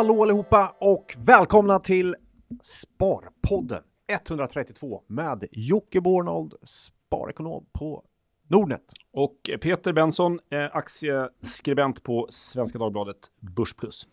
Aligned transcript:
Hallå 0.00 0.22
allihopa 0.22 0.76
och 0.78 1.16
välkomna 1.18 1.78
till 1.78 2.16
Sparpodden 2.62 3.82
132 4.12 5.02
med 5.06 5.44
Jocke 5.52 6.00
Bornold, 6.00 6.54
sparekonom 6.62 7.66
på 7.72 8.04
Nordnet. 8.48 8.82
Och 9.12 9.50
Peter 9.60 9.92
Benson, 9.92 10.40
eh, 10.50 10.76
aktieskribent 10.76 12.02
på 12.02 12.26
Svenska 12.30 12.78
Dagbladet 12.78 13.16
Börsplus. 13.40 14.08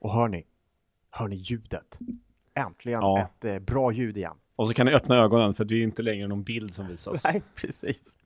Och 0.00 0.12
hör 0.12 0.28
ni, 0.28 0.46
hör 1.10 1.28
ni 1.28 1.36
ljudet? 1.36 1.98
Äntligen 2.54 3.00
Ja. 3.00 3.20
ett 3.20 3.44
eh, 3.44 3.58
bra 3.58 3.92
ljud 3.92 4.16
igen. 4.16 4.36
Och 4.56 4.68
så 4.68 4.74
kan 4.74 4.86
ni 4.86 4.92
öppna 4.92 5.16
ögonen 5.16 5.54
för 5.54 5.64
det 5.64 5.74
är 5.74 5.82
inte 5.82 6.02
längre 6.02 6.28
någon 6.28 6.42
bild 6.42 6.74
som 6.74 6.88
visas. 6.88 7.24
Nej, 7.32 7.42
precis. 7.54 8.16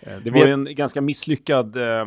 Eh, 0.00 0.18
Det 0.24 0.30
var 0.30 0.46
ju 0.46 0.52
en 0.52 0.74
ganska 0.74 1.00
misslyckad, 1.00 1.76
eh, 1.76 2.04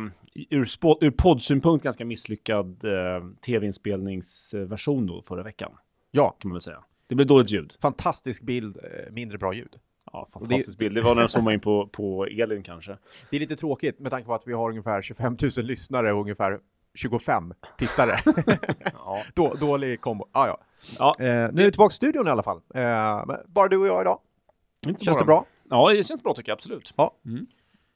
ur, 0.50 0.66
ur 1.00 1.10
poddsynpunkt 1.10 1.84
ganska 1.84 2.04
misslyckad 2.04 2.84
eh, 2.84 3.24
tv-inspelningsversion 3.46 5.06
då 5.06 5.22
förra 5.22 5.42
veckan, 5.42 5.72
Ja, 6.10 6.36
kan 6.40 6.48
man 6.48 6.54
väl 6.54 6.60
säga. 6.60 6.84
Det 7.06 7.14
blev 7.14 7.26
dåligt 7.26 7.50
ljud. 7.50 7.74
fantastisk 7.82 8.42
bild, 8.42 8.78
mindre 9.10 9.38
bra 9.38 9.54
ljud. 9.54 9.76
Ja, 10.12 10.28
fantastisk 10.32 10.78
bild. 10.78 10.94
Det 10.94 11.00
var 11.00 11.14
när 11.14 11.22
jag 11.22 11.30
zoomade 11.30 11.54
in 11.54 11.60
på, 11.60 11.86
på 11.86 12.24
Elin 12.26 12.62
kanske. 12.62 12.96
Det 13.30 13.36
är 13.36 13.40
lite 13.40 13.56
tråkigt 13.56 13.98
med 14.00 14.10
tanke 14.10 14.26
på 14.26 14.34
att 14.34 14.42
vi 14.46 14.52
har 14.52 14.70
ungefär 14.70 15.02
25 15.02 15.36
000 15.56 15.66
lyssnare 15.66 16.12
och 16.12 16.20
ungefär 16.20 16.58
25 16.94 17.54
tittare. 17.78 18.18
Ja. 18.94 19.22
Då, 19.34 19.54
dålig 19.54 20.00
kombo. 20.00 20.28
Ah, 20.32 20.46
ja. 20.46 20.58
Ja, 20.98 21.14
Eh, 21.18 21.26
nu 21.26 21.60
är 21.60 21.64
vi 21.64 21.70
tillbaka 21.70 21.92
i 21.92 21.94
studion 21.94 22.26
i 22.26 22.30
alla 22.30 22.42
fall. 22.42 22.60
Eh, 22.74 23.24
bara 23.46 23.68
du 23.68 23.76
och 23.76 23.86
jag 23.86 24.00
idag. 24.02 24.18
inte 24.86 25.04
Känns 25.04 25.18
det 25.18 25.24
bra? 25.24 25.44
Ja, 25.72 25.92
det 25.92 26.04
känns 26.04 26.22
bra 26.22 26.34
tycker 26.34 26.50
jag 26.50 26.56
absolut. 26.56 26.94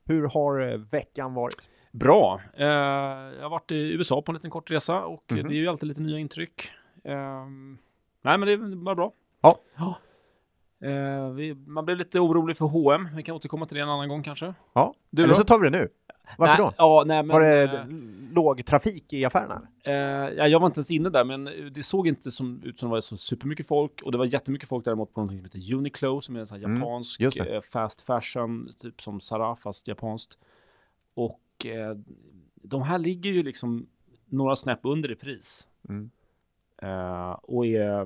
Hur 0.04 0.28
har 0.28 0.60
eh, 0.68 0.76
veckan 0.78 1.34
varit? 1.34 1.68
Bra. 1.92 2.40
Eh, 2.54 2.66
jag 2.66 3.42
har 3.42 3.48
varit 3.50 3.70
i 3.72 3.76
USA 3.92 4.22
på 4.22 4.32
en 4.32 4.34
liten 4.34 4.50
kort 4.50 4.70
resa 4.70 5.04
och 5.04 5.24
Mhm. 5.32 5.48
det 5.48 5.54
är 5.54 5.56
ju 5.58 5.68
alltid 5.68 5.88
lite 5.88 6.00
nya 6.00 6.18
intryck. 6.18 6.70
Ehm, 7.04 7.78
nej, 8.22 8.38
men 8.38 8.46
det 8.46 8.52
är 8.52 8.76
bara 8.76 8.94
bra. 8.94 9.12
Ja. 9.40 9.58
Eh, 10.88 11.30
vi, 11.30 11.54
man 11.54 11.84
blev 11.84 11.96
lite 11.98 12.20
orolig 12.20 12.56
för 12.56 12.66
H&M. 12.66 13.08
Vi 13.16 13.22
kan 13.22 13.34
återkomma 13.36 13.66
till 13.66 13.76
det 13.76 13.82
en 13.82 13.88
annan 13.88 14.08
gång 14.08 14.22
kanske. 14.22 14.54
Ja, 14.72 14.94
Du 15.10 15.22
eller 15.22 15.34
då? 15.34 15.38
så 15.40 15.44
tar 15.44 15.58
vi 15.58 15.70
det 15.70 15.78
nu. 15.78 15.88
Varför 16.38 16.62
nej, 16.62 16.70
då? 16.70 16.74
Ja, 16.78 17.04
nej, 17.06 17.22
men, 17.22 17.34
var 17.34 17.40
det 17.40 17.62
eh, 17.62 17.86
låg 18.32 18.66
trafik 18.66 19.12
i 19.12 19.24
affärerna? 19.24 19.62
eh, 19.84 19.92
ja, 20.36 20.48
jag 20.48 20.60
var 20.60 20.66
inte 20.66 20.78
ens 20.78 20.90
inne 20.90 21.08
där, 21.08 21.24
men 21.24 21.44
det 21.74 21.82
såg 21.82 22.08
inte 22.08 22.30
som, 22.30 22.62
ut 22.64 22.78
som 22.78 22.88
det 22.88 22.92
var 22.92 23.00
så 23.00 23.16
supermycket 23.16 23.66
folk. 23.66 24.02
Och 24.02 24.12
det 24.12 24.18
var 24.18 24.24
jättemycket 24.24 24.68
folk 24.68 24.84
däremot 24.84 25.14
på 25.14 25.20
något 25.20 25.30
som 25.30 25.44
heter 25.44 25.74
Uniqlo, 25.74 26.20
som 26.20 26.36
är 26.36 26.40
en 26.40 26.46
sån 26.46 26.56
Mm, 26.56 26.76
japansk 26.76 27.20
eh, 27.20 27.60
fast 27.60 28.02
fashion, 28.02 28.72
typ 28.78 29.02
som 29.02 29.20
Zara, 29.20 29.56
fast 29.56 29.88
japanskt. 29.88 30.38
Och 31.14 31.66
eh, 31.66 31.96
de 32.54 32.82
här 32.82 32.98
ligger 32.98 33.30
ju 33.30 33.42
liksom 33.42 33.86
några 34.24 34.56
snäpp 34.56 34.80
under 34.82 35.10
i 35.10 35.14
pris. 35.14 35.68
Mm. 35.88 36.10
Och 37.42 37.66
är, 37.66 38.04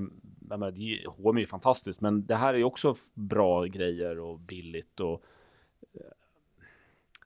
menar, 0.58 0.70
det 0.70 0.80
är, 0.80 1.08
H&M 1.08 1.36
är 1.36 1.40
ju 1.40 1.46
fantastiskt, 1.46 2.00
men 2.00 2.26
det 2.26 2.36
här 2.36 2.54
är 2.54 2.64
också 2.64 2.94
bra 3.14 3.64
grejer 3.64 4.18
och 4.18 4.38
billigt 4.38 5.00
och 5.00 5.24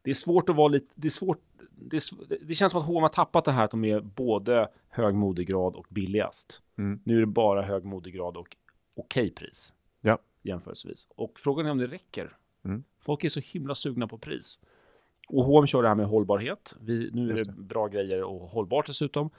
det 0.05 0.11
är 0.11 0.15
svårt 0.15 0.49
att 0.49 0.57
vara 0.57 0.69
lite, 0.69 0.87
det 0.95 1.09
är 1.09 1.11
svårt, 1.11 1.39
det, 1.71 1.97
är, 1.97 2.45
det 2.47 2.55
känns 2.55 2.73
som 2.73 2.81
att 2.81 2.87
H&M 2.87 3.03
har 3.03 3.09
tappat 3.09 3.45
det 3.45 3.53
här 3.53 3.65
att 3.65 3.71
de 3.71 3.85
är 3.85 4.01
både 4.01 4.69
hög 4.89 5.15
modegrad 5.15 5.77
och 5.77 5.87
billigast. 5.89 6.63
Mm. 6.79 7.01
Nu 7.05 7.17
är 7.17 7.21
det 7.21 7.27
bara 7.27 7.63
hög 7.63 7.85
modegrad 7.85 8.37
och 8.37 8.57
okej 8.95 9.31
pris. 9.31 9.75
Ja. 10.01 10.19
Jämförelsevis. 10.43 11.09
Och 11.17 11.41
frågan 11.41 11.67
är 11.67 11.71
om 11.71 11.79
det 11.79 11.87
räcker. 11.87 12.37
Mm. 12.65 12.85
Folk 13.01 13.25
är 13.25 13.29
så 13.29 13.41
himla 13.41 13.75
sugna 13.75 14.09
på 14.09 14.19
pris. 14.19 14.61
Och 15.29 15.45
H&M 15.45 15.67
kör 15.67 15.83
det 15.83 15.89
här 15.89 15.95
med 15.95 16.07
hållbarhet. 16.07 16.77
Vi, 16.81 17.11
nu 17.13 17.31
är 17.31 17.37
Just 17.37 17.57
det 17.57 17.63
bra 17.63 17.89
grejer 17.89 18.23
och 18.23 18.41
hållbart 18.49 18.87
dessutom. 18.87 19.31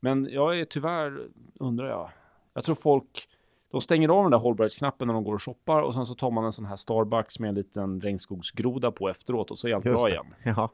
Men 0.00 0.28
jag 0.30 0.60
är 0.60 0.64
tyvärr, 0.64 1.28
undrar 1.54 1.88
jag, 1.88 2.10
jag 2.54 2.64
tror 2.64 2.74
folk, 2.74 3.28
de 3.74 3.80
stänger 3.80 4.08
av 4.08 4.22
den 4.22 4.30
där 4.30 4.38
hållbarhetsknappen 4.38 5.06
när 5.06 5.14
de 5.14 5.24
går 5.24 5.34
och 5.34 5.42
shoppar 5.42 5.82
och 5.82 5.94
sen 5.94 6.06
så 6.06 6.14
tar 6.14 6.30
man 6.30 6.44
en 6.44 6.52
sån 6.52 6.64
här 6.64 6.76
Starbucks 6.76 7.38
med 7.38 7.48
en 7.48 7.54
liten 7.54 8.00
regnskogsgroda 8.00 8.90
på 8.92 9.08
efteråt 9.08 9.50
och 9.50 9.58
så 9.58 9.68
är 9.68 9.74
allt 9.74 9.84
Just 9.84 10.02
bra 10.02 10.04
det. 10.04 10.10
igen. 10.14 10.26
Ja. 10.56 10.70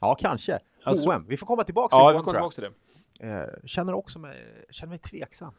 ja, 0.00 0.16
kanske. 0.20 0.58
Alltså- 0.84 1.08
H&M. 1.08 1.24
Vi 1.28 1.36
får 1.36 1.46
komma 1.46 1.64
tillbaka 1.64 1.96
Ja, 1.96 1.98
till 1.98 2.12
vi 2.12 2.18
H&M, 2.18 2.24
kommer 2.24 2.38
tror 2.38 2.44
jag. 2.44 2.52
tillbaka 2.52 2.74
till 3.18 3.26
det. 3.26 3.58
Eh, 3.62 3.66
känner 3.66 3.92
också 3.94 4.18
mig, 4.18 4.36
känner 4.70 4.90
mig 4.90 4.98
tveksam. 4.98 5.52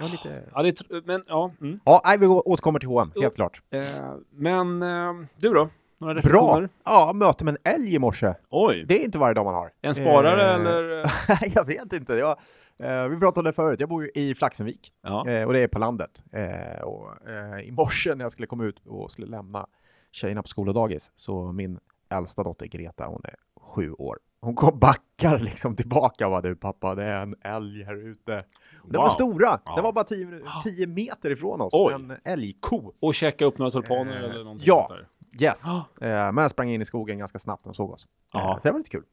Jag 0.00 0.10
lite... 0.10 0.44
Ja, 0.54 0.62
det 0.62 1.04
men 1.06 1.24
ja. 1.26 1.50
Mm. 1.60 1.80
Ja, 1.84 2.00
nej, 2.04 2.18
vi 2.18 2.26
återkommer 2.26 2.78
till 2.78 2.88
H&M, 2.88 3.10
helt 3.20 3.34
klart. 3.34 3.62
Eh, 3.70 3.82
men 4.30 4.82
eh, 4.82 5.12
du 5.36 5.48
då? 5.54 5.68
Några 5.98 6.20
Bra! 6.20 6.68
Ja, 6.84 7.12
möte 7.14 7.44
med 7.44 7.56
en 7.64 7.72
älg 7.74 7.94
i 7.94 7.98
morse. 7.98 8.34
Oj, 8.50 8.84
Det 8.88 9.00
är 9.00 9.04
inte 9.04 9.18
varje 9.18 9.34
dag 9.34 9.44
man 9.44 9.54
har. 9.54 9.70
en 9.82 9.94
sparare 9.94 10.42
Eh, 10.42 10.54
eller? 10.54 11.04
Jag 11.54 11.66
vet 11.66 11.92
inte. 11.92 12.14
Jag, 12.14 12.38
eh, 12.82 13.08
vi 13.08 13.16
pratade 13.16 13.40
om 13.40 13.44
det 13.44 13.52
förut. 13.52 13.80
Jag 13.80 13.88
bor 13.88 14.02
ju 14.04 14.10
i 14.14 14.34
Flaxenvik 14.34 14.92
Ja. 15.02 15.28
eh, 15.28 15.46
och 15.46 15.52
det 15.52 15.60
är 15.60 15.68
på 15.68 15.78
landet. 15.78 16.22
Eh, 16.32 16.82
och, 16.84 17.28
eh, 17.28 17.60
I 17.60 17.70
morse 17.70 18.14
när 18.14 18.24
jag 18.24 18.32
skulle 18.32 18.46
komma 18.46 18.64
ut 18.64 18.86
och 18.86 19.10
skulle 19.10 19.26
lämna 19.26 19.66
tjejerna 20.12 20.42
på 20.42 20.48
skola 20.48 20.70
och 20.70 20.74
dagis 20.74 21.12
så 21.14 21.52
min 21.52 21.78
äldsta 22.14 22.42
dotter 22.42 22.66
Greta, 22.66 23.06
hon 23.06 23.20
är 23.24 23.34
sju 23.60 23.92
år. 23.92 24.18
Hon 24.40 24.54
kom 24.54 24.78
backar 24.78 25.38
liksom 25.38 25.76
tillbaka 25.76 26.26
och 26.26 26.30
bara 26.32 26.40
du 26.40 26.56
pappa, 26.56 26.94
det 26.94 27.04
är 27.04 27.22
en 27.22 27.34
älg 27.44 27.84
här 27.84 27.94
ute. 28.08 28.44
Och 28.82 28.92
Den 28.92 29.00
var 29.00 29.08
stora. 29.10 29.60
Ja. 29.64 29.74
Den 29.74 29.84
var 29.84 29.92
bara 29.92 30.04
10 30.04 30.40
10 30.64 30.86
meter 30.86 31.30
ifrån 31.30 31.60
oss. 31.60 31.70
Oj. 31.72 31.92
En 31.94 32.16
älgko. 32.24 32.92
Och 33.00 33.14
checka 33.14 33.44
upp 33.44 33.58
några 33.58 33.70
tulpaner 33.72 34.12
Eh, 34.16 34.30
eller 34.30 34.44
någonting 34.44 34.66
ja. 34.68 34.86
sånt 34.88 35.00
där. 35.00 35.08
Yes. 35.46 35.66
Ah. 35.68 36.06
Eh, 36.06 36.32
men 36.32 36.42
jag 36.42 36.50
sprang 36.50 36.70
in 36.70 36.82
i 36.82 36.84
skogen 36.84 37.18
ganska 37.18 37.38
snabbt 37.38 37.64
när 37.64 37.68
hon 37.68 37.74
såg 37.74 37.90
oss. 37.90 38.06
Eh, 38.34 38.40
Ja. 38.40 38.58
så 38.62 38.68
det 38.68 38.72
var 38.72 38.78
lite 38.78 38.90
kul. 38.90 39.04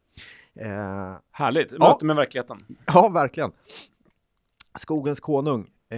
Eh, 0.59 1.15
Härligt, 1.31 1.71
Ja. 1.71 1.89
möte 1.89 2.05
med 2.05 2.15
verkligheten. 2.15 2.65
Ja, 2.85 3.09
verkligen. 3.09 3.51
Skogens 4.75 5.19
konung. 5.19 5.61
Eh, 5.89 5.97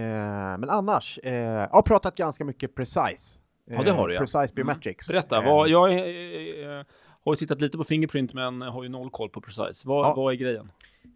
men 0.58 0.70
annars, 0.70 1.18
eh, 1.22 1.34
jag 1.34 1.68
har 1.68 1.82
pratat 1.82 2.16
ganska 2.16 2.44
mycket 2.44 2.74
Precise. 2.74 3.40
Ja, 3.70 3.82
det 3.82 3.90
har 3.90 4.08
du, 4.08 4.14
ja. 4.14 4.20
Precise 4.20 4.38
Mm. 4.38 4.54
Biometrics. 4.54 5.08
Berätta, 5.08 5.36
Eh, 5.42 5.44
vad, 5.44 5.68
jag 5.68 5.92
eh, 5.92 6.82
har 7.24 7.32
ju 7.32 7.36
tittat 7.36 7.60
lite 7.60 7.78
på 7.78 7.84
Fingerprint 7.84 8.32
men 8.34 8.62
har 8.62 8.82
ju 8.82 8.88
noll 8.88 9.10
koll 9.10 9.28
på 9.30 9.40
Precise. 9.40 9.88
Vad, 9.88 10.06
Ja. 10.06 10.14
vad 10.14 10.32
är 10.32 10.36
grejen? 10.36 10.70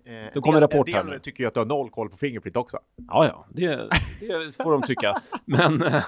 eh, 0.04 0.12
det 0.34 0.40
kommer 0.40 0.54
en- 0.54 0.60
rapport 0.60 0.88
en 0.88 0.94
del 0.94 1.06
nu. 1.06 1.18
tycker 1.18 1.44
ju 1.44 1.48
att 1.48 1.54
du 1.54 1.60
har 1.60 1.66
noll 1.66 1.90
koll 1.90 2.10
på 2.10 2.16
Fingerprint 2.16 2.56
också. 2.56 2.78
Ja, 3.08 3.26
ja, 3.26 3.46
det, 3.48 3.66
det 4.20 4.56
får 4.62 4.72
de 4.72 4.82
tycka. 4.82 5.22
Men 5.44 5.82
eh, 5.82 6.04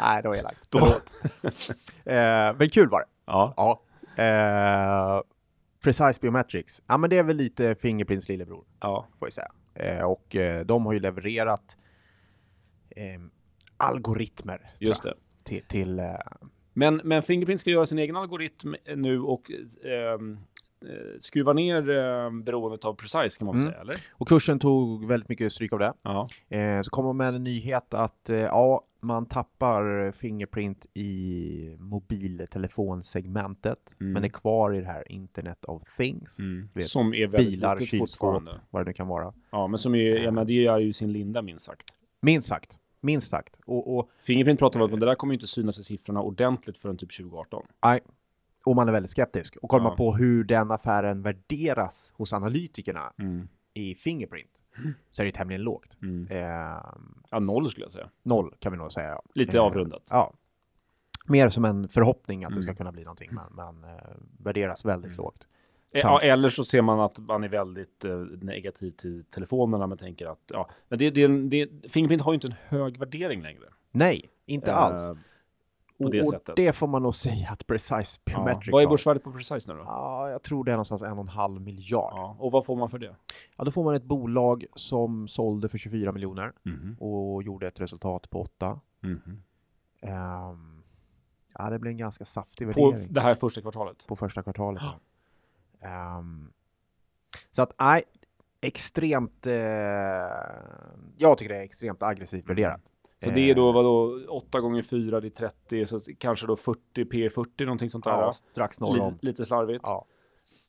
Nej, 0.00 0.22
det 0.22 0.28
var 0.28 0.36
elakt. 0.36 0.68
Förlåt. 0.72 1.10
eh, 2.04 2.58
men 2.58 2.70
kul 2.70 2.88
var 2.88 2.98
det. 3.00 3.06
ja, 3.26 3.54
Ja. 3.56 3.78
Eh, 4.22 5.22
Precise 5.84 6.20
Biometrics. 6.20 6.82
Ja, 6.86 6.96
men 6.98 7.10
det 7.10 7.18
är 7.18 7.22
väl 7.22 7.36
lite 7.36 7.74
Fingerprints 7.74 8.28
lillebror. 8.28 8.64
ja, 8.80 9.06
får 9.18 9.26
jag 9.26 9.32
säga. 9.32 9.52
Eh, 9.74 10.04
och 10.04 10.36
eh, 10.36 10.66
de 10.66 10.86
har 10.86 10.92
ju 10.92 11.00
levererat 11.00 11.76
eh, 12.90 13.20
algoritmer 13.76 14.70
just 14.78 15.02
det. 15.02 15.14
till, 15.44 15.62
till 15.68 15.98
eh, 15.98 16.06
Men, 16.72 17.00
men 17.04 17.22
Fingerprint 17.22 17.60
ska 17.60 17.70
göra 17.70 17.86
sin 17.86 17.98
egen 17.98 18.16
algoritm 18.16 18.74
nu 18.96 19.20
och 19.20 19.50
eh, 19.84 20.18
skruva 21.20 21.52
ner 21.52 21.90
eh, 21.90 22.30
beroendet 22.30 22.84
av 22.84 22.94
Precise 22.94 23.38
kan 23.38 23.46
man 23.46 23.54
väl 23.56 23.62
Mm. 23.62 23.72
säga, 23.72 23.82
eller? 23.82 23.94
och 24.12 24.28
kursen 24.28 24.58
tog 24.58 25.06
väldigt 25.08 25.28
mycket 25.28 25.52
stryk 25.52 25.72
av 25.72 25.78
det. 25.78 25.92
Ja, 26.02 26.28
Eh, 26.48 26.82
så 26.82 26.90
kommer 26.90 27.08
de 27.08 27.16
med 27.16 27.34
en 27.34 27.44
nyhet 27.44 27.94
att 27.94 28.30
eh, 28.30 28.36
ja, 28.36 28.84
man 29.00 29.26
tappar 29.26 30.12
Fingerprint 30.12 30.86
i 30.94 31.76
mobiltelefonsegmentet 31.78 33.94
Mm. 34.00 34.12
men 34.12 34.24
är 34.24 34.28
kvar 34.28 34.74
i 34.74 34.80
det 34.80 34.86
här 34.86 35.12
Internet 35.12 35.64
of 35.64 35.82
Things. 35.96 36.38
mm. 36.38 36.68
vet, 36.74 36.88
som 36.88 37.14
är 37.14 37.26
väldigt 37.26 37.50
Bilar, 37.50 37.78
kylskåp, 37.78 38.42
vad 38.70 38.82
det 38.84 38.90
nu 38.90 38.92
kan 38.92 39.08
vara. 39.08 39.32
Ja, 39.50 39.66
men 39.66 39.78
som 39.78 39.94
är, 39.94 40.16
jag 40.16 40.34
menar, 40.34 40.44
det 40.44 40.66
är 40.66 40.78
ju 40.78 40.92
sin 40.92 41.12
linda 41.12 41.42
minst 41.42 41.64
sagt. 41.64 41.86
Minst 42.22 42.48
sagt, 42.48 42.78
minst 43.00 43.28
sagt. 43.30 43.60
Och, 43.66 43.96
och, 43.98 44.10
Fingerprint 44.22 44.58
pratar 44.58 44.80
om 44.80 44.94
att 44.94 45.00
det 45.00 45.06
där 45.06 45.14
kommer 45.14 45.34
ju 45.34 45.36
inte 45.36 45.46
synas 45.46 45.78
i 45.78 45.84
siffrorna 45.84 46.22
ordentligt 46.22 46.78
förrän 46.78 46.96
typ 46.96 47.16
2018. 47.16 47.62
nej, 47.84 48.00
och 48.64 48.76
man 48.76 48.88
är 48.88 48.92
väldigt 48.92 49.10
skeptisk. 49.10 49.56
Och 49.56 49.70
kollar 49.70 49.84
Ja. 49.84 49.88
man 49.88 49.96
på 49.96 50.14
hur 50.16 50.44
den 50.44 50.70
affären 50.70 51.22
värderas 51.22 52.12
hos 52.16 52.32
analytikerna 52.32 53.12
Mm. 53.18 53.48
i 53.74 53.94
Fingerprint 53.94 54.62
så 55.10 55.22
är 55.22 55.26
det 55.26 55.32
tämligen 55.32 55.62
lågt. 55.62 55.98
Mm. 56.02 56.26
Eh, 56.30 56.80
Ja, 57.30 57.38
noll 57.38 57.70
skulle 57.70 57.84
jag 57.84 57.92
säga. 57.92 58.08
noll 58.22 58.54
kan 58.58 58.72
vi 58.72 58.78
nog 58.78 58.92
säga. 58.92 59.20
Lite 59.34 59.56
Eh, 59.56 59.62
avrundat. 59.64 60.02
Ja. 60.10 60.32
Mer 61.26 61.50
som 61.50 61.64
en 61.64 61.88
förhoppning 61.88 62.44
att 62.44 62.54
det 62.54 62.60
ska 62.60 62.70
Mm. 62.70 62.76
kunna 62.76 62.92
bli 62.92 63.04
någonting, 63.04 63.30
men, 63.32 63.44
men 63.80 63.90
eh, 63.90 64.00
värderas 64.38 64.84
väldigt 64.84 65.08
Mm. 65.12 65.16
lågt. 65.18 65.46
Eh, 65.94 66.00
Ja, 66.00 66.20
eller 66.22 66.48
så 66.48 66.64
ser 66.64 66.82
man 66.82 67.00
att 67.00 67.18
man 67.18 67.44
är 67.44 67.48
väldigt 67.48 68.04
eh, 68.04 68.16
negativ 68.42 68.90
till 68.90 69.24
telefonerna, 69.24 69.86
men 69.86 69.98
tänker 69.98 70.26
att 70.26 70.42
ja, 70.46 70.70
men 70.88 70.98
det, 70.98 71.10
det, 71.10 71.26
det, 71.26 71.90
Fingerprint 71.92 72.22
har 72.22 72.32
ju 72.32 72.34
inte 72.34 72.46
en 72.46 72.54
hög 72.68 72.98
värdering 72.98 73.42
längre. 73.42 73.64
Nej, 73.90 74.30
inte 74.46 74.70
Eh, 74.70 74.78
alls. 74.78 75.02
På 75.98 76.04
Och, 76.04 76.10
det 76.10 76.20
och 76.20 76.26
sättet. 76.26 76.56
det 76.56 76.72
får 76.76 76.86
man 76.86 77.02
nog 77.02 77.14
säga 77.14 77.48
att 77.50 77.66
Precise 77.66 78.20
Ja. 78.24 78.32
Biometrics 78.32 78.72
Vad 78.72 78.82
är 78.82 78.86
börsvärdet 78.88 79.22
på 79.24 79.32
Precise 79.32 79.72
nu 79.72 79.78
då? 79.78 79.84
Ja, 79.84 80.30
jag 80.30 80.42
tror 80.42 80.64
det 80.64 80.70
är 80.70 80.74
någonstans 80.76 81.02
en 81.02 81.12
och 81.12 81.18
en 81.18 81.28
halv 81.28 81.60
miljard. 81.60 82.12
Ja. 82.14 82.36
Ja, 82.38 82.44
och 82.44 82.52
vad 82.52 82.66
får 82.66 82.76
man 82.76 82.90
för 82.90 82.98
det? 82.98 83.16
då 83.56 83.70
får 83.70 83.84
man 83.84 83.94
ett 83.94 84.04
bolag 84.04 84.64
som 84.74 85.28
sålde 85.28 85.68
för 85.68 85.78
24 85.78 86.12
miljoner 86.12 86.52
Mhm. 86.62 86.96
och 87.00 87.42
gjorde 87.42 87.66
ett 87.68 87.80
resultat 87.80 88.30
på 88.30 88.40
8. 88.40 88.80
Mhm. 89.00 89.42
Ehm, 90.00 90.82
ja, 91.58 91.70
det 91.70 91.78
blir 91.78 91.90
en 91.90 91.96
ganska 91.96 92.24
saftig 92.24 92.72
På 92.74 92.80
värdering. 92.90 93.12
det 93.12 93.20
här 93.20 93.34
första 93.34 93.60
kvartalet? 93.60 94.06
på 94.06 94.16
första 94.16 94.42
kvartalet. 94.42 94.82
ja. 95.80 95.88
Ehm, 95.88 96.52
så 97.50 97.62
att 97.62 97.72
nej, 97.80 98.02
extremt, 98.60 99.46
eh, 99.46 99.52
jag 101.16 101.38
tycker 101.38 101.48
det 101.54 101.58
är 101.60 101.62
extremt 101.64 102.02
aggressivt 102.02 102.48
värderat. 102.48 102.80
Så 103.24 103.30
det 103.30 103.50
är 103.50 103.54
då 103.54 103.68
Eh, 103.68 103.74
vadå 103.74 104.20
8 104.28 104.60
gånger 104.60 104.82
4, 104.82 105.20
det 105.20 105.26
är 105.26 105.30
30, 105.30 105.86
så 105.86 106.00
kanske 106.18 106.46
då 106.46 106.56
40 106.56 106.80
P40 107.04 107.64
någonting 107.64 107.90
sånt 107.90 108.04
där. 108.04 108.10
Ja, 108.10 108.32
strax 108.32 108.80
norr 108.80 108.92
lite, 108.94 109.04
om. 109.04 109.18
lite 109.22 109.44
slarvigt. 109.44 109.80
Ja. 109.86 110.04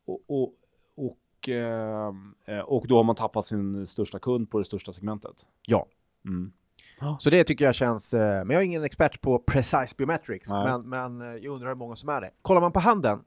Och, 0.05 0.21
och, 0.27 0.53
och, 0.95 1.49
ehm, 1.49 2.33
eh, 2.45 2.59
och 2.59 2.87
då 2.87 2.95
har 2.97 3.03
man 3.03 3.15
tappat 3.15 3.45
sin 3.45 3.87
största 3.87 4.19
kund 4.19 4.49
på 4.51 4.59
det 4.59 4.65
största 4.65 4.93
segmentet. 4.93 5.47
ja, 5.65 5.85
Mm. 6.25 6.51
så 7.19 7.29
det 7.29 7.43
tycker 7.43 7.65
jag 7.65 7.75
känns, 7.75 8.13
eh, 8.13 8.19
men 8.45 8.49
jag 8.49 8.61
är 8.61 8.65
ingen 8.65 8.83
expert 8.83 9.21
på 9.21 9.39
precise 9.39 9.95
biometrics, 9.97 10.51
Nej. 10.51 10.65
men, 10.65 10.89
men 10.89 11.21
eh, 11.21 11.35
jag 11.43 11.53
undrar 11.53 11.67
hur 11.67 11.75
många 11.75 11.95
som 11.95 12.09
är 12.09 12.21
det. 12.21 12.31
Kollar 12.41 12.61
man 12.61 12.71
på 12.71 12.79
handeln, 12.79 13.23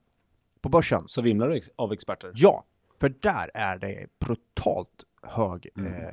på 0.60 0.68
börsen, 0.68 1.02
Så 1.06 1.22
vimlar 1.22 1.48
det 1.48 1.60
av 1.76 1.92
experter. 1.92 2.32
ja, 2.34 2.64
för 3.00 3.08
där 3.08 3.50
är 3.54 3.78
det 3.78 4.06
brutalt 4.18 5.04
hög 5.22 5.68
Mm. 5.78 5.92
eh, 5.94 6.08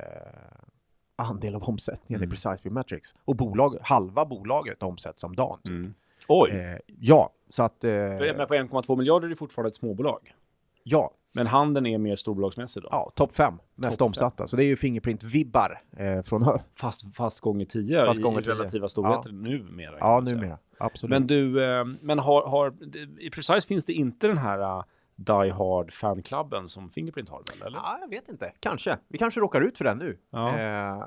andel 1.16 1.54
av 1.54 1.62
omsättningen 1.62 2.18
Mm. 2.20 2.28
i 2.28 2.30
precise 2.30 2.58
biometrics. 2.62 3.14
Och 3.24 3.36
bolag, 3.36 3.76
halva 3.82 4.24
bolaget 4.24 4.82
omsätts 4.82 5.24
om 5.24 5.36
dagen. 5.36 5.58
Mm. 5.64 5.94
Oj! 6.28 6.50
Eh, 6.50 6.78
ja, 7.00 7.32
så 7.48 7.62
att, 7.62 7.84
eh, 7.84 7.90
Men 7.90 8.46
på 8.46 8.54
1,2 8.54 8.96
miljarder 8.96 9.26
är 9.26 9.30
det 9.30 9.36
fortfarande 9.36 9.68
ett 9.68 9.76
småbolag. 9.76 10.34
ja, 10.82 11.10
Men 11.32 11.46
handeln 11.46 11.86
är 11.86 11.98
mer 11.98 12.16
storbolagsmässig 12.16 12.82
då? 12.82 12.88
ja, 12.92 13.12
topp 13.14 13.32
fem 13.36 13.54
mest 13.74 13.98
fem. 13.98 14.06
omsatta. 14.06 14.46
Så 14.46 14.56
det 14.56 14.64
är 14.64 14.66
ju 14.66 14.74
Fingerprint-vibbar 14.76 15.78
eh, 15.96 16.22
från 16.22 16.58
Fast, 16.74 17.16
fast 17.16 17.40
gånger 17.40 17.64
10 17.64 18.06
Fast 18.06 18.20
i 18.20 18.22
gånger 18.22 18.42
10. 18.42 18.50
relativa 18.52 18.88
storheter 18.88 19.32
numera. 19.32 19.94
Ja, 20.00 20.06
man 20.14 20.26
säga. 20.26 20.40
numera. 20.40 20.58
Absolut. 20.78 21.10
Men 21.10 21.26
du, 21.26 21.64
eh, 21.64 21.84
men 22.00 22.18
har, 22.18 22.46
har, 22.46 22.74
i 23.20 23.30
Precise 23.30 23.60
finns 23.68 23.84
det 23.84 23.92
inte 23.92 24.26
den 24.28 24.38
här 24.38 24.58
uh, 24.78 24.84
Die 25.16 25.50
Hard 25.50 25.92
fanklubben 25.92 26.68
som 26.68 26.88
Fingerprint 26.88 27.28
har 27.28 27.42
väl? 27.52 27.66
Eller? 27.66 27.78
Ja, 27.78 27.98
jag 28.00 28.08
vet 28.08 28.28
inte. 28.28 28.52
Kanske. 28.60 28.98
Vi 29.08 29.18
kanske 29.18 29.40
råkar 29.40 29.60
ut 29.60 29.78
för 29.78 29.84
den 29.84 29.98
nu. 29.98 30.18
Ja. 30.30 30.58
Eh, 30.58 31.04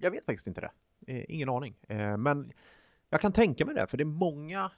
jag 0.00 0.10
vet 0.10 0.24
faktiskt 0.24 0.46
inte 0.46 0.60
det. 0.60 0.70
Eh, 1.12 1.24
ingen 1.28 1.48
aning. 1.48 1.74
Eh, 1.88 2.16
men 2.16 2.52
jag 3.10 3.20
kan 3.20 3.32
tänka 3.32 3.66
mig 3.66 3.74
det, 3.74 3.86
för 3.86 3.96
det 3.96 4.02
är 4.02 4.04
många 4.04 4.70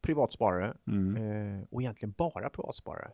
privatsparare 0.00 0.74
Mm. 0.86 1.16
eh, 1.60 1.64
och 1.70 1.82
egentligen 1.82 2.14
bara 2.18 2.50
privatsparare. 2.50 3.10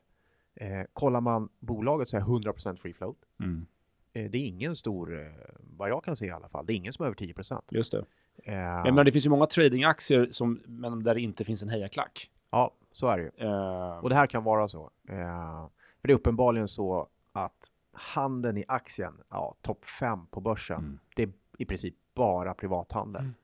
Eh, 0.55 0.83
kollar 0.93 1.21
man 1.21 1.49
bolaget 1.61 2.09
så 2.11 2.17
är 2.17 2.21
100% 2.21 2.77
free 2.77 2.93
float. 2.95 3.17
Mm. 3.41 3.67
Eh, 4.13 4.31
det 4.31 4.39
är 4.39 4.47
ingen 4.47 4.77
stor, 4.77 5.35
vad 5.77 5.91
jag 5.91 6.05
kan 6.05 6.17
se 6.17 6.27
i 6.27 6.31
alla 6.31 6.49
fall, 6.49 6.67
det 6.67 6.73
är 6.73 6.77
ingen 6.77 6.93
som 6.93 7.03
är 7.03 7.07
över 7.07 7.17
10%. 7.17 7.63
Just 7.71 7.93
det. 7.93 8.05
Men, 8.47 8.95
men 8.95 9.07
det 9.07 9.13
finns 9.13 9.27
ju 9.27 9.31
många 9.31 9.47
tradingaktier 9.47 10.29
som, 10.31 10.63
men 10.67 11.03
där 11.03 11.15
det 11.15 11.21
inte 11.21 11.45
finns 11.45 11.63
en 11.63 11.69
hejaklack. 11.69 12.31
Ja, 12.55 12.71
så 12.93 13.09
är 13.09 13.17
det 13.19 13.23
ju. 13.23 13.31
Eh, 13.49 13.99
Och 13.99 14.09
det 14.09 14.15
här 14.15 14.27
kan 14.27 14.45
vara 14.45 14.69
så. 14.69 14.91
Eh, 15.09 15.67
för 16.01 16.09
det 16.09 16.13
är 16.13 16.17
uppenbarligen 16.17 16.69
så 16.69 17.09
att 17.33 17.71
handeln 17.93 18.57
i 18.59 18.65
aktien, 18.69 19.15
ja, 19.31 19.55
topp 19.63 19.85
5 19.85 20.27
på 20.27 20.41
börsen, 20.41 20.79
Mm. 20.79 20.99
det 21.17 21.23
är 21.23 21.31
i 21.59 21.65
princip 21.65 21.95
bara 22.15 22.55
privathandel. 22.55 23.23
Mm. 23.23 23.35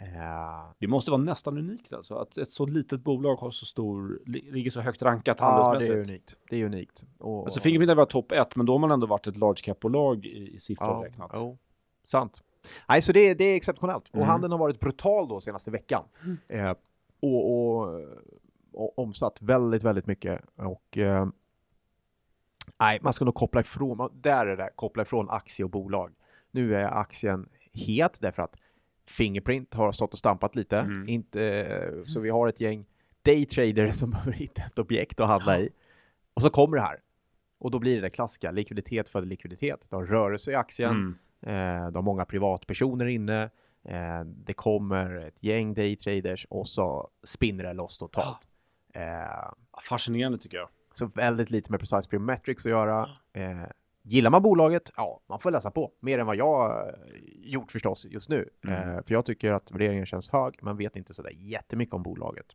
Eh, 0.00 0.64
det 0.78 0.86
måste 0.86 1.10
vara 1.10 1.20
nästan 1.22 1.58
unikt 1.58 1.92
alltså, 1.92 2.14
att 2.14 2.38
ett 2.38 2.50
så 2.50 2.66
litet 2.66 3.00
bolag 3.00 3.36
har 3.36 3.50
så 3.50 3.66
stor, 3.66 4.20
li- 4.26 4.50
ligger 4.50 4.70
så 4.70 4.80
högt 4.80 5.02
rankat 5.02 5.36
ja, 5.40 5.46
det 5.46 5.50
är 5.50 5.62
handelsmässigt. 5.64 6.10
unikt. 6.10 6.36
Det 6.50 6.56
är 6.56 6.64
unikt. 6.66 7.04
Och, 7.18 7.44
Alltså 7.44 7.60
Fingerprint 7.60 7.96
varit 7.96 8.10
topp 8.10 8.32
ett, 8.32 8.56
men 8.56 8.66
då 8.66 8.72
har 8.74 8.78
man 8.78 8.90
ändå 8.90 9.06
varit 9.06 9.26
ett 9.26 9.36
large 9.36 9.60
cap-bolag 9.64 10.24
i, 10.26 10.54
i 10.54 10.60
siffror 10.60 10.88
ja, 10.88 11.02
räknat. 11.06 11.30
jo, 11.34 11.58
sant. 12.04 12.42
Nej, 12.88 13.02
så 13.02 13.12
det, 13.12 13.34
det 13.34 13.44
är 13.44 13.56
exceptionellt. 13.56 14.14
Mm. 14.14 14.20
Och 14.22 14.26
handeln 14.28 14.52
har 14.52 14.58
varit 14.58 14.80
brutal 14.80 15.28
då 15.28 15.40
senaste 15.40 15.70
veckan. 15.70 16.04
Eh, 16.48 16.70
och, 17.20 17.50
och, 17.50 17.80
och 17.82 18.00
omsatt 18.78 19.42
väldigt, 19.42 19.82
väldigt 19.82 20.06
mycket. 20.06 20.40
Och 20.56 20.98
eh, 20.98 21.28
nej, 22.80 22.98
man 23.02 23.12
ska 23.12 23.24
nog 23.24 23.34
koppla 23.34 23.60
ifrån, 23.60 23.96
man- 23.96 24.20
där 24.20 24.46
är 24.46 24.56
det, 24.56 24.70
koppla 24.76 25.02
ifrån 25.02 25.30
aktie 25.30 25.64
och 25.64 25.70
bolag. 25.70 26.12
Nu 26.50 26.74
är 26.74 26.84
aktien 26.84 27.48
het 27.72 28.18
därför 28.20 28.42
att 28.42 28.56
Fingerprint 29.06 29.74
har 29.74 29.92
stått 29.92 30.12
och 30.12 30.18
stampat 30.18 30.56
lite. 30.56 30.78
Mm. 30.78 31.08
Inte, 31.08 31.92
så 32.06 32.20
vi 32.20 32.30
har 32.30 32.48
ett 32.48 32.60
gäng 32.60 32.86
daytraders 33.22 33.94
som 33.94 34.10
behöver 34.10 34.32
hitta 34.32 34.62
ett 34.62 34.78
objekt 34.78 35.20
att 35.20 35.26
handla 35.28 35.60
i. 35.60 35.70
Och 36.34 36.42
så 36.42 36.50
kommer 36.50 36.76
det 36.76 36.82
här. 36.82 37.00
Och 37.58 37.70
då 37.70 37.78
blir 37.78 37.94
det 37.94 38.00
det 38.00 38.10
klassiska, 38.10 38.50
likviditet 38.50 39.08
för 39.08 39.22
likviditet. 39.22 39.80
Du 39.90 39.96
har 39.96 40.04
rörelse 40.04 40.50
i 40.50 40.54
aktien, 40.54 40.90
Mm. 40.90 41.18
Eh, 41.42 41.86
de 41.90 41.94
har 41.96 42.02
många 42.02 42.24
privatpersoner 42.24 43.06
inne. 43.06 43.42
Eh, 43.84 44.20
det 44.24 44.54
kommer 44.54 45.14
ett 45.16 45.42
gäng 45.42 45.74
daytraders 45.74 46.46
och 46.50 46.68
så 46.68 47.08
spinner 47.24 47.64
det 47.64 47.72
loss 47.72 47.98
totalt. 47.98 48.48
Eh, 48.94 49.50
Fascinerande 49.82 50.38
tycker 50.38 50.56
jag. 50.56 50.68
så 50.92 51.06
väldigt 51.06 51.50
lite 51.50 51.70
med 51.70 51.80
Precise 51.80 52.08
Biometrics 52.10 52.66
att 52.66 52.70
göra. 52.70 53.10
Eh, 53.32 53.62
gillar 54.02 54.30
man 54.30 54.42
bolaget? 54.42 54.90
Ja, 54.96 55.20
man 55.26 55.40
får 55.40 55.50
läsa 55.50 55.70
på. 55.70 55.92
Mer 56.00 56.18
än 56.18 56.26
vad 56.26 56.36
jag 56.36 56.88
eh, 56.88 56.94
gjort 57.34 57.72
förstås 57.72 58.04
just 58.04 58.28
nu. 58.28 58.50
Mm. 58.64 58.74
Eh, 58.74 59.04
för 59.04 59.14
jag 59.14 59.26
tycker 59.26 59.52
att 59.52 59.70
värderingen 59.70 60.06
känns 60.06 60.28
hög, 60.28 60.58
men 60.62 60.76
vet 60.76 60.96
inte 60.96 61.14
sådär 61.14 61.32
jättemycket 61.34 61.94
om 61.94 62.02
bolaget. 62.02 62.46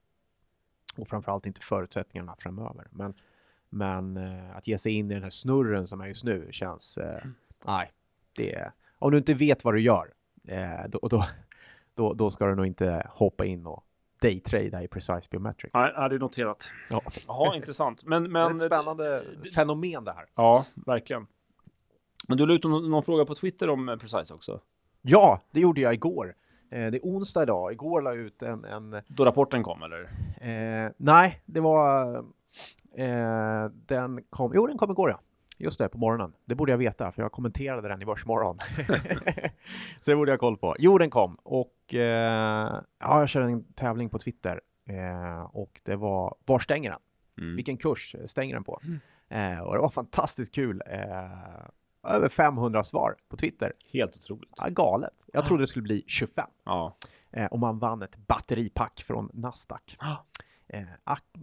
Och 0.96 1.08
framförallt 1.08 1.46
inte 1.46 1.62
förutsättningarna 1.62 2.36
framöver. 2.40 2.88
Men, 2.92 3.14
men 3.70 4.18
eh, 4.18 4.58
att 4.58 4.68
ge 4.68 4.78
sig 4.78 4.92
in 4.94 5.12
i 5.12 5.14
den 5.14 5.24
här 5.24 5.30
snurren 5.30 5.88
som 5.88 6.02
är 6.02 6.08
just 6.08 6.24
nu 6.24 6.48
känns... 6.52 6.98
Eh, 6.98 7.26
nej, 7.66 7.92
det 8.36 8.56
är... 8.56 8.72
Om 9.00 9.12
du 9.12 9.18
inte 9.18 9.34
vet 9.34 9.64
vad 9.64 9.74
du 9.74 9.82
gör, 9.82 10.14
då, 10.88 11.00
då, 11.10 11.26
då, 11.96 12.14
då 12.14 12.32
ska 12.32 12.46
du 12.46 12.56
nog 12.56 12.66
inte 12.66 13.08
hoppa 13.10 13.46
in 13.46 13.66
och 13.66 13.84
daytrada 14.28 14.84
i 14.84 14.88
Precise 14.88 15.28
Biometrics. 15.32 15.74
Nej, 15.74 15.92
ja, 15.96 16.10
det 16.10 16.16
är 16.16 16.20
noterat. 16.20 16.70
Ja. 16.90 17.02
Jaha, 17.28 17.56
intressant. 17.56 18.04
Men, 18.06 18.24
Det 18.24 18.30
är 18.30 18.32
men, 18.32 18.56
ett 18.58 18.62
spännande 18.66 19.24
fenomen 19.56 20.04
det 20.04 20.12
här. 20.12 20.26
Ja, 20.36 20.66
verkligen. 20.76 21.28
Men 22.28 22.38
du 22.38 22.46
la 22.46 22.54
ut 22.54 22.64
någon, 22.64 22.92
någon 22.92 23.04
fråga 23.04 23.26
på 23.26 23.36
Twitter 23.36 23.70
om 23.70 23.90
eh, 23.90 23.96
Precise 23.96 24.34
också. 24.34 24.62
Ja, 25.02 25.42
det 25.52 25.60
gjorde 25.60 25.82
jag 25.82 25.94
igår. 25.94 26.36
Eh, 26.72 26.92
det 26.92 26.98
är 26.98 27.02
onsdag 27.04 27.44
idag. 27.44 27.72
Igår 27.72 28.02
la 28.02 28.10
jag 28.10 28.20
ut 28.20 28.42
en... 28.44 28.66
en 28.66 29.02
Då 29.08 29.26
rapporten 29.26 29.64
kom 29.64 29.84
eller? 29.84 30.02
eh, 30.42 30.92
nej, 30.98 31.42
det 31.46 31.60
var... 31.60 32.16
Eh, 32.98 33.66
den 33.86 34.24
kom... 34.30 34.52
Jo, 34.56 34.68
den 34.68 34.78
kom 34.78 34.92
igår 34.92 35.10
ja. 35.10 35.20
Just 35.64 35.80
det, 35.80 35.90
på 35.90 35.98
morgonen. 35.98 36.34
Det 36.46 36.56
borde 36.56 36.72
jag 36.72 36.78
veta, 36.78 37.12
för 37.12 37.22
jag 37.22 37.32
kommenterade 37.32 37.88
den 37.88 38.02
i 38.02 38.06
Börsmorgon. 38.06 38.60
Så 40.02 40.12
det 40.12 40.16
borde 40.16 40.32
jag 40.32 40.38
ha 40.38 40.40
koll 40.40 40.58
på. 40.58 40.76
Jo, 40.80 40.98
den 40.98 41.10
kom. 41.10 41.36
Och 41.44 41.94
eh, 41.94 42.82
ja, 43.00 43.20
jag 43.20 43.30
körde 43.30 43.46
en 43.46 43.64
tävling 43.74 44.10
på 44.10 44.20
Twitter. 44.20 44.62
Eh, 44.90 45.44
och 45.44 45.82
det 45.84 45.96
var, 45.96 46.36
var 46.46 46.60
stänger 46.60 46.90
den? 46.90 47.00
Mm. 47.42 47.56
Vilken 47.56 47.78
kurs 47.78 48.16
stänger 48.26 48.54
den 48.54 48.64
på? 48.64 48.82
Eh, 49.30 49.60
och 49.60 49.74
det 49.74 49.82
var 49.82 49.90
fantastiskt 49.90 50.56
kul. 50.56 50.82
Eh, 50.86 52.16
över 52.16 52.30
500 52.30 52.84
svar 52.84 53.16
på 53.30 53.38
Twitter. 53.38 53.74
Helt 53.94 54.18
otroligt. 54.18 54.52
Ja, 54.58 54.68
galet. 54.70 55.14
Jag 55.34 55.46
trodde 55.46 55.64
det 55.64 55.68
skulle 55.68 55.84
bli 55.84 56.04
25. 56.08 56.46
Ja. 56.66 56.96
Eh, 57.32 57.46
och 57.46 57.60
man 57.60 57.80
vann 57.80 58.02
ett 58.02 58.18
batteripack 58.18 59.04
från 59.08 59.30
Nasdaq. 59.34 59.98
Eh, 60.68 60.84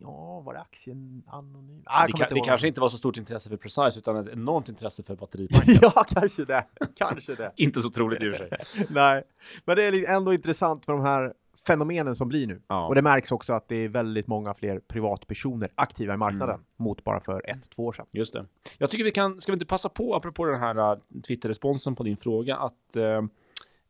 ja, 0.01 0.41
var 0.41 0.55
det 0.55 0.61
aktien 0.61 1.23
anonym? 1.27 1.83
Ah, 1.87 2.07
Det, 2.07 2.13
kan, 2.13 2.23
inte 2.25 2.35
det 2.35 2.41
kanske 2.41 2.69
inte 2.69 2.81
var 2.81 2.89
så 2.89 2.99
stort 2.99 3.17
intresse 3.17 3.49
för 3.49 3.57
Precise 3.57 3.99
utan 3.99 4.17
ett 4.17 4.33
enormt 4.33 4.69
intresse 4.69 5.03
för 5.03 5.17
batteripacken. 5.17 5.79
ja, 5.83 6.05
kanske 6.09 6.45
det. 6.45 6.65
Kanske 6.97 7.35
det. 7.35 7.53
inte 7.57 7.83
så 7.83 7.91
troligt 7.91 8.23
i 8.23 8.31
och 8.31 8.37
för 8.37 8.49
sig. 8.49 8.87
Nej, 8.91 9.23
men 9.65 9.77
det 9.77 9.85
är 9.85 10.09
ändå 10.17 10.35
intressant 10.35 10.87
med 10.87 10.97
de 10.97 11.03
här 11.03 11.35
fenomenen 11.67 12.17
som 12.17 12.29
blir 12.29 12.47
nu. 12.47 12.63
Ja. 12.67 12.87
Och 12.87 12.95
det 12.95 13.03
märks 13.03 13.33
också 13.33 13.53
att 13.53 13.69
det 13.69 13.77
är 13.77 13.89
väldigt 13.89 14.27
många 14.27 14.55
fler 14.55 14.79
privatpersoner 14.89 15.71
aktiva 15.75 16.15
i 16.15 16.17
marknaden 16.17 16.55
Mm. 16.55 16.67
mot 16.77 17.05
bara 17.05 17.21
för 17.21 17.51
ett, 17.51 17.71
två 17.71 17.87
år 17.87 17.93
sedan. 17.93 18.07
Just 18.13 18.33
det. 18.33 18.47
Jag 18.79 18.91
tycker 18.91 19.05
vi 19.05 19.11
kan, 19.11 19.41
ska 19.41 19.53
vi 19.53 19.55
inte 19.55 19.67
passa 19.67 19.89
på, 19.89 20.15
apropå 20.15 20.45
den 20.45 20.61
här 20.61 20.93
uh, 20.93 20.99
Twitter-responsen 21.29 21.95
på 21.95 22.03
din 22.03 22.17
fråga, 22.17 22.57
att 22.57 22.97
eh, 22.97 23.23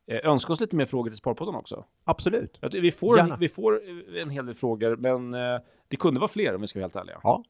önska 0.07 0.53
oss 0.53 0.61
lite 0.61 0.77
mer 0.77 0.87
frågor 0.87 1.11
till 1.11 1.17
Sparpodden 1.17 1.55
också. 1.55 1.85
Absolut. 2.05 2.59
Vi 2.73 2.91
får, 2.91 3.17
Gärna. 3.17 3.37
vi 3.37 3.49
får 3.49 3.81
eh, 3.89 4.23
en 4.23 4.31
hel 4.31 4.47
del 4.47 4.55
frågor, 4.55 4.97
men 4.97 5.35
eh, 5.35 5.61
det 5.89 5.97
kunde 5.97 6.21
vara 6.21 6.29
fler 6.29 6.55
om 6.55 6.61
vi 6.61 6.67
ska 6.67 6.79
vara 6.79 6.85
helt 6.85 6.97
ärliga. 6.97 7.21
Ja. 7.23 7.45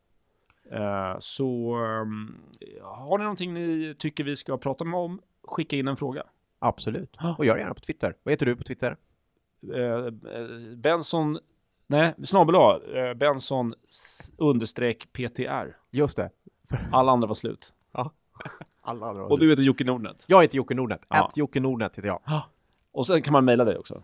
Eh, 0.71 1.17
så 1.19 1.77
um, 1.77 2.37
har 2.83 3.19
ni 3.19 3.25
någonting 3.25 3.55
ni 3.55 3.95
tycker 3.99 4.25
vi 4.25 4.37
ska 4.37 4.59
prata 4.59 4.85
om, 4.85 5.21
skicka 5.45 5.77
in 5.77 5.89
en 5.89 5.97
fråga. 5.97 6.23
Absolut. 6.59 7.17
Ja. 7.21 7.35
Och 7.39 7.45
gör 7.45 7.55
det 7.55 7.61
gärna 7.61 7.75
på 7.75 7.81
Twitter. 7.81 8.15
Vad 8.23 8.33
heter 8.33 8.47
du 8.47 8.57
på 8.57 8.63
Twitter? 8.63 8.97
Eh, 9.75 9.83
eh, 9.83 10.77
Benson, 10.77 11.39
nej, 11.87 12.15
snabel 12.25 12.55
eh, 12.55 13.15
Benson 13.15 13.75
understreck 14.37 15.13
PTR. 15.13 15.77
Just 15.91 16.17
det. 16.17 16.31
Alla 16.93 17.13
andra 17.13 17.27
var 17.27 17.35
slut. 17.35 17.75
Alla 18.83 19.07
andra. 19.07 19.25
Och 19.25 19.39
du 19.39 19.51
heter 19.51 19.63
Jocke 19.63 19.85
Nordnet. 19.85 20.25
Jag 20.29 20.43
heter 20.43 20.57
Jocke 20.57 20.75
Nordnet. 20.75 21.01
Ja. 21.09 21.29
Ett 21.29 21.37
Jocke 21.37 21.61
Nordnet 21.61 21.97
heter 21.97 22.09
jag. 22.09 22.43
Och 22.93 23.07
sen 23.07 23.23
kan 23.23 23.33
man 23.33 23.45
mejla 23.45 23.65
dig 23.65 23.77
också. 23.77 24.03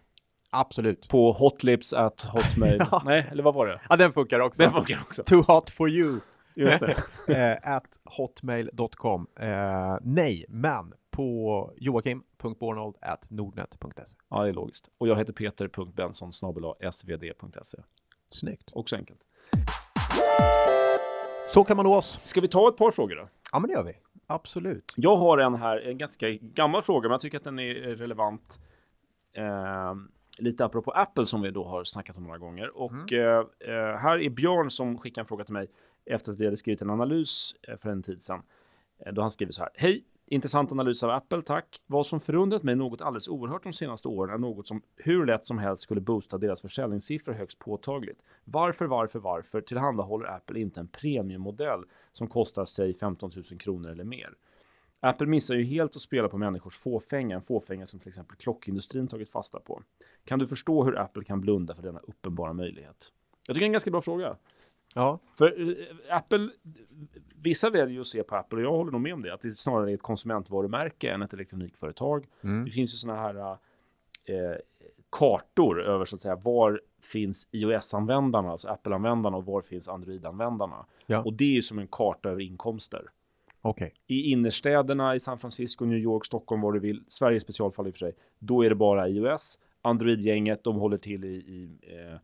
Absolut. 0.51 1.09
På 1.09 1.33
hotlips 1.33 1.93
at 1.93 2.21
hotmail. 2.21 2.79
Ja. 2.91 3.03
Nej, 3.05 3.29
eller 3.31 3.43
vad 3.43 3.55
var 3.55 3.67
det? 3.67 3.81
Ja, 3.89 3.97
den 3.97 4.13
funkar 4.13 4.41
också. 4.41 4.63
Den 4.63 4.73
funkar 4.73 5.01
också. 5.07 5.23
Too 5.25 5.43
hot 5.43 5.71
for 5.71 5.91
you. 5.91 6.21
Just 6.55 6.81
det. 6.81 6.97
eh, 7.63 7.75
at 7.77 8.01
hotmail.com. 8.05 9.27
Eh, 9.41 9.97
nej, 10.03 10.45
men 10.49 10.95
på 11.11 11.73
joakim.bornold 11.77 12.97
at 13.01 13.31
nordnet.se. 13.31 14.17
Ja, 14.31 14.43
det 14.43 14.49
är 14.49 14.53
logiskt. 14.53 14.89
Och 14.99 15.09
jag 15.09 15.17
heter 15.17 15.33
peter.benson 15.33 16.33
svd.se. 16.93 17.79
Snyggt. 18.31 18.71
Också 18.73 18.97
enkelt. 18.97 19.21
Så 21.49 21.65
kan 21.65 21.77
man 21.77 21.87
nå 21.87 21.95
oss. 21.97 22.21
Ska 22.25 22.41
vi 22.41 22.49
ta 22.49 22.69
ett 22.69 22.77
par 22.77 22.91
frågor 22.91 23.17
då? 23.17 23.29
Ja, 23.53 23.59
men 23.59 23.69
det 23.69 23.75
gör 23.75 23.85
vi. 23.85 23.93
Absolut. 24.27 24.93
Jag 24.97 25.17
har 25.17 25.39
en 25.39 25.55
här, 25.55 25.77
en 25.79 25.99
ganska 25.99 26.31
gammal 26.31 26.83
fråga, 26.83 27.09
men 27.09 27.13
jag 27.13 27.21
tycker 27.21 27.39
att 27.39 27.45
den 27.45 27.59
är 27.59 27.75
relevant. 27.75 28.61
Eh, 29.33 29.95
lite 30.39 30.65
apropå 30.65 30.91
Apple 30.91 31.27
som 31.27 31.43
vi 31.43 31.51
då 31.51 31.65
har 31.65 31.85
snackat 31.85 32.17
om 32.17 32.23
några 32.25 32.39
gånger. 32.39 32.77
Och 32.77 33.13
Mm. 33.13 33.47
eh, 33.61 33.75
eh, 33.75 33.97
här 33.97 34.19
är 34.23 34.31
Björn 34.31 34.71
som 34.71 34.99
skickar 34.99 35.23
en 35.23 35.27
fråga 35.27 35.45
till 35.45 35.53
mig 35.55 35.69
efter 36.05 36.33
att 36.33 36.39
vi 36.39 36.45
hade 36.45 36.57
skrivit 36.57 36.83
en 36.83 36.91
analys 36.91 37.55
eh, 37.69 37.77
för 37.77 37.91
en 37.91 38.03
tid 38.03 38.23
sedan. 38.23 38.43
Eh, 38.99 39.13
då 39.13 39.23
han 39.23 39.31
skriver 39.31 39.53
så 39.53 39.63
här. 39.63 39.71
Hej! 39.75 40.05
Intressant 40.29 40.73
analys 40.73 41.03
av 41.03 41.11
Apple, 41.11 41.43
tack. 41.43 41.83
Vad 41.87 42.07
som 42.07 42.21
förundrat 42.21 42.63
mig 42.63 42.77
något 42.77 43.01
alldeles 43.01 43.29
oerhört 43.29 43.63
de 43.63 43.73
senaste 43.73 44.09
åren 44.09 44.35
är 44.35 44.39
något 44.39 44.67
som 44.67 44.83
hur 44.97 45.27
lätt 45.27 45.45
som 45.45 45.59
helst 45.59 45.83
skulle 45.83 46.01
boosta 46.01 46.39
deras 46.39 46.63
försäljningssiffror 46.63 47.33
högst 47.33 47.59
påtagligt. 47.59 48.23
Varför, 48.45 48.87
varför, 48.87 49.19
varför 49.19 49.61
tillhandahåller 49.61 50.27
Apple 50.27 50.61
inte 50.61 50.81
en 50.81 50.89
premiummodell 50.89 51.85
som 52.13 52.29
kostar 52.29 52.65
sig 52.65 52.95
15 52.95 53.33
000 53.51 53.59
kronor 53.59 53.91
eller 53.91 54.05
mer? 54.05 54.35
Apple 55.01 55.27
missar 55.27 55.55
ju 55.55 55.65
helt 55.65 55.97
att 55.97 56.03
spela 56.03 56.29
på 56.29 56.39
människors 56.39 56.77
fåfänga, 56.77 57.35
en 57.35 57.43
fåfänga 57.43 57.87
som 57.87 58.01
till 58.01 58.09
exempel 58.09 58.37
klockindustrin 58.37 59.09
tagit 59.09 59.31
fasta 59.31 59.61
på. 59.61 59.83
Kan 60.25 60.39
du 60.39 60.47
förstå 60.47 60.85
hur 60.85 60.99
Apple 60.99 61.25
kan 61.25 61.41
blunda 61.41 61.75
för 61.75 61.83
denna 61.83 62.01
uppenbara 62.01 62.53
möjlighet? 62.53 63.13
Jag 63.47 63.55
tycker 63.55 63.61
det 63.61 63.65
är 63.65 63.69
en 63.69 63.73
ganska 63.73 63.91
bra 63.91 64.01
fråga. 64.01 64.37
Ja, 64.97 65.19
För 65.35 65.71
eh, 65.71 66.17
Apple, 66.17 66.49
vissa 67.43 67.71
väljer 67.71 67.95
ju 67.95 68.01
att 68.01 68.07
se 68.07 68.23
på 68.23 68.37
Apple 68.37 68.59
och 68.59 68.65
jag 68.65 68.73
håller 68.73 68.93
nog 68.93 69.01
med 69.01 69.15
om 69.15 69.23
det, 69.23 69.35
att 69.35 69.41
det 69.41 69.53
snarare 69.53 69.91
är 69.91 69.95
ett 69.95 70.03
konsumentvarumärke 70.03 71.11
än 71.11 71.23
ett 71.23 71.33
elektronikföretag. 71.33 72.27
mm. 72.43 72.65
Det 72.65 72.71
finns 72.71 72.95
ju 72.95 72.99
sådana 72.99 73.21
här 73.21 73.51
eh, 74.25 74.57
kartor 75.11 75.83
över 75.83 76.05
så 76.05 76.17
att 76.17 76.21
säga 76.21 76.37
var 76.37 76.81
finns 77.13 77.49
iOS-användarna, 77.53 78.51
alltså 78.51 78.69
Apple-användarna 78.69 79.37
och 79.37 79.45
var 79.45 79.63
finns 79.63 79.89
Android-användarna. 79.89 80.87
Ja. 81.07 81.23
Och 81.23 81.33
det 81.33 81.45
är 81.45 81.55
ju 81.55 81.63
som 81.63 81.79
en 81.79 81.89
karta 81.89 82.29
över 82.29 82.41
inkomster. 82.41 83.03
okej. 83.61 83.95
I 84.07 84.31
innerstäderna 84.33 85.15
i 85.15 85.21
San 85.21 85.39
Francisco, 85.39 85.85
New 85.85 85.99
York, 85.99 86.25
Stockholm, 86.25 86.63
vad 86.63 86.75
du 86.75 86.81
vill, 86.81 87.05
Sverige 87.09 87.41
specialfall 87.41 87.87
i 87.87 87.91
och 87.91 87.95
för 87.95 87.99
sig, 87.99 88.15
då 88.39 88.63
är 88.65 88.69
det 88.69 88.77
bara 88.77 89.09
iOS. 89.09 89.59
Android-gänget, 89.83 90.65
de 90.65 90.77
håller 90.77 90.99
till 90.99 91.25
i, 91.25 91.29
i 91.29 91.79
eh, 91.83 92.19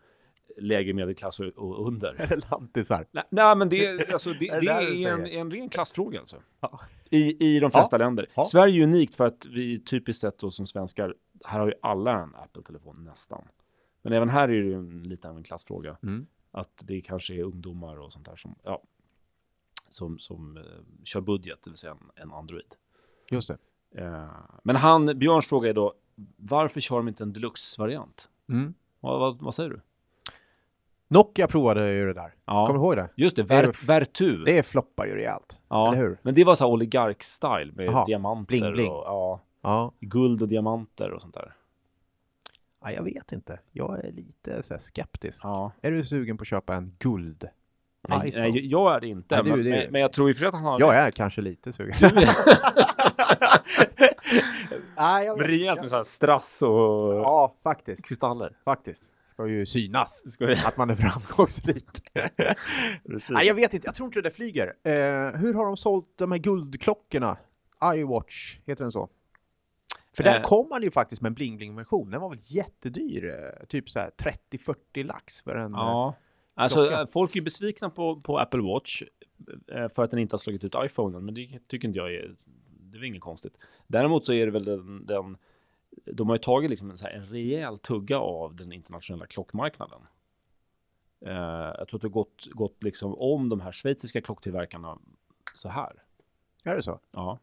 lägre 0.56 0.92
medelklass 0.92 1.40
och, 1.40 1.46
och 1.46 1.86
under. 1.86 2.42
Lantisar. 2.50 3.06
Nej, 3.12 3.24
nej, 3.30 3.56
men 3.56 3.68
det, 3.68 3.86
är- 3.86 4.12
alltså, 4.12 4.30
det, 4.30 4.38
det 4.50 4.60
det 4.60 4.70
är 5.04 5.06
en, 5.12 5.26
en 5.26 5.50
ren 5.50 5.68
klassfråga 5.68 6.20
alltså. 6.20 6.36
Ja. 6.60 6.80
I, 7.10 7.46
I 7.56 7.60
de 7.60 7.70
flesta 7.70 7.98
länder. 7.98 8.26
Ja. 8.34 8.44
Sverige 8.44 8.80
är 8.80 8.84
unikt 8.84 9.14
för 9.14 9.26
att 9.26 9.46
vi 9.46 9.80
typiskt 9.80 10.20
sett 10.20 10.38
då 10.38 10.50
som 10.50 10.66
svenskar, 10.66 11.14
här 11.44 11.58
har 11.58 11.66
ju 11.66 11.74
alla 11.82 12.22
en 12.22 12.34
Apple-telefon 12.34 13.04
nästan. 13.04 13.44
Men 14.02 14.12
även 14.12 14.28
här 14.28 14.42
är 14.48 14.62
det 14.62 14.66
ju 14.68 14.74
en, 14.74 15.02
lite 15.02 15.28
av 15.28 15.36
en 15.36 15.42
klassfråga. 15.42 15.96
Mm. 16.02 16.26
Att 16.50 16.70
det 16.82 17.00
kanske 17.00 17.34
är 17.34 17.42
ungdomar 17.42 17.96
och 18.00 18.12
sånt 18.12 18.26
där 18.26 18.36
som, 18.36 18.54
ja, 18.62 18.82
som, 19.88 20.18
som 20.18 20.56
eh, 20.56 20.62
kör 21.04 21.20
budget, 21.20 21.58
det 21.64 21.70
vill 21.70 21.78
säga 21.78 21.92
en, 21.92 22.22
en 22.22 22.32
Android. 22.32 22.74
Just 23.30 23.48
det. 23.48 23.58
Eh, 24.02 24.28
men 24.62 24.76
han, 24.76 25.18
Björns 25.18 25.46
fråga 25.48 25.68
är 25.70 25.74
då, 25.74 25.94
varför 26.36 26.80
kör 26.80 26.96
de 26.96 27.08
inte 27.08 27.24
en 27.24 27.32
deluxe-variant? 27.32 28.28
Mm. 28.48 28.74
Vad, 29.00 29.20
vad, 29.20 29.42
vad 29.42 29.54
säger 29.54 29.70
du? 29.70 29.80
Nokia 31.12 31.46
provade 31.46 31.92
ju 31.92 32.06
det 32.06 32.12
där. 32.12 32.34
Ja, 32.46 32.66
Kommer 32.66 32.78
du 32.80 32.84
ihåg 32.84 32.96
det? 32.96 33.08
just 33.16 33.36
det, 33.36 33.42
Ver, 33.42 33.86
Vertu. 33.86 34.44
Det 34.44 34.66
floppar 34.66 35.06
ju 35.06 35.14
rejält. 35.14 35.60
Ja, 35.68 35.88
Eller 35.92 36.02
hur? 36.02 36.18
men 36.22 36.34
det 36.34 36.44
var 36.44 36.54
så 36.54 36.66
oligark-style 36.66 37.72
med 37.76 37.86
Jaha, 37.86 38.04
diamanter 38.04 38.46
bling, 38.58 38.72
bling. 38.72 38.90
och 38.90 39.04
ja, 39.06 39.40
Ja. 39.62 39.92
guld 40.00 40.42
och 40.42 40.48
diamanter 40.48 41.10
och 41.10 41.20
sånt 41.20 41.34
där. 41.34 41.52
ja, 42.84 42.90
jag 42.92 43.02
vet 43.02 43.32
inte. 43.32 43.60
Jag 43.72 44.04
är 44.04 44.12
lite 44.12 44.62
så 44.62 44.78
skeptisk. 44.78 45.40
Ja. 45.44 45.72
Är 45.82 45.90
du 45.92 46.04
sugen 46.04 46.36
på 46.38 46.42
att 46.42 46.48
köpa 46.48 46.74
en 46.74 46.96
guld? 46.98 47.48
Nej, 48.08 48.32
nej, 48.36 48.66
jag 48.66 48.94
är 48.96 49.00
det 49.00 49.06
inte. 49.08 49.34
Nej, 49.34 49.44
du- 49.44 49.50
men, 49.50 49.64
det- 49.64 49.88
men, 49.90 50.00
jag 50.00 50.12
tror 50.12 50.30
och 50.30 50.36
för 50.36 50.46
att 50.46 50.54
han 50.54 50.62
har 50.64 50.80
Jag 50.80 50.92
rätt. 50.92 50.98
är 51.06 51.10
kanske 51.10 51.40
lite 51.40 51.72
sugen. 51.72 51.94
Nej, 54.96 55.26
jag 55.26 55.38
Men 55.38 55.46
rejält 55.46 55.80
med 55.80 55.90
så 55.90 55.96
här 55.96 56.02
strass 56.04 56.62
och 56.62 57.14
Ja, 57.14 57.54
faktiskt. 57.62 58.04
kristaller. 58.08 58.56
Faktiskt. 58.64 59.04
Ska 59.32 59.46
ju 59.46 59.66
synas 59.66 60.32
Ska 60.32 60.46
vi... 60.46 60.52
att 60.66 60.76
man 60.76 60.90
är 60.90 60.94
framgångsrik. 60.94 61.86
Nej, 63.30 63.46
jag 63.46 63.54
vet 63.54 63.74
inte. 63.74 63.86
Jag 63.86 63.94
tror 63.94 64.06
inte 64.06 64.20
det 64.20 64.30
flyger. 64.30 64.66
Eh, 64.84 65.40
hur 65.40 65.54
har 65.54 65.66
de 65.66 65.76
sålt 65.76 66.18
de 66.18 66.32
här 66.32 66.38
guldklockorna? 66.38 67.36
iWatch, 67.94 68.58
heter 68.66 68.84
den 68.84 68.92
så? 68.92 69.08
För 70.16 70.22
där 70.24 70.36
Eh. 70.36 70.42
kom 70.42 70.68
man 70.68 70.82
ju 70.82 70.90
faktiskt 70.90 71.22
med 71.22 71.30
en 71.30 71.34
bling-bling-version. 71.34 72.10
Den 72.10 72.20
var 72.20 72.28
väl 72.30 72.38
jättedyr? 72.42 73.24
eh, 73.30 73.66
Typ 73.66 73.90
så 73.90 73.98
här 73.98 74.10
30-40 74.50 75.04
lax 75.04 75.42
för 75.42 75.54
en... 75.56 75.74
eh, 75.74 75.80
Ja. 75.80 76.14
Alltså, 76.54 76.78
klocka. 76.86 77.00
eh, 77.00 77.06
folk 77.06 77.36
är 77.36 77.40
besvikna 77.40 77.90
på, 77.90 78.20
på 78.20 78.38
Apple 78.38 78.60
Watch 78.62 79.02
eh, 79.72 79.88
för 79.88 80.04
att 80.04 80.10
den 80.10 80.20
inte 80.20 80.34
har 80.34 80.38
slagit 80.38 80.64
ut 80.64 80.74
iPhonen, 80.84 81.24
men 81.24 81.34
det 81.34 81.58
tycker 81.68 81.88
inte 81.88 81.98
jag 81.98 82.14
är, 82.14 82.34
det 82.68 82.96
är 82.96 83.00
väl 83.00 83.04
inget 83.08 83.20
konstigt. 83.22 83.54
Däremot 83.86 84.26
så 84.26 84.32
är 84.32 84.46
det 84.46 84.52
väl 84.52 84.64
den, 84.64 85.06
den 85.06 85.36
de 86.04 86.28
har 86.28 86.36
ju 86.36 86.42
tagit 86.42 86.70
liksom 86.70 86.90
en, 86.90 86.98
så 86.98 87.04
här, 87.04 87.12
en 87.12 87.26
rejäl 87.26 87.78
tugga 87.78 88.18
av 88.18 88.56
den 88.56 88.72
internationella 88.72 89.26
klockmarknaden. 89.26 90.00
Eh, 91.26 91.32
jag 91.78 91.88
tror 91.88 91.98
att 91.98 92.02
det 92.02 92.08
har 92.08 92.12
gått, 92.12 92.46
gått 92.50 92.82
liksom 92.82 93.14
om 93.14 93.48
de 93.48 93.60
här 93.60 93.72
schweiziska 93.72 94.20
klocktillverkarna 94.20 94.98
så 95.54 95.68
här. 95.68 96.02
Är 96.64 96.76
det 96.76 96.82
så? 96.82 97.00
Ja. 97.10 97.38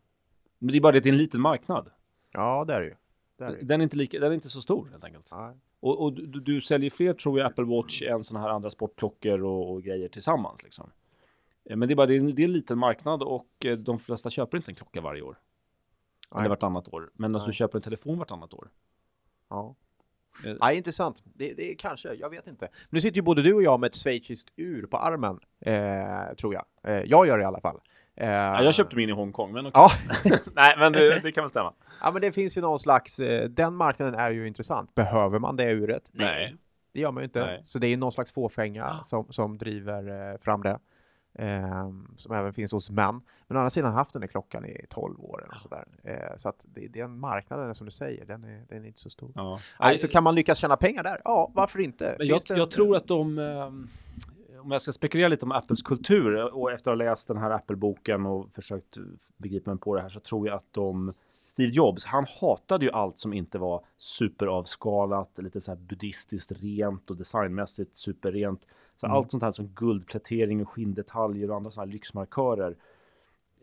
Men 0.60 0.72
det 0.72 0.78
är 0.78 0.82
bara 0.82 0.92
det 0.92 0.98
att 0.98 1.04
det 1.04 1.10
är 1.10 1.14
en 1.14 1.18
liten 1.18 1.42
marknad. 1.42 1.90
Ja, 2.32 2.66
det 2.66 2.74
är 2.74 2.82
det 2.82 2.88
ju. 2.88 2.96
Det 3.38 3.44
är 3.44 3.52
det. 3.52 3.66
Den 3.66 3.82
är 3.82 3.84
inte, 3.84 3.98
lika, 3.98 4.20
den 4.20 4.30
är 4.30 4.36
inte 4.36 4.50
så 4.50 4.62
stor 4.62 4.90
helt 4.92 5.04
enkelt. 5.04 5.30
Nej. 5.32 5.56
Och, 5.80 6.04
och 6.04 6.14
du, 6.14 6.40
du 6.40 6.62
säljer 6.62 6.90
fler 6.90 7.14
tror 7.14 7.40
jag 7.40 7.48
Apple 7.48 7.64
Watch 7.64 8.02
än 8.02 8.24
sådana 8.24 8.46
här 8.46 8.54
andra 8.54 8.70
sportklockor 8.70 9.44
och, 9.44 9.72
och 9.72 9.84
grejer 9.84 10.10
tillsammans 10.10 10.64
liksom. 10.64 10.90
Eh, 11.66 11.76
Men 11.76 11.88
det 11.88 11.94
är 11.94 11.96
bara 11.96 12.08
det 12.08 12.16
är, 12.16 12.20
en, 12.20 12.36
det 12.36 12.42
är 12.42 12.46
en 12.46 12.54
liten 12.54 12.78
marknad 12.78 13.24
och 13.24 13.66
eh, 13.66 13.78
de 13.78 14.00
flesta 14.00 14.30
köper 14.30 14.58
inte 14.58 14.72
en 14.72 14.76
klocka 14.76 15.02
varje 15.02 15.22
år. 15.22 15.40
Nej. 16.32 16.40
Eller 16.40 16.50
vartannat 16.50 16.88
år. 16.94 17.10
Men 17.14 17.32
Nej. 17.32 17.42
du 17.46 17.54
köper 17.54 17.78
en 17.78 17.82
telefon 17.82 18.18
vartannat 18.18 18.54
år. 18.54 18.70
Ja. 19.50 19.76
Eh. 20.46 20.54
Nej, 20.62 20.78
intressant. 20.78 21.24
Det, 21.24 21.54
det 21.54 21.72
är 21.72 21.76
kanske, 21.76 22.14
jag 22.14 22.30
vet 22.30 22.48
inte. 22.48 22.68
Nu 22.90 23.02
sitter 23.02 23.16
ju 23.16 23.22
både 23.22 23.42
du 23.42 23.54
och 23.54 23.64
jag 23.64 23.80
med 23.80 23.88
ett 23.88 23.96
schweiziskt 23.96 24.50
ur 24.56 24.86
på 24.86 24.98
armen, 24.98 25.40
eh, 25.60 26.36
tror 26.36 26.54
jag. 26.54 26.66
Eh, 26.84 27.04
jag 27.04 27.28
gör 27.28 27.38
det 27.38 27.42
i 27.42 27.46
alla 27.46 27.62
fall. 27.62 27.80
Eh, 28.16 28.30
Ja, 28.30 28.64
jag 28.64 28.74
köpte 28.74 28.96
min 28.96 29.10
i 29.10 29.12
Hongkong, 29.12 29.52
men 29.52 29.66
okej. 29.68 29.82
Ja, 30.24 30.38
Nej, 30.56 30.76
men 30.78 30.94
det, 30.94 31.20
det 31.24 31.32
kan 31.32 31.44
väl 31.44 31.50
stämma. 31.50 31.74
ja, 32.02 32.12
men 32.12 32.22
det 32.22 32.32
finns 32.32 32.58
ju 32.58 32.62
någon 32.62 32.80
slags, 32.80 33.20
eh, 33.20 33.50
den 33.50 33.76
marknaden 33.76 34.16
är 34.16 34.32
ju 34.32 34.48
intressant. 34.48 34.96
Behöver 34.96 35.40
man 35.40 35.56
det 35.56 35.72
uret? 35.72 36.10
Nej. 36.14 36.56
Det 36.94 37.00
gör 37.00 37.12
man 37.12 37.22
ju 37.22 37.26
inte. 37.26 37.46
Nej. 37.46 37.62
Så 37.66 37.80
det 37.80 37.88
är 37.88 37.98
någon 37.98 38.12
slags 38.12 38.34
fåfänga 38.34 38.80
Ja. 38.98 39.04
som, 39.04 39.32
som 39.32 39.58
driver 39.58 40.32
eh, 40.34 40.38
fram 40.40 40.64
det. 40.64 40.80
Ehm, 41.34 42.08
som 42.18 42.36
även 42.36 42.54
finns 42.54 42.72
hos 42.72 42.90
män. 42.90 43.22
Men 43.48 43.58
å 43.58 43.60
andra 43.60 43.70
sidan 43.70 43.92
har 43.92 43.98
haft 43.98 44.14
den 44.14 44.22
här 44.22 44.28
klockan 44.28 44.66
i 44.66 44.86
12 44.90 45.20
år 45.20 45.44
eller 45.44 45.58
sådär. 45.58 45.86
Eh, 46.04 46.38
så 46.38 46.50
att 46.50 46.66
det, 46.74 46.88
den 46.88 47.20
marknaden 47.20 47.76
som 47.76 47.86
du 47.86 47.92
säger, 47.92 48.26
den 48.26 48.44
är, 48.44 48.66
den 48.70 48.84
är 48.84 48.88
inte 48.88 49.00
så 49.00 49.10
stor. 49.10 49.32
Ja. 49.36 49.60
Nej, 49.80 49.98
så 49.98 50.08
kan 50.08 50.24
man 50.24 50.36
lyckas 50.36 50.58
tjäna 50.58 50.78
pengar 50.78 51.04
där? 51.04 51.22
Ja, 51.24 51.52
varför 51.54 51.80
inte? 51.80 52.16
Men 52.18 52.28
jag, 52.28 52.42
det 52.48 52.58
jag 52.58 52.72
tror 52.72 52.96
att 52.96 53.08
de, 53.08 53.40
ehm, 53.40 53.88
om 54.62 54.72
jag 54.72 54.82
ska 54.82 54.92
spekulera 54.92 55.28
lite 55.28 55.46
om 55.46 55.52
Apples 55.52 55.82
kultur 55.82 56.56
och 56.56 56.72
efter 56.72 56.92
att 56.92 56.98
ha 56.98 57.06
läst 57.06 57.28
den 57.28 57.38
här 57.38 57.52
Apple-boken 57.52 58.26
och 58.26 58.54
försökt 58.54 58.98
begripa 59.38 59.72
mig 59.72 59.80
på 59.80 59.96
det 59.96 60.02
här 60.02 60.10
så 60.10 60.20
tror 60.20 60.48
jag 60.48 60.56
att 60.56 60.74
de 60.74 61.14
Steve 61.44 61.72
Jobs, 61.74 62.06
han 62.06 62.26
hatade 62.42 62.86
ju 62.86 62.92
allt 62.92 63.20
som 63.20 63.34
inte 63.34 63.58
var 63.58 63.86
superavskalat, 63.98 65.30
lite 65.38 65.62
så 65.62 65.72
här 65.72 65.78
buddhistiskt 65.78 66.52
rent 66.52 67.10
och 67.10 67.18
designmässigt 67.18 67.96
superrent. 67.96 68.68
Så 69.00 69.06
Mm. 69.06 69.18
allt 69.18 69.32
sånt 69.32 69.44
här 69.44 69.52
som 69.52 69.68
guldplätering 69.68 70.62
och 70.62 70.70
skinndetaljer 70.70 71.50
och 71.50 71.56
andra 71.56 71.70
sådana 71.70 71.88
här 71.88 71.94
lyxmarkörer. 71.94 72.78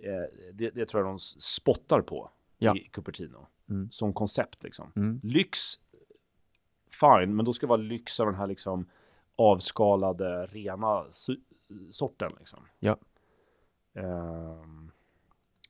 Eh, 0.03 0.51
det, 0.53 0.71
det 0.71 0.87
tror 0.87 1.03
jag 1.03 1.11
de 1.13 1.19
spottar 1.19 2.01
på 2.01 2.31
Ja. 2.59 2.77
i 2.77 2.89
Cupertino. 2.89 3.47
Mm. 3.71 3.91
Som 3.91 4.13
koncept 4.13 4.63
liksom. 4.65 4.93
Mm. 4.97 5.21
Lyx, 5.23 5.59
fine, 7.01 7.37
men 7.37 7.45
då 7.45 7.53
ska 7.53 7.67
det 7.67 7.69
vara 7.69 7.81
lyx 7.81 8.21
av 8.21 8.27
den 8.27 8.35
här 8.35 8.47
liksom 8.47 8.87
avskalade, 9.37 10.47
rena 10.47 11.05
sorten. 11.91 12.33
Liksom. 12.39 12.59
Ja. 12.79 12.97
Ehm, 13.95 14.91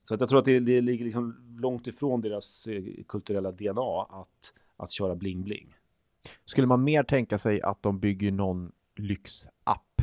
så 0.03 0.15
att 0.15 0.21
jag 0.21 0.29
tror 0.29 0.39
att 0.39 0.45
det, 0.45 0.61
det 0.61 0.81
ligger 0.81 1.05
liksom 1.05 1.57
långt 1.61 1.87
ifrån 1.87 2.21
deras 2.21 2.67
eh, 2.67 2.85
kulturella 3.09 3.53
DNA 3.53 4.03
att, 4.11 4.55
att 4.77 4.91
köra 4.91 5.15
bling-bling. 5.15 5.75
Skulle 6.45 6.67
man 6.67 6.85
mer 6.85 7.03
tänka 7.03 7.39
sig 7.39 7.63
att 7.63 7.83
de 7.83 7.99
bygger 7.99 8.33
någon 8.33 8.73
lyxapp? 8.99 10.03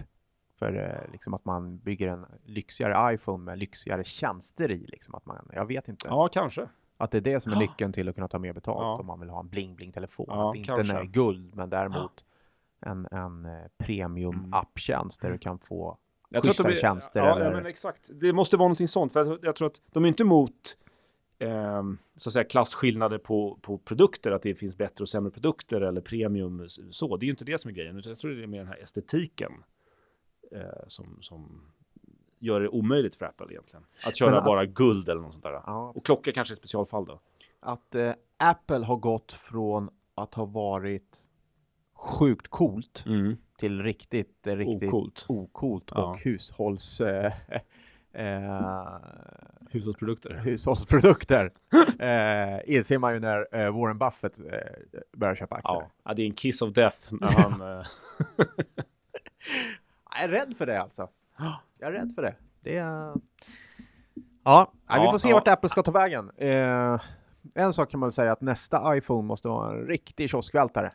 För 0.59 0.75
eh, 1.05 1.11
liksom 1.11 1.33
att 1.33 1.45
man 1.45 1.77
bygger 1.77 2.07
en 2.07 2.25
lyxigare 2.45 3.13
iPhone 3.13 3.43
med 3.43 3.57
lyxigare 3.59 4.03
tjänster 4.03 4.71
i. 4.71 4.77
Liksom 4.87 5.15
att 5.15 5.25
man, 5.25 5.49
jag 5.53 5.65
vet 5.65 5.87
inte. 5.87 6.07
Ja, 6.07 6.27
kanske. 6.27 6.67
Att 6.97 7.11
det 7.11 7.17
är 7.17 7.21
det 7.21 7.39
som 7.39 7.51
är 7.51 7.55
Ja. 7.55 7.59
nyckeln 7.59 7.93
till 7.93 8.09
att 8.09 8.15
kunna 8.15 8.27
ta 8.27 8.39
mer 8.39 8.53
betalt 8.53 8.77
Ja. 8.81 8.97
om 8.99 9.05
man 9.05 9.19
vill 9.19 9.29
ha 9.29 9.39
en 9.39 9.49
bling-bling-telefon. 9.49 10.25
Ja, 10.29 10.49
att 10.49 10.55
inte 10.55 10.67
kanske. 10.67 10.93
den 10.93 11.01
är 11.01 11.05
guld, 11.05 11.55
men 11.55 11.69
däremot 11.69 12.25
en, 12.79 13.07
en 13.11 13.45
eh, 13.45 13.51
premium-apptjänst 13.77 15.21
där 15.21 15.31
du 15.31 15.37
kan 15.37 15.59
få 15.59 15.97
Jag 16.29 16.43
tror 16.43 16.51
att 16.51 16.57
de 16.57 16.63
schysstare 16.63 16.73
är- 16.89 16.93
tjänster 16.93 17.19
ja, 17.19 17.35
eller- 17.35 17.45
Ja, 17.51 17.57
men 17.57 17.65
exakt. 17.65 18.09
Det 18.13 18.33
måste 18.33 18.57
vara 18.57 18.67
någonting 18.67 18.87
sånt. 18.87 19.13
För 19.13 19.25
jag, 19.25 19.39
jag 19.41 19.55
tror 19.55 19.67
att 19.67 19.81
de 19.91 20.03
är 20.03 20.07
inte 20.07 20.23
emot 20.23 20.77
ehm, 21.43 21.97
så 22.15 22.29
att 22.29 22.33
säga 22.33 22.43
klasskillnader 22.43 23.17
på, 23.17 23.59
på 23.61 23.77
produkter, 23.77 24.31
att 24.31 24.41
det 24.41 24.55
finns 24.55 24.77
bättre 24.77 25.03
och 25.03 25.09
sämre 25.09 25.31
produkter 25.31 25.81
eller 25.81 26.01
premium. 26.01 26.65
Så, 26.91 27.17
det 27.17 27.23
är 27.23 27.27
ju 27.27 27.31
inte 27.31 27.45
det 27.45 27.57
som 27.61 27.69
är 27.69 27.75
grejen. 27.75 27.97
Utan 27.97 28.09
jag 28.09 28.19
tror 28.19 28.31
det 28.31 28.43
är 28.43 28.47
mer 28.47 28.57
den 28.59 28.67
här 28.67 28.83
estetiken 28.83 29.51
eh, 30.51 30.61
som, 30.87 31.17
som 31.21 31.61
gör 32.39 32.61
det 32.61 32.69
omöjligt 32.69 33.15
för 33.15 33.25
Apple 33.25 33.47
egentligen. 33.49 33.85
Att 34.07 34.15
köra 34.17 34.31
Men- 34.31 34.43
bara 34.45 34.65
guld 34.65 35.09
eller 35.09 35.21
något 35.21 35.33
sånt 35.33 35.43
där. 35.43 35.51
Ja, 35.51 35.91
Och 35.95 36.05
klocka 36.05 36.31
kanske 36.31 36.53
är 36.53 36.55
specialfall 36.55 37.05
då. 37.05 37.19
att 37.59 37.95
eh, 37.95 38.13
Apple 38.37 38.85
har 38.85 38.95
gått 38.97 39.33
från 39.33 39.89
att 40.15 40.33
ha 40.33 40.45
varit 40.45 41.25
sjukt 41.95 42.47
coolt 42.47 43.03
Mm. 43.07 43.37
till 43.57 43.81
riktigt, 43.83 44.47
eh, 44.47 44.55
riktigt 44.55 44.93
ocoolt 45.27 45.91
Ja. 45.95 46.03
och 46.09 46.17
hushålls... 46.19 47.01
Eh, 47.01 47.33
eh, 48.13 48.97
Hushållsprodukter. 49.69 50.33
hushållsprodukter 50.33 51.51
eh, 51.99 52.75
inser 52.75 52.97
man 52.97 53.13
ju 53.13 53.19
när 53.19 53.47
eh, 53.55 53.71
Warren 53.79 53.97
Buffett 53.97 54.39
eh, 54.39 54.45
börjar 55.17 55.35
köpa 55.35 55.55
aktier. 55.55 55.75
Ja. 55.81 55.89
ja, 56.05 56.13
det 56.13 56.21
är 56.21 56.25
en 56.25 56.33
kiss 56.33 56.61
of 56.61 56.73
death 56.73 56.97
när 57.11 57.31
han... 57.41 57.61
eh, 57.61 57.85
Jag 60.15 60.23
är 60.23 60.27
rädd 60.29 60.53
för 60.57 60.65
det 60.65 60.81
alltså. 60.81 61.09
Ja. 61.37 61.61
Jag 61.79 61.89
är 61.95 61.99
rädd 61.99 62.11
för 62.15 62.21
det. 62.21 62.35
Det 62.61 62.77
är... 62.77 63.13
Ja, 64.43 64.71
nej, 64.89 64.99
vi 64.99 65.05
Ja, 65.05 65.11
får 65.11 65.17
se 65.17 65.29
ja. 65.29 65.35
vart 65.35 65.47
Apple 65.47 65.69
ska 65.69 65.83
ta 65.83 65.91
vägen. 65.91 66.31
Eh, 66.37 67.01
en 67.55 67.73
sak 67.73 67.91
kan 67.91 67.99
man 67.99 68.07
väl 68.07 68.11
säga 68.11 68.31
att 68.31 68.41
nästa 68.41 68.97
iPhone 68.97 69.27
måste 69.27 69.47
vara 69.47 69.71
en 69.71 69.87
riktig 69.87 70.29
kioskvältare. 70.29 70.91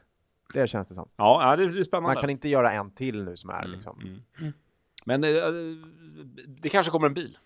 Det 0.54 0.68
känns 0.68 0.88
det 0.88 0.94
som. 0.94 1.08
ja, 1.16 1.50
ja, 1.50 1.56
det 1.56 1.78
är 1.80 1.84
spännande. 1.84 2.14
Man 2.14 2.20
kan 2.20 2.30
inte 2.30 2.48
göra 2.48 2.72
en 2.72 2.90
till 2.90 3.24
nu 3.24 3.36
som 3.36 3.50
är 3.50 3.58
Mm, 3.58 3.70
liksom. 3.70 4.00
mm. 4.40 4.52
Men 5.08 5.24
eh, 5.24 5.30
det 6.46 6.68
kanske 6.68 6.92
kommer 6.92 7.06
en 7.06 7.14
bil. 7.14 7.38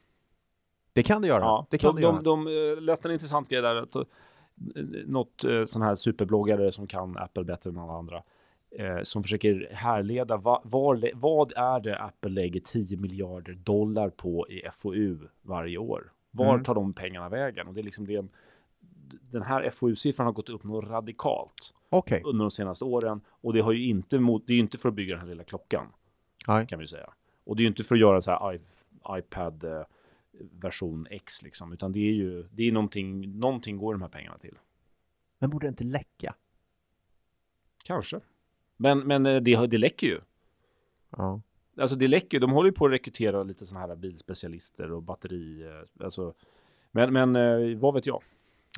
Det 0.93 1.03
kan 1.03 1.23
det 1.23 1.29
göra. 1.29 1.41
Ja, 1.41 1.67
det 1.71 1.79
kan 1.79 1.95
de, 1.95 1.97
det 1.97 2.03
göra. 2.03 2.23
de, 2.23 2.45
de 2.45 2.73
eh, 2.77 2.81
läste 2.83 3.09
en 3.09 3.13
intressant 3.13 3.49
grej 3.49 3.63
där. 3.63 3.77
Att, 3.77 3.97
eh, 3.97 4.03
något 5.07 5.45
sån 5.67 5.83
här 5.83 5.95
superbloggare 5.95 6.73
som 6.73 6.87
kan 6.87 7.17
Apple 7.19 7.45
bättre 7.45 7.71
än 7.71 7.79
alla 7.79 7.93
andra. 7.93 8.23
Eh, 8.79 9.03
som 9.03 9.23
försöker 9.23 9.69
härleda 9.73 10.37
va, 10.37 10.63
var, 10.65 11.11
vad 11.15 11.53
är 11.57 11.81
det 11.81 11.99
Apple 11.99 12.31
lägger 12.31 12.61
10 12.61 12.97
miljarder 12.97 13.53
dollar 13.55 14.11
på 14.11 14.49
i 14.51 14.63
FoU 14.73 15.19
varje 15.43 15.79
år? 15.79 16.13
Var 16.31 16.53
Mm. 16.55 16.65
tar 16.65 16.75
de 16.75 16.93
pengarna 16.93 17.29
vägen? 17.29 17.69
Och 17.69 17.75
det 17.75 17.81
är 17.81 17.85
liksom 17.85 18.07
det. 18.07 18.25
Den 19.31 19.43
här 19.43 19.71
FoU-siffran 19.71 20.25
har 20.27 20.33
gått 20.33 20.49
upp 20.49 20.65
något 20.65 20.89
radikalt 20.91 21.75
Okej. 21.91 22.23
under 22.25 22.45
de 22.45 22.51
senaste 22.51 22.85
åren 22.85 23.21
och 23.29 23.53
det 23.53 23.61
har 23.61 23.73
ju 23.73 23.87
inte 23.89 24.19
mot, 24.19 24.47
det 24.47 24.53
är 24.53 24.55
ju 24.55 24.61
inte 24.61 24.79
för 24.79 24.89
att 24.89 24.95
bygga 24.95 25.15
den 25.15 25.21
här 25.21 25.29
lilla 25.29 25.45
klockan 25.45 25.87
Nej. 26.49 26.67
kan 26.67 26.79
vi 26.79 26.87
säga. 26.87 27.11
Och 27.45 27.57
det 27.57 27.61
är 27.61 27.65
ju 27.65 27.69
inte 27.69 27.85
för 27.85 27.95
att 27.95 28.01
göra 28.01 28.21
så 28.21 28.31
här 28.31 28.61
iPad 29.19 29.65
eh, 29.65 29.83
version 30.61 31.07
X 31.11 31.43
liksom, 31.43 31.73
utan 31.73 31.93
det 31.93 31.99
är 31.99 32.13
ju, 32.13 32.43
det 32.53 32.69
är 32.69 32.73
någonting, 32.73 33.39
någonting 33.39 33.77
går 33.77 33.95
de 33.95 34.03
här 34.03 34.09
pengarna 34.09 34.39
till. 34.39 34.59
Men 35.39 35.51
borde 35.51 35.67
det 35.67 35.69
inte 35.69 35.85
läcka? 35.85 36.35
Kanske. 37.85 38.21
Men, 38.77 38.99
men 38.99 39.27
eh, 39.27 39.41
det, 39.43 39.67
det 39.67 39.79
läcker 39.79 40.07
ju. 40.07 40.21
Ja. 41.17 41.41
Alltså 41.77 41.97
det 41.97 42.09
läcker 42.09 42.37
ju. 42.37 42.39
De 42.41 42.51
håller 42.51 42.69
ju 42.69 42.75
på 42.75 42.87
att 42.87 42.93
rekrytera 42.93 43.43
lite 43.43 43.67
sådana 43.67 43.87
här 43.87 43.97
bilspecialister 43.97 44.93
och 44.93 45.03
batteri. 45.03 45.63
eh, 45.63 46.05
Alltså, 46.05 46.35
men, 46.91 47.13
men 47.13 47.79
vad 47.79 47.95
vet 47.95 48.07
jag? 48.07 48.23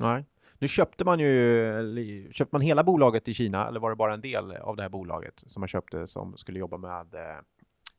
Nej. 0.01 0.25
Nu 0.59 0.67
köpte 0.67 1.05
man 1.05 1.19
ju, 1.19 2.29
köpte 2.31 2.55
man 2.55 2.61
hela 2.61 2.83
bolaget 2.83 3.27
i 3.27 3.33
Kina 3.33 3.67
eller 3.67 3.79
var 3.79 3.89
det 3.89 3.95
bara 3.95 4.13
en 4.13 4.21
del 4.21 4.51
av 4.51 4.75
det 4.75 4.81
här 4.81 4.89
bolaget 4.89 5.43
som 5.47 5.59
man 5.59 5.67
köpte 5.67 6.07
som 6.07 6.37
skulle 6.37 6.59
jobba 6.59 6.77
med 6.77 7.15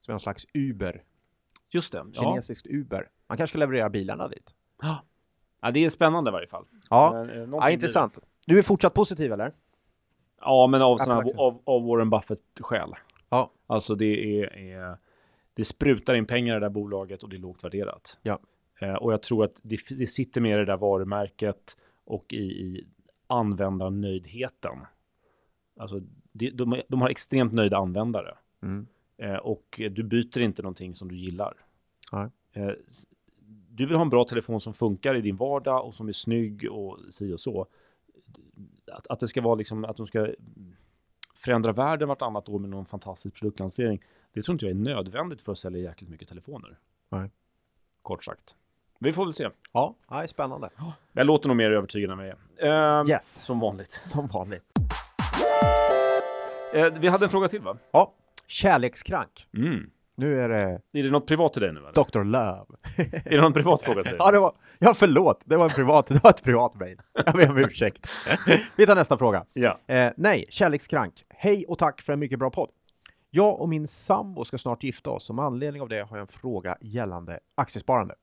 som 0.07 0.13
en 0.13 0.21
slags 0.21 0.47
Uber, 0.55 1.03
Just 1.71 1.93
det. 1.93 2.05
Ja. 2.13 2.23
kinesiskt 2.23 2.67
Uber. 2.67 3.09
Man 3.27 3.39
kanske 3.39 3.53
ska 3.53 3.59
leverera 3.59 3.91
bilarna 3.91 4.29
dit. 4.29 4.55
Ja. 4.83 5.03
ja, 5.61 5.71
det 5.71 5.85
är 5.85 5.91
spännande 5.91 6.31
i 6.31 6.33
varje 6.33 6.47
fall. 6.47 6.65
Ja, 6.91 7.13
Men, 7.13 7.31
eh, 7.31 7.49
ja 7.53 7.71
intressant. 7.71 8.19
Du 8.47 8.59
är 8.59 8.63
fortsatt 8.63 8.95
positiv 8.95 9.33
eller? 9.33 9.53
Ja, 10.41 10.67
men 10.67 10.83
av, 10.83 10.99
såna 10.99 11.17
av, 11.37 11.63
av 11.65 11.87
Warren 11.87 12.11
Buffett-skäl. 12.11 12.95
Ja. 13.31 13.51
Alltså 13.67 13.95
det 13.95 14.41
är, 14.41 14.57
är, 14.57 14.97
det 15.55 15.65
sprutar 15.65 16.15
in 16.15 16.27
pengar 16.27 16.57
i 16.57 16.61
det 16.61 16.65
där 16.65 16.71
bolaget 16.71 17.23
och 17.23 17.29
det 17.29 17.37
är 17.37 17.41
lågt 17.41 17.65
värderat. 17.65 18.19
Ja. 18.23 18.39
Eh, 18.81 18.95
och 18.95 19.13
jag 19.13 19.23
tror 19.23 19.45
att 19.45 19.61
det, 19.63 19.79
det 19.91 20.07
sitter 20.07 20.41
med 20.41 20.55
i 20.55 20.57
det 20.57 20.65
där 20.65 20.77
varumärket 20.77 21.77
och 22.05 22.33
i, 22.33 22.37
i 22.37 22.87
användarnöjdheten. 23.27 24.79
Alltså 25.81 26.01
det, 26.33 26.51
de, 26.51 26.83
de 26.89 27.01
har 27.03 27.09
extremt 27.09 27.53
nöjda 27.53 27.77
användare. 27.77 28.37
Mm. 28.63 28.87
Eh, 29.19 29.35
och 29.37 29.81
du 29.91 30.03
byter 30.03 30.39
inte 30.41 30.63
någonting 30.63 30.95
som 30.95 31.09
du 31.09 31.17
gillar. 31.17 31.55
Nej. 32.13 32.29
Eh, 32.53 32.71
du 33.71 33.87
vill 33.87 33.95
ha 33.97 34.03
en 34.03 34.11
bra 34.11 34.25
telefon 34.25 34.61
som 34.61 34.75
funkar 34.75 35.15
i 35.15 35.21
din 35.21 35.37
vardag 35.37 35.85
och 35.87 35.95
som 35.95 36.09
är 36.09 36.13
snygg 36.13 36.71
och 36.73 36.99
si 37.11 37.33
och 37.33 37.41
så. 37.41 37.67
Att, 38.93 39.07
att 39.07 39.21
det 39.21 39.29
ska 39.29 39.41
vara 39.41 39.55
liksom 39.55 39.85
att 39.85 39.97
de 39.97 40.07
ska 40.07 40.29
förändra 41.35 41.73
världen 41.73 42.09
vartannat 42.09 42.49
år 42.49 42.59
med 42.59 42.71
någon 42.71 42.87
fantastisk 42.87 43.35
produktlansering. 43.37 44.03
Det 44.33 44.43
tror 44.43 44.53
inte 44.55 44.65
jag 44.67 44.71
är 44.71 44.75
nödvändigt 44.81 45.43
för 45.43 45.53
att 45.53 45.59
sälja 45.59 45.81
jäkligt 45.81 46.11
mycket 46.11 46.29
telefoner. 46.29 46.79
Nej. 47.09 47.31
Kort 48.03 48.25
sagt. 48.25 48.57
Vi 48.99 49.13
får 49.13 49.25
väl 49.25 49.33
se. 49.33 49.49
Ja, 49.73 49.95
ja, 50.09 50.17
det 50.17 50.23
är 50.23 50.27
spännande. 50.27 50.71
Jag 51.13 51.27
låter 51.27 51.49
nog 51.49 51.57
mer 51.57 51.71
övertygad 51.71 52.11
än 52.11 52.19
vad 52.19 52.27
jag 52.29 52.37
är. 52.57 53.01
Eh, 53.03 53.09
Yes. 53.11 53.41
Som 53.41 53.61
vanligt. 53.61 53.93
Som 53.93 54.27
vanligt. 54.27 54.65
Eh, 56.75 56.93
vi 57.01 57.09
hade 57.09 57.25
en 57.25 57.31
fråga 57.31 57.49
till 57.49 57.61
va? 57.61 57.77
Ja, 57.91 58.13
kärlekskrank. 58.47 59.47
Mm. 59.57 59.91
Nu 60.19 60.41
är 60.41 60.49
det 60.49 60.81
Är 60.93 61.03
det 61.03 61.11
något 61.11 61.27
privat 61.27 61.53
till 61.53 61.63
dig 61.63 61.73
nu 61.73 61.81
eller? 61.81 61.93
Dr. 61.93 62.25
Love. 62.25 62.65
Är 63.25 63.31
det 63.31 63.41
någon 63.41 63.53
privat 63.53 63.83
fråga 63.83 64.03
till 64.03 64.11
dig? 64.11 64.17
Ja, 64.19 64.31
det 64.31 64.39
var, 64.39 64.55
ja, 64.79 64.95
förlåt. 64.95 65.41
Det 65.45 65.57
var 65.57 65.65
en 65.65 65.71
privat, 65.71 66.07
det 66.07 66.23
var 66.25 66.31
ett 66.31 66.43
privat 66.43 66.75
mejl. 66.75 67.01
Jag 67.27 67.35
ber 67.35 67.51
om 67.51 67.59
ursäkt. 67.59 68.09
Vi 68.77 68.87
tar 68.87 68.95
nästa 68.95 69.19
fråga. 69.19 69.45
Ja. 69.53 69.79
Eh, 69.87 70.13
nej, 70.17 70.45
kärlekskrank. 70.49 71.25
Hej 71.29 71.65
och 71.69 71.79
tack 71.79 72.03
för 72.03 72.13
en 72.13 72.19
mycket 72.19 72.39
bra 72.39 72.51
podd. 72.51 72.71
Jag 73.31 73.61
och 73.61 73.69
min 73.69 73.87
sambo 73.87 74.45
ska 74.45 74.59
snart 74.59 74.83
gifta 74.83 75.11
oss 75.11 75.29
och 75.29 75.35
med 75.37 75.45
anledning 75.45 75.83
av 75.83 75.89
det 75.89 76.01
har 76.01 76.17
jag 76.17 76.21
en 76.21 76.27
fråga 76.27 76.77
gällande 76.81 77.39
aktiesparande. 77.55 78.15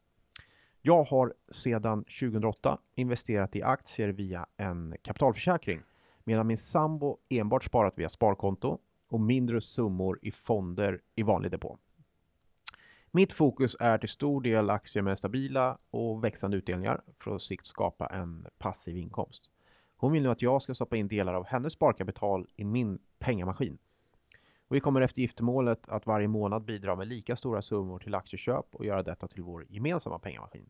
Jag 0.82 1.04
har 1.04 1.34
sedan 1.52 2.04
2008 2.04 2.78
investerat 2.96 3.56
i 3.56 3.64
aktier 3.64 4.10
via 4.10 4.46
en 4.58 4.96
kapitalförsäkring 5.02 5.82
medan 6.24 6.48
min 6.48 6.58
sambo 6.58 7.18
enbart 7.30 7.64
sparat 7.64 7.94
via 7.98 8.10
sparkonto 8.10 8.78
och 9.14 9.22
mindre 9.22 9.62
summor 9.62 10.20
i 10.22 10.32
fonder 10.32 11.02
i 11.16 11.24
vanlig 11.24 11.52
depå. 11.52 11.78
Mitt 13.12 13.34
fokus 13.34 13.76
är 13.80 13.98
till 13.98 14.10
stor 14.10 14.42
del 14.42 14.70
aktier 14.70 15.04
med 15.04 15.18
stabila 15.18 15.78
och 15.92 16.24
växande 16.24 16.58
utdelningar 16.58 17.02
för 17.06 17.32
att 17.32 17.36
på 17.36 17.40
sikt 17.40 17.68
skapa 17.68 18.08
en 18.08 18.48
passiv 18.58 18.98
inkomst. 18.98 19.50
Hon 19.96 20.12
vill 20.12 20.24
nu 20.24 20.30
att 20.30 20.42
jag 20.42 20.62
ska 20.62 20.76
stoppa 20.76 20.98
in 20.98 21.08
delar 21.08 21.34
av 21.34 21.46
hennes 21.46 21.74
sparkapital 21.74 22.48
i 22.56 22.64
min 22.64 23.00
pengamaskin. 23.20 23.78
Och 24.68 24.76
vi 24.76 24.80
kommer 24.80 25.02
efter 25.02 25.22
giftermålet 25.22 25.90
att 25.90 26.06
varje 26.06 26.28
månad 26.28 26.64
bidra 26.64 26.96
med 26.96 27.08
lika 27.08 27.36
stora 27.36 27.62
summor 27.62 28.00
till 28.00 28.16
aktieköp 28.16 28.66
och 28.72 28.86
göra 28.86 29.04
detta 29.04 29.28
till 29.28 29.44
vår 29.44 29.66
gemensamma 29.70 30.20
pengamaskin. 30.20 30.70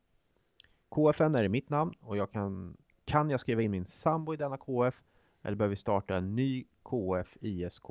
KFN 0.90 1.36
är 1.36 1.44
i 1.44 1.50
mitt 1.50 1.70
namn 1.70 1.94
och 2.00 2.18
jag 2.18 2.32
kan, 2.32 2.78
kan 3.06 3.30
jag 3.30 3.40
skriva 3.40 3.62
in 3.62 3.72
min 3.72 3.86
sambo 3.86 4.34
i 4.34 4.38
denna 4.38 4.58
KF 4.58 5.02
eller 5.42 5.56
behöver 5.56 5.70
vi 5.70 5.76
starta 5.76 6.16
en 6.16 6.36
ny 6.36 6.66
KF 6.84 7.38
ISK 7.42 7.86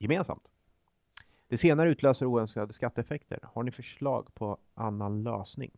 gemensamt? 0.00 0.50
Det 1.48 1.56
senare 1.56 1.90
utlöser 1.90 2.26
oönskade 2.26 2.72
skatteeffekter. 2.72 3.38
Har 3.42 3.62
ni 3.62 3.70
förslag 3.70 4.34
på 4.34 4.58
annan 4.74 5.22
lösning? 5.22 5.70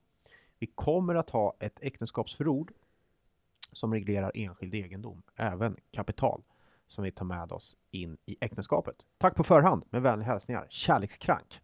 Vi 0.59 0.67
kommer 0.67 1.15
att 1.15 1.31
ha 1.31 1.57
ett 1.61 1.79
äktenskapsförord 1.81 2.73
som 3.73 3.95
reglerar 3.95 4.33
enskild 4.35 4.75
egendom, 4.75 5.23
även 5.37 5.77
kapital, 5.91 6.43
som 6.89 7.05
vi 7.05 7.11
tar 7.11 7.25
med 7.25 7.53
oss 7.53 7.77
in 7.91 8.17
i 8.27 8.37
äktenskapet. 8.41 8.97
Tack 9.19 9.35
på 9.35 9.45
förhand, 9.45 9.85
med 9.91 10.03
vänliga 10.03 10.27
hälsningar. 10.29 10.67
Kärlekskrank. 10.71 11.61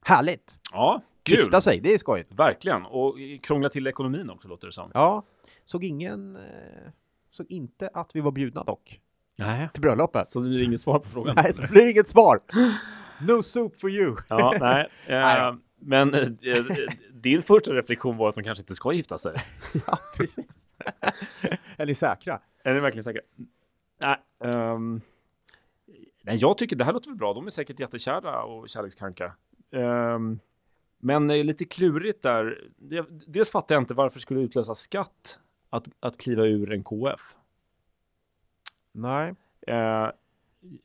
Härligt! 0.00 0.60
Ja, 0.72 1.02
kul. 1.22 1.36
Gifta 1.36 1.60
sig, 1.60 1.80
det 1.80 1.94
är 1.94 1.98
skojigt. 1.98 2.32
Verkligen. 2.32 2.86
Och 2.86 3.16
krångla 3.42 3.68
till 3.68 3.86
ekonomin 3.86 4.30
också 4.30 4.48
låter 4.48 4.66
det 4.66 4.72
som. 4.72 4.90
Ja, 4.94 5.22
såg 5.64 5.84
ingen... 5.84 6.36
Eh, 6.36 6.90
såg 7.30 7.46
inte 7.48 7.90
att 7.94 8.16
vi 8.16 8.20
var 8.20 8.30
bjudna 8.32 8.64
dock, 8.64 9.00
Nej. 9.36 9.68
till 9.72 9.82
bröllopet. 9.82 10.28
Så 10.28 10.40
det 10.40 10.48
blir 10.48 10.62
inget 10.62 10.80
svar 10.80 10.98
på 10.98 11.08
frågan? 11.08 11.34
Nej, 11.36 11.54
så 11.54 11.62
det 11.62 11.68
blir 11.68 11.86
inget 11.86 12.08
svar. 12.08 12.40
No 13.28 13.42
soup 13.42 13.80
for 13.80 13.90
you. 13.90 14.16
Ja, 14.28 14.54
nej. 14.60 14.88
Nej 15.08 15.48
Eh, 15.48 15.54
men 15.80 16.14
eh, 16.14 16.20
eh, 16.22 16.64
din 17.12 17.42
första 17.42 17.72
reflektion 17.74 18.16
var 18.16 18.28
att 18.28 18.34
de 18.34 18.44
kanske 18.44 18.62
inte 18.62 18.74
ska 18.74 18.92
gifta 18.92 19.18
sig. 19.18 19.34
ja, 19.86 19.98
precis. 20.16 20.46
är 21.76 21.86
ni 21.86 21.94
säkra? 21.94 22.40
Är 22.64 22.74
ni 22.74 22.80
verkligen 22.80 23.04
säkra? 23.04 23.20
Nej. 24.00 24.16
nej, 26.22 26.36
jag 26.36 26.58
tycker 26.58 26.76
det 26.76 26.84
här 26.84 26.92
låter 26.92 27.10
väl 27.10 27.16
bra. 27.18 27.34
De 27.34 27.46
är 27.46 27.50
säkert 27.50 27.80
jättekära 27.80 28.42
och 28.42 28.68
kärlekskranka. 28.68 29.32
Ehm, 29.72 30.38
men 30.98 31.30
eh, 31.30 31.44
lite 31.44 31.64
klurigt 31.64 32.22
där. 32.22 32.58
Det- 32.76 33.06
Dels 33.26 33.50
fattar 33.50 33.74
jag 33.74 33.82
inte 33.82 33.94
varför 33.94 34.14
det 34.18 34.22
skulle 34.22 34.40
utlösa 34.40 34.74
skatt 34.74 35.38
att, 35.70 35.84
att 36.00 36.18
kliva 36.18 36.42
ur 36.44 36.72
en 36.72 36.84
KF. 36.84 37.20
Nej. 38.96 39.34
Eh, 39.66 40.08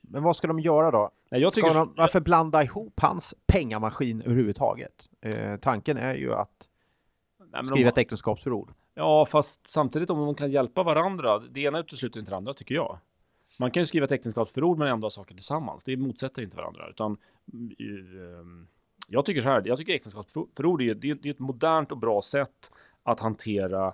Men 0.00 0.22
vad 0.22 0.36
ska 0.36 0.46
de 0.46 0.60
göra 0.60 0.90
då? 0.90 1.10
nej, 1.30 1.40
jag 1.40 1.52
tycker... 1.52 1.74
de, 1.74 1.94
varför 1.96 2.20
blanda 2.20 2.62
ihop 2.62 3.00
hans 3.00 3.34
pengamaskin 3.46 4.22
överhuvudtaget? 4.22 5.08
Eh, 5.20 5.56
tanken 5.56 5.96
är 5.96 6.14
ju 6.14 6.34
att 6.34 6.68
nej, 7.38 7.48
de- 7.62 7.64
skriva 7.68 7.88
ett 7.88 7.98
äktenskapsförord. 7.98 8.72
Ja, 8.94 9.26
fast 9.26 9.66
samtidigt 9.66 10.10
om 10.10 10.18
de 10.26 10.34
kan 10.34 10.50
hjälpa 10.50 10.82
varandra. 10.82 11.38
Det 11.38 11.60
ena 11.60 11.78
utesluter 11.78 12.20
inte 12.20 12.32
det 12.32 12.36
andra 12.36 12.54
tycker 12.54 12.74
jag. 12.74 12.98
Man 13.58 13.70
kan 13.70 13.82
ju 13.82 13.86
skriva 13.86 14.04
ett 14.04 14.12
äktenskapsförord 14.12 14.78
men 14.78 14.88
ändå 14.88 15.04
ha 15.06 15.10
saker 15.10 15.34
tillsammans. 15.34 15.84
Det 15.84 15.96
motsätter 15.96 16.42
inte 16.42 16.56
varandra. 16.56 16.88
Utan 16.90 17.16
ehm, 17.78 18.66
Jag 19.08 19.24
tycker 19.24 19.40
så 19.40 19.48
här, 19.48 19.62
jag 19.64 19.78
tycker 19.78 19.92
äktenskapsförord 19.92 20.82
är, 20.82 20.94
det 20.94 21.10
är 21.10 21.30
ett 21.30 21.38
modernt 21.38 21.92
och 21.92 21.98
bra 21.98 22.22
sätt 22.22 22.70
att 23.02 23.20
hantera 23.20 23.86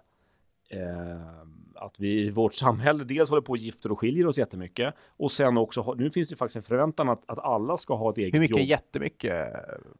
eh, 0.71 1.45
att 1.79 1.95
vi 1.99 2.27
i 2.27 2.31
vårt 2.31 2.55
samhälle 2.55 3.05
dels 3.05 3.31
håller 3.31 3.43
på 3.43 3.51
och 3.53 3.57
gifter 3.57 3.93
och 3.93 3.99
skiljer 3.99 4.27
oss 4.27 4.39
jättemycket 4.39 4.95
och 5.17 5.31
sen 5.31 5.57
också, 5.57 5.95
nu 5.95 6.11
finns 6.11 6.29
det 6.29 6.37
faktiskt 6.37 6.57
en 6.57 6.63
förväntan 6.63 7.09
att, 7.09 7.23
att 7.27 7.39
alla 7.39 7.77
ska 7.77 7.95
ha 7.95 8.11
ett 8.11 8.19
eget 8.19 8.29
jobb. 8.29 8.35
Hur 8.35 8.41
mycket 8.41 8.59
jobb. 8.59 8.67
jättemycket? 8.67 9.47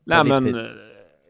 Nej, 0.05 0.25
men 0.25 0.55
eh, 0.55 0.67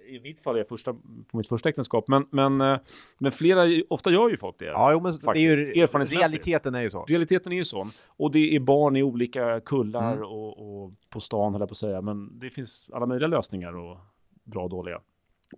i 0.08 0.20
mitt 0.20 0.40
fall 0.40 0.54
är 0.54 0.58
jag 0.58 0.68
första, 0.68 0.92
på 1.30 1.37
mitt 1.37 1.48
första 1.48 1.68
äktenskap, 1.68 2.08
men, 2.08 2.26
men, 2.30 2.61
eh, 2.61 2.78
men 3.18 3.32
flera, 3.32 3.82
ofta 3.88 4.11
gör 4.11 4.28
ju 4.28 4.37
folk 4.37 4.56
det. 4.58 4.64
Ja, 4.64 4.92
jo, 4.92 5.00
men 5.00 5.12
det 5.34 5.40
är 5.40 5.56
ju, 5.56 5.56
realiteten 5.56 6.74
är 6.74 6.80
ju 6.82 6.90
så. 6.90 7.04
Realiteten 7.04 7.52
är 7.52 7.56
ju 7.56 7.64
sån. 7.64 7.90
Och 8.06 8.32
det 8.32 8.56
är 8.56 8.61
barn 8.61 8.96
i 8.96 9.02
olika 9.02 9.61
kullar 9.61 10.12
Mm. 10.12 10.24
och, 10.24 10.82
och 10.82 10.92
på 11.11 11.20
stan, 11.20 11.52
höll 11.52 11.61
jag 11.61 11.68
på 11.68 11.72
att 11.72 11.76
säga. 11.76 12.00
Men 12.00 12.38
det 12.38 12.50
finns 12.50 12.88
alla 12.92 13.06
möjliga 13.06 13.28
lösningar 13.28 13.76
och 13.76 13.98
bra 14.44 14.64
och 14.64 14.70
dåliga 14.70 15.00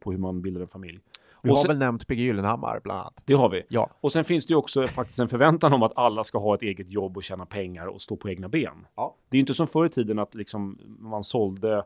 på 0.00 0.11
hur 0.11 0.18
man 0.18 0.42
bildar 0.42 0.61
en 0.61 0.68
familj. 0.68 1.00
Vi 1.42 1.50
Och 1.50 1.55
har 1.57 1.62
sen- 1.62 1.68
väl 1.68 1.79
nämnt 1.79 2.07
PG 2.07 2.18
Gyllenhammar 2.22 2.81
bland 2.85 3.00
annat. 3.00 3.22
Det 3.24 3.35
har 3.35 3.48
vi. 3.48 3.62
Ja, 3.68 3.90
Och 4.00 4.12
sen 4.12 4.24
finns 4.24 4.46
det 4.46 4.53
ju 4.53 4.57
också 4.57 4.87
faktiskt 4.87 5.18
en 5.18 5.29
förväntan 5.29 5.72
om 5.72 5.83
att 5.83 5.98
alla 5.98 6.24
ska 6.24 6.38
ha 6.38 6.55
ett 6.55 6.62
eget 6.62 6.90
jobb 6.90 7.16
och 7.16 7.22
tjäna 7.22 7.46
pengar 7.46 7.87
och 7.87 8.03
stå 8.03 8.16
på 8.16 8.29
egna 8.31 8.48
ben. 8.48 8.87
Ja. 8.94 9.16
Det 9.29 9.37
är 9.37 9.40
inte 9.40 9.55
som 9.55 9.66
förr 9.66 9.87
i 9.87 9.88
tiden 9.88 10.18
att 10.18 10.35
liksom 10.35 10.79
man 10.98 11.24
sålde 11.24 11.85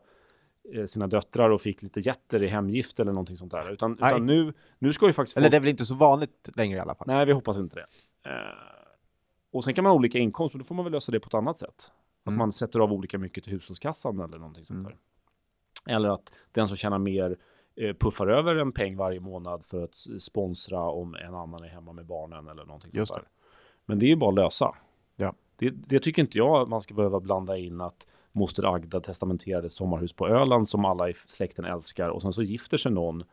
eh, 0.73 0.85
sina 0.85 1.07
döttrar 1.07 1.49
och 1.49 1.61
fick 1.61 1.81
lite 1.81 1.99
jätter 1.99 2.43
i 2.43 2.47
hemgift 2.47 2.99
eller 2.99 3.11
någonting 3.11 3.37
sånt 3.37 3.51
där. 3.51 3.71
Utan, 3.71 3.93
utan 3.93 4.25
nu, 4.25 4.53
nu 4.79 4.93
ska 4.93 5.07
ju 5.07 5.13
faktiskt 5.13 5.37
eller 5.37 5.45
folk... 5.45 5.51
det 5.51 5.57
är 5.57 5.61
väl 5.61 5.69
inte 5.69 5.85
så 5.85 5.95
vanligt 5.95 6.49
längre 6.55 6.77
i 6.77 6.79
alla 6.81 6.95
fall. 6.95 7.07
Nej, 7.07 7.25
vi 7.25 7.31
hoppas 7.31 7.57
inte 7.57 7.75
det. 7.75 7.85
Eh, 8.29 8.35
och 9.51 9.63
sen 9.63 9.73
kan 9.73 9.83
man 9.83 9.89
ha 9.91 9.95
olika 9.95 10.19
inkomster, 10.19 10.59
då 10.59 10.65
får 10.65 10.75
man 10.75 10.85
väl 10.85 10.91
lösa 10.93 11.11
det 11.11 11.19
på 11.19 11.27
ett 11.27 11.33
annat 11.33 11.59
sätt. 11.59 11.91
Att 12.23 12.27
Mm. 12.27 12.37
man 12.37 12.51
sätter 12.51 12.79
av 12.79 12.93
olika 12.93 13.17
mycket 13.17 13.43
till 13.43 13.53
hushållskassan 13.53 14.19
eller 14.19 14.37
någonting 14.37 14.65
sånt 14.65 14.79
Mm. 14.79 14.91
där. 15.85 15.95
Eller 15.95 16.09
att 16.09 16.33
den 16.51 16.67
som 16.67 16.77
tjänar 16.77 16.97
mer 16.99 17.37
puffar 17.99 18.27
över 18.27 18.55
en 18.55 18.71
peng 18.71 18.97
varje 18.97 19.19
månad 19.19 19.65
för 19.65 19.83
att 19.83 19.95
sponsra 20.19 20.81
om 20.81 21.15
en 21.15 21.35
annan 21.35 21.63
är 21.63 21.67
hemma 21.67 21.93
med 21.93 22.05
barnen 22.05 22.47
eller 22.47 22.65
någonting 22.65 22.91
Just 22.93 23.07
sånt 23.07 23.21
där. 23.21 23.29
Men 23.85 23.99
det 23.99 24.05
är 24.05 24.07
ju 24.07 24.15
bara 24.15 24.29
att 24.29 24.35
lösa. 24.35 24.75
Ja. 25.15 25.33
Det, 25.57 25.69
det 25.69 25.99
tycker 25.99 26.21
inte 26.21 26.37
jag 26.37 26.61
att 26.61 26.69
man 26.69 26.81
ska 26.81 26.93
behöva 26.93 27.19
blanda 27.19 27.57
in 27.57 27.81
att 27.81 28.07
moster 28.31 28.75
Agda 28.75 28.99
testamenterade 28.99 29.69
sommarhus 29.69 30.13
på 30.13 30.27
Öland 30.27 30.67
som 30.67 30.85
alla 30.85 31.09
i 31.09 31.13
släkten 31.27 31.65
älskar 31.65 32.09
och 32.09 32.21
sen 32.21 32.33
så 32.33 32.41
gifter 32.41 32.77
sig 32.77 32.91
någon 32.91 33.23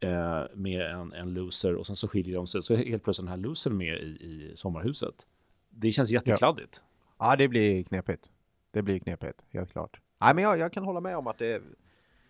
eh, 0.00 0.42
med 0.54 0.80
en, 0.80 1.12
en 1.12 1.34
loser 1.34 1.74
och 1.74 1.86
sen 1.86 1.96
så 1.96 2.08
skiljer 2.08 2.36
de 2.36 2.46
sig 2.46 2.62
så 2.62 2.74
är 2.74 2.76
helt 2.76 3.04
plötsligt 3.04 3.26
den 3.26 3.30
här 3.30 3.36
losern 3.36 3.76
med 3.76 3.94
i, 3.98 4.06
i 4.06 4.52
sommarhuset. 4.54 5.26
Det 5.68 5.92
känns 5.92 6.10
jättekladdigt. 6.10 6.82
Ja, 7.18 7.36
det 7.36 7.48
blir 7.48 7.84
knepigt. 7.84 8.30
Det 8.70 8.82
blir 8.82 8.98
knepigt, 8.98 9.44
helt 9.50 9.72
klart. 9.72 10.00
Nej, 10.20 10.34
men 10.34 10.44
jag, 10.44 10.58
jag 10.58 10.72
kan 10.72 10.84
hålla 10.84 11.00
med 11.00 11.16
om 11.16 11.26
att 11.26 11.38
det... 11.38 11.62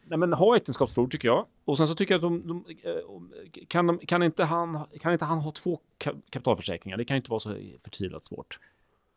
Nej, 0.08 0.18
men 0.18 0.32
ha 0.32 0.56
äktenskapsförord 0.56 1.10
tycker 1.12 1.28
jag. 1.28 1.46
Och 1.64 1.76
sen 1.76 1.88
så 1.88 1.94
tycker 1.94 2.14
jag 2.14 2.18
att 2.18 2.22
de, 2.22 2.46
de, 2.48 2.64
eh, 2.82 3.62
kan, 3.68 3.86
de, 3.86 3.98
kan, 3.98 4.22
inte 4.22 4.44
han, 4.44 4.78
kan 5.00 5.12
inte 5.12 5.24
han 5.24 5.38
ha 5.38 5.50
två 5.52 5.80
ka- 6.04 6.20
kapitalförsäkringar? 6.30 6.96
Det 6.96 7.04
kan 7.04 7.16
inte 7.16 7.30
vara 7.30 7.40
så 7.40 7.54
förtvivlat 7.82 8.24
svårt. 8.24 8.58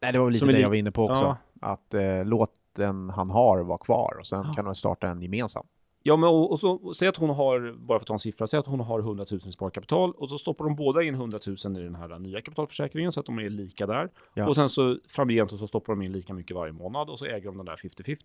Nej, 0.02 0.12
det 0.12 0.17
var 0.19 0.25
väl 0.25 0.32
lite 0.34 0.39
Som 0.39 0.47
det 0.47 0.54
li- 0.54 0.62
jag 0.62 0.69
var 0.69 0.75
inne 0.75 0.91
på 0.91 1.04
också. 1.06 1.23
Ja. 1.62 1.71
Att 1.73 1.93
eh, 1.93 2.25
låt 2.25 2.52
den 2.75 3.10
han 3.10 3.30
har 3.30 3.60
vara 3.63 3.78
kvar 3.78 4.15
och 4.19 4.28
sen 4.28 4.43
Ja. 4.47 4.54
kan 4.54 4.65
de 4.65 4.75
starta 4.75 5.08
en 5.08 5.21
gemensam. 5.21 5.65
Ja, 6.04 6.15
men 6.15 6.30
och, 6.30 6.52
och 6.52 6.60
så 6.60 6.71
och 6.71 6.95
säg 6.95 7.08
att 7.08 7.17
hon 7.17 7.30
har, 7.30 7.75
bara 7.78 7.99
för 7.99 8.04
att 8.04 8.08
ta 8.08 8.13
en 8.13 8.19
siffra, 8.19 8.47
säg 8.47 8.60
att 8.60 8.65
hon 8.67 8.80
har 8.80 8.99
100 8.99 9.25
000 9.32 9.39
i 9.45 9.52
sparkapital 9.52 10.12
och 10.12 10.30
så 10.30 10.38
stoppar 10.38 10.65
de 10.65 10.75
båda 10.75 11.04
in 11.04 11.13
100 11.15 11.39
000 11.65 11.78
i 11.78 11.84
den 11.84 11.95
här 11.95 12.19
nya 12.19 12.41
kapitalförsäkringen 12.41 13.12
så 13.12 13.19
att 13.19 13.25
de 13.25 13.39
är 13.39 13.49
lika 13.49 13.86
där. 13.88 14.10
Ja. 14.34 14.47
Och 14.47 14.56
sen 14.56 14.69
så 14.69 14.99
framgent 15.08 15.52
och 15.52 15.60
så 15.60 15.67
stoppar 15.67 15.93
de 15.93 16.02
in 16.02 16.12
lika 16.12 16.34
mycket 16.34 16.56
varje 16.56 16.73
månad 16.73 17.10
och 17.10 17.19
så 17.19 17.25
äger 17.25 17.45
de 17.45 17.58
den 17.58 17.65
där 17.65 17.75
50-50. 17.75 18.17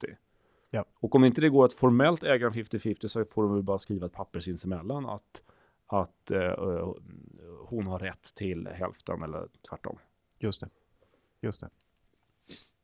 Ja. 0.75 0.85
Och 0.95 1.15
om 1.15 1.25
inte 1.25 1.41
det 1.41 1.49
går 1.49 1.65
att 1.65 1.73
formellt 1.73 2.23
äga 2.23 2.51
den 2.51 2.65
50-50 2.65 3.09
så 3.09 3.25
får 3.25 3.43
de 3.43 3.55
väl 3.55 3.63
bara 3.63 3.79
skriva 3.79 4.07
ett 4.07 4.13
papper 4.13 4.41
sinsemellan 4.41 5.07
att, 5.07 5.43
att 5.87 6.31
eh, 6.31 6.41
eh, 6.41 6.95
hon 7.67 7.87
har 7.87 7.99
rätt 7.99 8.35
till 8.35 8.67
hälften 8.67 9.23
eller 9.23 9.49
tvärtom. 9.69 9.99
Just 10.39 10.61
det. 10.61 10.69
Just 11.41 11.61
det. 11.61 11.71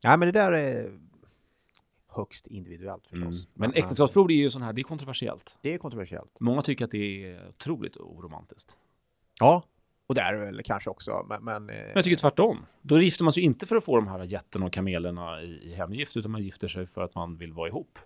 Nej, 0.05 0.18
men 0.18 0.29
det 0.29 0.33
där 0.33 0.53
är 0.53 0.98
högst 2.07 2.46
individuellt 2.46 3.07
förstås. 3.07 3.44
Mm. 3.44 3.50
Men 3.55 3.72
äktenskapsförord 3.74 4.31
är 4.31 4.35
ju 4.35 4.50
sån 4.50 4.62
här, 4.62 4.72
det 4.72 4.81
är 4.81 4.85
kontroversiellt. 4.85 5.59
Det 5.62 5.74
är 5.74 5.79
kontroversiellt. 5.79 6.40
Många 6.40 6.62
tycker 6.62 6.85
att 6.85 6.90
det 6.90 7.24
är 7.24 7.48
otroligt 7.48 7.96
oromantiskt. 7.96 8.76
Ja, 9.38 9.62
och 10.11 10.14
det 10.14 10.20
är 10.20 10.33
det 10.33 10.38
väl 10.38 10.62
kanske 10.64 10.90
också. 10.90 11.27
Men, 11.29 11.44
men, 11.44 11.70
eh, 11.70 11.77
Men 11.77 11.92
jag 11.94 12.05
tycker 12.05 12.16
tvärtom. 12.16 12.66
Då 12.83 13.01
gifter 13.01 13.25
man 13.25 13.33
sig 13.33 13.42
inte 13.42 13.66
för 13.66 13.77
att 13.77 13.85
få 13.85 13.96
de 13.96 14.09
här 14.09 14.25
jätterna 14.25 14.66
och 14.66 14.73
kamelerna 14.73 15.42
i, 15.42 15.70
i 15.70 15.75
hemgift, 15.75 16.16
utan 16.16 16.31
man 16.31 16.42
gifter 16.42 16.68
sig 16.68 16.87
för 16.87 17.03
att 17.03 17.14
man 17.14 17.37
vill 17.37 17.53
vara 17.53 17.68
ihop. 17.68 17.99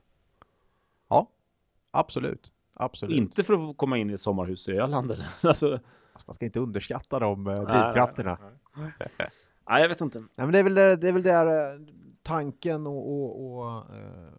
Ja, 1.09 1.31
absolut. 1.91 2.53
Absolut. 2.75 3.17
Inte 3.17 3.45
för 3.45 3.71
att 3.71 3.77
komma 3.77 3.99
in 3.99 4.11
i 4.11 4.13
ett 4.13 4.21
sommarhus 4.21 4.69
i 4.69 4.73
Öland. 4.73 5.11
Eller, 5.11 5.27
alltså, 5.41 5.81
Alltså, 6.15 6.29
man 6.29 6.35
ska 6.35 6.45
inte 6.45 6.61
underskatta 6.61 7.19
de 7.19 7.47
eh, 7.47 7.55
drivkrafterna. 7.55 8.39
Nej, 8.77 8.93
nej, 8.99 9.09
nej. 9.19 9.29
nej, 9.69 9.83
jag 9.83 9.89
vet 9.89 10.01
inte. 10.01 10.19
Nej, 10.19 10.29
men 10.37 10.53
det 10.53 10.59
är 10.59 10.63
väl, 10.63 10.75
det 10.75 10.97
det 10.97 11.09
är 11.09 11.13
väl 11.13 11.23
där 11.23 11.75
eh, 11.75 11.81
tanken 12.23 12.87
och, 12.87 13.13
och, 13.13 13.59
och 13.59 13.97
eh, 13.97 14.33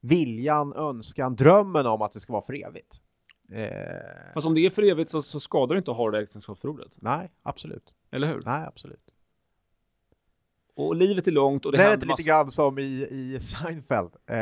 viljan, 0.00 0.72
önskan, 0.76 1.36
drömmen 1.36 1.86
om 1.86 2.02
att 2.02 2.12
det 2.12 2.20
ska 2.20 2.32
vara 2.32 2.42
för 2.42 2.66
evigt. 2.66 2.99
Eh, 3.52 4.32
Fast 4.34 4.46
om 4.46 4.54
det 4.54 4.66
är 4.66 4.70
för 4.70 4.82
evigt 4.82 5.10
så, 5.10 5.22
så 5.22 5.40
skadar 5.40 5.74
det 5.74 5.78
inte 5.78 5.90
att 5.90 5.96
ha 5.96 6.10
det 6.10 6.22
äktenskapsförordet. 6.22 6.96
nej, 7.00 7.30
absolut. 7.42 7.94
Eller 8.10 8.28
hur? 8.28 8.42
Nej, 8.46 8.66
absolut. 8.66 9.14
Och 10.74 10.96
livet 10.96 11.26
är 11.26 11.32
långt 11.32 11.66
och 11.66 11.72
det, 11.72 11.78
Det, 11.78 11.84
är 11.84 11.90
händer 11.90 12.06
lite 12.06 12.22
grann 12.22 12.50
som 12.50 12.78
i, 12.78 13.06
i 13.10 13.40
Seinfeld. 13.40 14.10
Eh, 14.26 14.36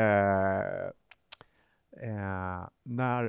eh, 2.07 2.67
när, 2.83 3.23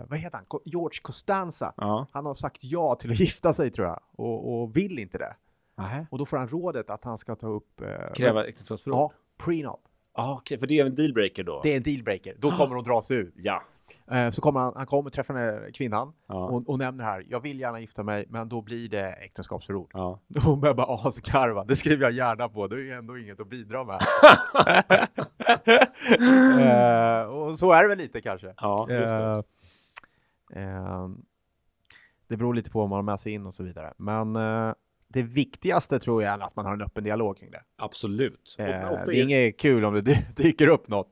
eh, 0.00 0.04
vad 0.08 0.18
heter 0.18 0.36
han, 0.38 0.60
George 0.64 0.98
Costanza. 1.02 1.74
Ja. 1.76 2.06
Han 2.12 2.26
har 2.26 2.34
sagt 2.34 2.64
ja 2.64 2.94
till 2.94 3.10
att 3.10 3.20
gifta 3.20 3.52
sig 3.52 3.70
tror 3.70 3.86
jag 3.86 4.00
och, 4.12 4.62
och 4.62 4.76
vill 4.76 4.98
inte 4.98 5.18
det. 5.18 5.36
Nähä. 5.76 6.06
Och 6.10 6.18
då 6.18 6.26
får 6.26 6.36
han 6.36 6.48
rådet 6.48 6.90
att 6.90 7.04
han 7.04 7.18
ska 7.18 7.34
ta 7.36 7.46
upp... 7.46 7.80
Eh, 7.80 8.12
Kräva 8.14 8.46
äktenskapsförord? 8.46 8.94
Ja, 8.94 9.12
prenup. 9.36 9.80
Ah, 10.12 10.34
okej, 10.34 10.58
för 10.58 10.66
det 10.66 10.78
är 10.78 10.86
en 10.86 10.94
dealbreaker 10.94 11.44
då? 11.44 11.60
Det 11.62 11.72
är 11.72 11.76
en 11.76 11.82
dealbreaker. 11.82 12.34
Då 12.38 12.50
kommer 12.50 12.74
de 12.74 12.84
dra 12.84 13.02
sig 13.02 13.16
ur. 13.16 13.32
Ja. 13.36 13.62
Eh, 14.10 14.30
så 14.30 14.42
kommer 14.42 14.60
han, 14.60 14.72
han 14.76 14.86
kommer 14.86 15.10
träffa 15.10 15.32
den 15.32 15.42
här 15.42 15.70
kvinnan 15.74 16.12
Ja. 16.26 16.34
och, 16.34 16.68
och 16.68 16.78
nämner 16.78 17.04
här, 17.04 17.24
jag 17.28 17.40
vill 17.40 17.60
gärna 17.60 17.80
gifta 17.80 18.02
mig, 18.02 18.24
men 18.28 18.48
då 18.48 18.62
blir 18.62 18.88
det 18.88 19.12
äktenskapsförord. 19.12 19.90
ja. 19.94 20.20
Hon 20.44 20.60
börjar 20.60 20.74
bara 20.74 21.08
asgarva, 21.08 21.64
det 21.64 21.76
skriver 21.76 22.02
jag 22.02 22.12
gärna 22.12 22.48
på, 22.48 22.66
det 22.68 22.76
är 22.76 22.80
ju 22.80 22.92
ändå 22.92 23.18
inget 23.18 23.40
att 23.40 23.48
bidra 23.50 23.84
med. 23.84 24.00
eh, 26.20 27.26
och 27.26 27.58
så 27.58 27.72
är 27.72 27.82
det 27.82 27.88
väl 27.88 27.98
lite 27.98 28.20
kanske. 28.20 28.54
Ja, 28.56 28.86
just 28.90 29.12
det. 29.16 29.42
Eh, 30.54 30.76
eh, 30.76 31.08
det 32.28 32.36
beror 32.36 32.54
lite 32.54 32.70
på 32.70 32.78
vad 32.78 32.88
man 32.88 32.96
har 32.96 33.02
med 33.02 33.20
sig 33.20 33.32
in 33.32 33.46
och 33.46 33.54
så 33.54 33.62
vidare. 33.64 33.92
Men 33.96 34.32
det 35.08 35.22
viktigaste 35.22 35.98
tror 35.98 36.22
jag 36.22 36.32
är 36.34 36.38
att 36.38 36.56
man 36.56 36.66
har 36.66 36.72
en 36.72 36.82
öppen 36.82 37.04
dialog 37.04 37.38
kring 37.38 37.50
det. 37.50 37.62
Absolut. 37.76 38.54
Det 38.56 38.62
är 38.64 39.22
inget 39.22 39.58
kul 39.58 39.84
om 39.84 39.94
det 39.94 40.00
dy- 40.00 40.24
dyker 40.36 40.66
upp 40.66 40.88
något. 40.88 41.08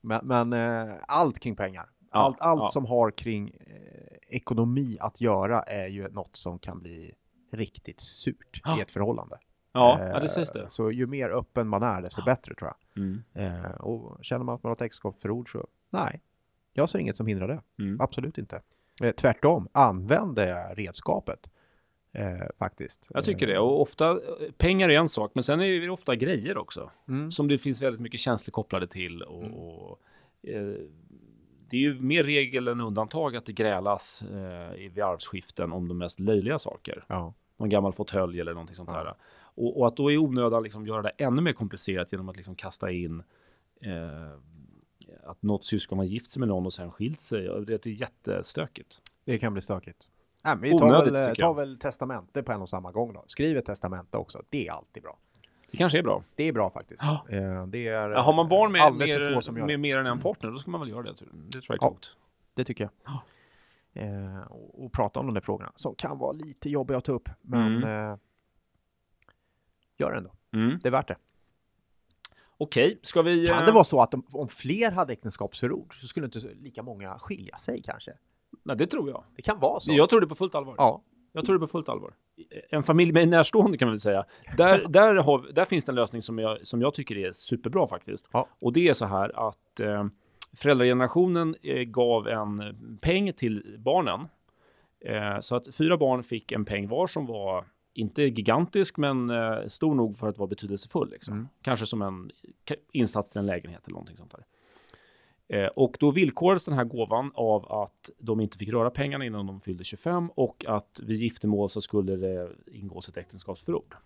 Men, 0.00 0.26
men 0.52 0.92
allt 1.08 1.38
kring 1.40 1.56
pengar, 1.56 1.86
allt, 2.14 2.40
allt 2.40 2.60
ja. 2.60 2.66
som 2.66 2.86
har 2.86 3.10
kring 3.10 3.48
eh, 3.48 4.36
ekonomi 4.36 4.98
att 5.00 5.20
göra 5.20 5.62
är 5.62 5.86
ju 5.86 6.08
något 6.08 6.36
som 6.36 6.58
kan 6.58 6.80
bli 6.80 7.14
riktigt 7.52 8.00
surt 8.00 8.62
i 8.78 8.80
ett 8.80 8.90
förhållande. 8.90 9.38
Ja, 9.72 10.00
Eh, 10.00 10.08
ja, 10.08 10.20
det 10.20 10.28
sägs 10.28 10.50
det. 10.52 10.70
Så 10.70 10.90
ju 10.90 11.06
mer 11.06 11.30
öppen 11.30 11.68
man 11.68 11.82
är, 11.82 12.02
desto 12.02 12.24
bättre 12.24 12.54
tror 12.54 12.70
jag. 12.70 13.02
Mm. 13.04 13.22
Eh, 13.34 13.70
och 13.70 14.24
känner 14.24 14.44
man 14.44 14.54
att 14.54 14.62
man 14.62 14.70
har 14.70 14.74
ett 14.74 14.82
äktenskapsförord 14.82 15.52
så 15.52 15.66
nej, 15.90 16.20
jag 16.72 16.90
ser 16.90 16.98
inget 16.98 17.16
som 17.16 17.26
hindrar 17.26 17.48
det. 17.48 17.82
Mm. 17.82 18.00
Absolut 18.00 18.38
inte. 18.38 18.60
Eh, 19.02 19.12
tvärtom, 19.12 19.68
använd 19.72 20.36
det 20.36 20.74
redskapet. 20.74 21.50
Eh, 22.12 22.46
faktiskt. 22.58 23.08
Jag 23.14 23.24
tycker 23.24 23.46
det. 23.46 23.58
Och 23.58 23.80
ofta, 23.80 24.20
pengar 24.56 24.88
är 24.88 24.98
en 24.98 25.08
sak, 25.08 25.30
men 25.34 25.44
sen 25.44 25.60
är 25.60 25.80
det 25.80 25.90
ofta 25.90 26.16
grejer 26.16 26.58
också. 26.58 26.90
Mm. 27.08 27.30
Som 27.30 27.48
det 27.48 27.58
finns 27.58 27.82
väldigt 27.82 28.00
mycket 28.00 28.20
känslor 28.20 28.52
kopplade 28.52 28.86
till. 28.86 29.22
Och, 29.22 29.44
och, 29.44 30.00
eh, 30.48 30.74
det 31.74 31.78
är 31.78 31.80
ju 31.80 32.00
mer 32.00 32.24
regel 32.24 32.68
än 32.68 32.80
undantag 32.80 33.36
att 33.36 33.46
det 33.46 33.52
grälas 33.52 34.22
eh, 34.32 34.74
i- 34.84 34.88
vid 34.94 35.04
arvsskiften 35.04 35.72
om 35.72 35.88
de 35.88 35.98
mest 35.98 36.20
löjliga 36.20 36.58
saker. 36.58 37.04
Ja. 37.08 37.34
Någon 37.56 37.68
gammal 37.68 37.92
fåtölj 37.92 38.40
eller 38.40 38.52
någonting 38.52 38.76
sånt 38.76 38.90
Ja. 38.92 39.04
där. 39.04 39.14
Och, 39.56 39.80
och 39.80 39.86
att 39.86 39.96
då 39.96 40.12
i 40.12 40.18
onödan 40.18 40.62
liksom 40.62 40.86
göra 40.86 41.02
det 41.02 41.08
ännu 41.18 41.42
mer 41.42 41.52
komplicerat 41.52 42.12
genom 42.12 42.28
att 42.28 42.36
liksom 42.36 42.54
kasta 42.54 42.90
in 42.90 43.22
eh, 43.80 44.38
att 45.24 45.42
något 45.42 45.64
syskon 45.64 45.98
har 45.98 46.04
gift 46.04 46.30
sig 46.30 46.40
med 46.40 46.48
någon 46.48 46.66
och 46.66 46.72
sen 46.72 46.90
skilt 46.92 47.20
sig. 47.20 47.42
Det 47.66 47.86
är 47.86 47.90
jättestökigt. 47.90 49.00
Det 49.24 49.38
kan 49.38 49.52
bli 49.52 49.62
stökigt. 49.62 50.08
Nej, 50.44 50.54
men 50.56 50.62
vi 50.62 50.78
tar, 50.78 50.86
Onödigt, 50.86 51.14
väl, 51.14 51.36
tar 51.36 51.54
väl 51.54 51.78
testamente 51.78 52.42
på 52.42 52.52
en 52.52 52.62
och 52.62 52.68
samma 52.68 52.92
gång 52.92 53.12
då. 53.12 53.24
Skriv 53.26 53.56
ett 53.56 53.66
testamente 53.66 54.16
också. 54.16 54.42
Det 54.50 54.66
är 54.68 54.72
alltid 54.72 55.02
bra. 55.02 55.18
Det 55.74 55.78
kanske 55.78 55.98
är 55.98 56.02
bra. 56.02 56.22
Det 56.34 56.44
är 56.48 56.52
bra 56.52 56.70
faktiskt. 56.70 57.02
Ja. 57.02 57.26
Eh, 57.30 57.66
det 57.66 57.88
är 57.88 58.10
Ja, 58.10 58.20
har 58.22 58.32
man 58.32 58.48
barn 58.48 58.72
med, 58.72 58.92
mer, 58.94 59.40
som 59.40 59.56
gör 59.56 59.62
med 59.66 59.74
det. 59.74 59.78
mer 59.78 59.98
än 59.98 60.06
en 60.06 60.20
partner, 60.20 60.50
då 60.50 60.58
ska 60.58 60.70
man 60.70 60.80
väl 60.80 60.90
göra 60.90 61.02
det. 61.02 61.10
Det 61.10 61.16
tror 61.16 61.64
jag 61.68 61.74
är 61.74 61.78
Ja. 61.86 61.88
klokt. 61.88 62.16
Det 62.54 62.64
tycker 62.64 62.84
jag. 62.84 62.90
Ja. 63.04 63.22
Eh, 64.02 64.42
och, 64.50 64.84
och 64.84 64.92
prata 64.92 65.20
om 65.20 65.26
de 65.26 65.34
där 65.34 65.40
frågorna 65.40 65.72
som 65.76 65.94
kan 65.94 66.18
vara 66.18 66.32
lite 66.32 66.70
jobbiga 66.70 66.98
att 66.98 67.04
ta 67.04 67.12
upp. 67.12 67.28
Men 67.42 67.76
Mm. 67.76 68.10
eh, 68.12 68.16
gör 69.98 70.10
det 70.12 70.16
ändå. 70.18 70.30
Mm. 70.52 70.78
Det 70.82 70.88
är 70.88 70.92
värt 70.92 71.08
det. 71.08 71.16
Okej, 72.56 72.98
ska 73.02 73.22
vi... 73.22 73.46
Kan 73.46 73.58
eh, 73.58 73.66
det 73.66 73.72
vara 73.72 73.84
så 73.84 74.00
att 74.00 74.10
de, 74.10 74.26
om 74.32 74.48
fler 74.48 74.90
hade 74.90 75.12
äktenskapsförord 75.12 76.00
så 76.00 76.06
skulle 76.06 76.26
inte 76.26 76.38
lika 76.38 76.82
många 76.82 77.18
skilja 77.18 77.56
sig 77.56 77.82
kanske? 77.82 78.12
Nej, 78.62 78.76
det 78.76 78.86
tror 78.86 79.10
jag. 79.10 79.24
Det 79.36 79.42
kan 79.42 79.60
vara 79.60 79.80
så. 79.80 79.92
Jag 79.92 80.10
tror 80.10 80.20
det 80.20 80.26
på 80.26 80.34
fullt 80.34 80.54
allvar. 80.54 80.74
Ja, 80.78 81.02
Jag 81.36 81.46
tror 81.46 81.56
det 81.56 81.60
på 81.60 81.66
fullt 81.66 81.88
allvar. 81.88 82.14
En 82.70 82.82
familj 82.82 83.12
med 83.12 83.28
närstående 83.28 83.78
kan 83.78 83.88
man 83.88 83.92
väl 83.92 83.98
säga. 83.98 84.24
Där, 84.56 84.86
där, 84.88 85.14
har, 85.14 85.52
där 85.52 85.64
finns 85.64 85.84
det 85.84 85.92
en 85.92 85.96
lösning 85.96 86.22
som 86.22 86.38
jag, 86.38 86.66
som 86.66 86.80
jag 86.80 86.94
tycker 86.94 87.16
är 87.18 87.32
superbra 87.32 87.86
faktiskt. 87.86 88.28
Ja. 88.32 88.48
Och 88.60 88.72
det 88.72 88.88
är 88.88 88.94
så 88.94 89.06
här 89.06 89.48
att 89.48 89.80
eh, 89.80 90.06
föräldragenerationen 90.56 91.56
eh, 91.62 91.82
gav 91.82 92.28
en 92.28 92.76
peng 93.00 93.32
till 93.32 93.76
barnen. 93.78 94.20
Eh, 95.00 95.40
så 95.40 95.56
att 95.56 95.76
fyra 95.76 95.96
barn 95.96 96.22
fick 96.22 96.52
en 96.52 96.64
peng 96.64 96.88
var 96.88 97.06
som 97.06 97.26
var 97.26 97.64
inte 97.94 98.22
gigantisk, 98.22 98.96
men 98.96 99.30
eh, 99.30 99.66
stor 99.66 99.94
nog 99.94 100.16
för 100.16 100.28
att 100.28 100.38
vara 100.38 100.48
betydelsefull. 100.48 101.10
Liksom. 101.10 101.34
Mm. 101.34 101.48
Kanske 101.62 101.86
som 101.86 102.02
en 102.02 102.30
insats 102.92 103.30
till 103.30 103.38
en 103.38 103.46
lägenhet 103.46 103.86
eller 103.86 103.94
någonting 103.94 104.16
sånt 104.16 104.32
där. 104.32 104.44
Eh, 105.48 105.66
och 105.66 105.96
då 106.00 106.10
villkorades 106.10 106.64
den 106.64 106.74
här 106.74 106.84
gåvan 106.84 107.32
av 107.34 107.72
att 107.72 108.10
de 108.18 108.40
inte 108.40 108.58
fick 108.58 108.68
röra 108.68 108.90
pengarna 108.90 109.24
innan 109.24 109.46
de 109.46 109.60
fyllde 109.60 109.84
25 109.84 110.30
och 110.30 110.64
att 110.68 111.00
vid 111.02 111.16
giftermål 111.16 111.68
så 111.68 111.80
skulle 111.80 112.16
det 112.16 112.48
ingås 112.66 113.08
ett 113.08 113.16
äktenskapsförord. 113.16 113.96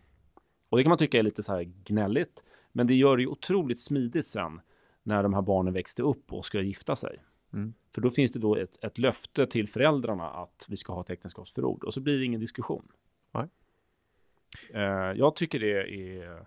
Och 0.68 0.76
det 0.76 0.84
kan 0.84 0.88
man 0.88 0.98
tycka 0.98 1.18
är 1.18 1.22
lite 1.22 1.42
så 1.42 1.52
här 1.52 1.62
gnälligt, 1.62 2.44
men 2.72 2.86
det 2.86 2.94
gör 2.94 3.16
det 3.16 3.22
ju 3.22 3.28
otroligt 3.28 3.80
smidigt 3.80 4.26
sen 4.26 4.60
när 5.02 5.22
de 5.22 5.34
här 5.34 5.42
barnen 5.42 5.74
växte 5.74 6.02
upp 6.02 6.32
och 6.32 6.46
ska 6.46 6.60
gifta 6.60 6.96
sig. 6.96 7.18
Mm. 7.52 7.74
För 7.94 8.00
då 8.00 8.10
finns 8.10 8.32
det 8.32 8.38
då 8.38 8.56
ett, 8.56 8.84
ett 8.84 8.98
löfte 8.98 9.46
till 9.46 9.68
föräldrarna 9.68 10.30
att 10.30 10.66
vi 10.68 10.76
ska 10.76 10.92
ha 10.92 11.00
ett 11.00 11.10
äktenskapsförord 11.10 11.84
och 11.84 11.94
så 11.94 12.00
blir 12.00 12.18
det 12.18 12.24
ingen 12.24 12.40
diskussion. 12.40 12.88
Nej. 13.32 13.48
Eh, 14.74 15.12
jag 15.18 15.36
tycker 15.36 15.60
det 15.60 15.82
är 15.82 16.46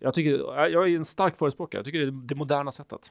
jag, 0.00 0.14
tycker, 0.14 0.30
jag 0.68 0.90
är 0.90 0.96
en 0.96 1.04
stark 1.04 1.36
förespråkare. 1.36 1.78
Jag 1.78 1.84
tycker 1.84 1.98
det 1.98 2.06
är 2.06 2.26
det 2.28 2.34
moderna 2.34 2.72
sättet. 2.72 3.10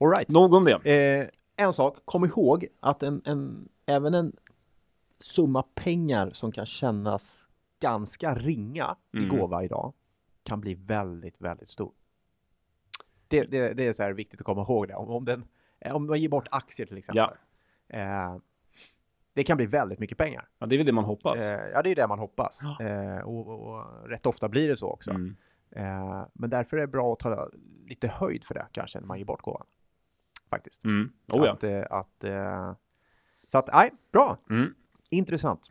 all 0.00 0.10
right. 0.10 0.28
Nog 0.28 0.54
om 0.54 0.64
det. 0.64 0.72
Eh, 0.94 1.28
en 1.66 1.72
sak, 1.72 1.96
kom 2.04 2.24
ihåg 2.24 2.66
att 2.80 3.02
en, 3.02 3.22
en, 3.24 3.68
även 3.86 4.14
en 4.14 4.32
summa 5.18 5.62
pengar 5.62 6.30
som 6.32 6.52
kan 6.52 6.66
kännas 6.66 7.42
ganska 7.80 8.34
ringa 8.34 8.96
i 9.12 9.16
Mm. 9.18 9.38
gåva 9.38 9.64
idag 9.64 9.92
kan 10.42 10.60
bli 10.60 10.74
väldigt, 10.74 11.40
väldigt 11.40 11.68
stor. 11.68 11.92
Det, 13.28 13.42
det, 13.44 13.72
det 13.74 13.86
är 13.86 13.92
så 13.92 14.02
här 14.02 14.12
viktigt 14.12 14.40
att 14.40 14.46
komma 14.46 14.62
ihåg 14.62 14.88
det. 14.88 14.94
Om, 14.94 15.10
om, 15.10 15.24
den, 15.24 15.44
om 15.92 16.06
man 16.06 16.20
ger 16.20 16.28
bort 16.28 16.48
aktier 16.50 16.86
till 16.86 16.98
exempel. 16.98 17.24
Eh, 17.88 18.36
det 19.32 19.44
kan 19.44 19.56
bli 19.56 19.66
väldigt 19.66 19.98
mycket 19.98 20.18
pengar. 20.18 20.48
Ja, 20.58 20.66
det 20.66 20.74
är 20.74 20.76
väl 20.76 20.86
det 20.86 20.92
man 20.92 21.04
hoppas. 21.04 21.50
Eh, 21.50 21.68
ja, 21.74 21.82
det 21.82 21.90
är 21.90 21.94
det 21.94 22.06
man 22.06 22.18
hoppas. 22.18 22.60
Ja. 22.62 22.86
Eh, 22.86 23.18
och, 23.18 23.48
och 23.48 24.08
rätt 24.08 24.26
ofta 24.26 24.48
blir 24.48 24.68
det 24.68 24.76
så 24.76 24.90
också. 24.90 25.10
Mm. 25.10 25.36
Eh, 25.76 26.26
men 26.32 26.50
därför 26.50 26.76
är 26.76 26.80
det 26.80 26.86
bra 26.86 27.12
att 27.12 27.18
ta 27.18 27.50
lite 27.86 28.08
höjd 28.08 28.44
för 28.44 28.54
det 28.54 28.66
kanske 28.72 29.00
när 29.00 29.06
man 29.06 29.18
ger 29.18 29.24
bort 29.24 29.42
gåvan. 29.42 29.66
Faktiskt. 30.50 30.84
Mm. 30.84 31.12
Oh, 31.32 31.46
ja. 31.46 31.52
att, 31.52 31.64
eh, 31.64 31.82
att, 31.90 32.24
eh, 32.24 32.72
så 33.48 33.58
att, 33.58 33.68
nej, 33.72 33.92
bra. 34.12 34.38
Mm. 34.50 34.74
Intressant. 35.10 35.70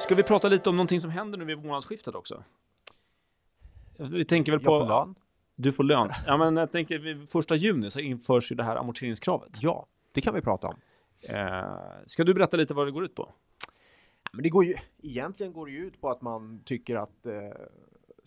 Ska 0.00 0.14
vi 0.14 0.22
prata 0.22 0.48
lite 0.48 0.68
om 0.68 0.76
någonting 0.76 1.00
som 1.00 1.10
händer 1.10 1.38
nu 1.38 1.44
vid 1.44 1.64
månadsskiftet 1.64 2.14
också? 2.14 2.44
Vi 3.98 4.24
tänker 4.24 4.52
väl 4.52 4.60
på... 4.60 4.72
Jag 4.72 4.80
får 4.80 4.88
lön. 4.88 5.14
Du 5.54 5.72
får 5.72 5.84
lön. 5.84 6.10
Ja, 6.26 6.36
men 6.36 6.56
jag 6.56 6.72
tänker 6.72 6.98
vid 6.98 7.30
första 7.30 7.56
juni 7.56 7.90
så 7.90 8.00
införs 8.00 8.52
ju 8.52 8.56
det 8.56 8.62
här 8.62 8.76
amorteringskravet. 8.76 9.58
Ja, 9.60 9.86
det 10.12 10.20
kan 10.20 10.34
vi 10.34 10.40
prata 10.40 10.66
om. 10.66 10.74
Eh, 11.22 11.64
ska 12.06 12.24
du 12.24 12.34
berätta 12.34 12.56
lite 12.56 12.74
vad 12.74 12.86
det 12.86 12.90
går 12.90 13.04
ut 13.04 13.14
på? 13.14 13.32
Men 14.32 14.42
det 14.42 14.48
går 14.48 14.64
ju, 14.64 14.74
egentligen 15.02 15.52
går 15.52 15.66
det 15.66 15.72
ju 15.72 15.86
ut 15.86 16.00
på 16.00 16.10
att 16.10 16.22
man 16.22 16.60
tycker 16.64 16.96
att 16.96 17.26
eh, 17.26 17.32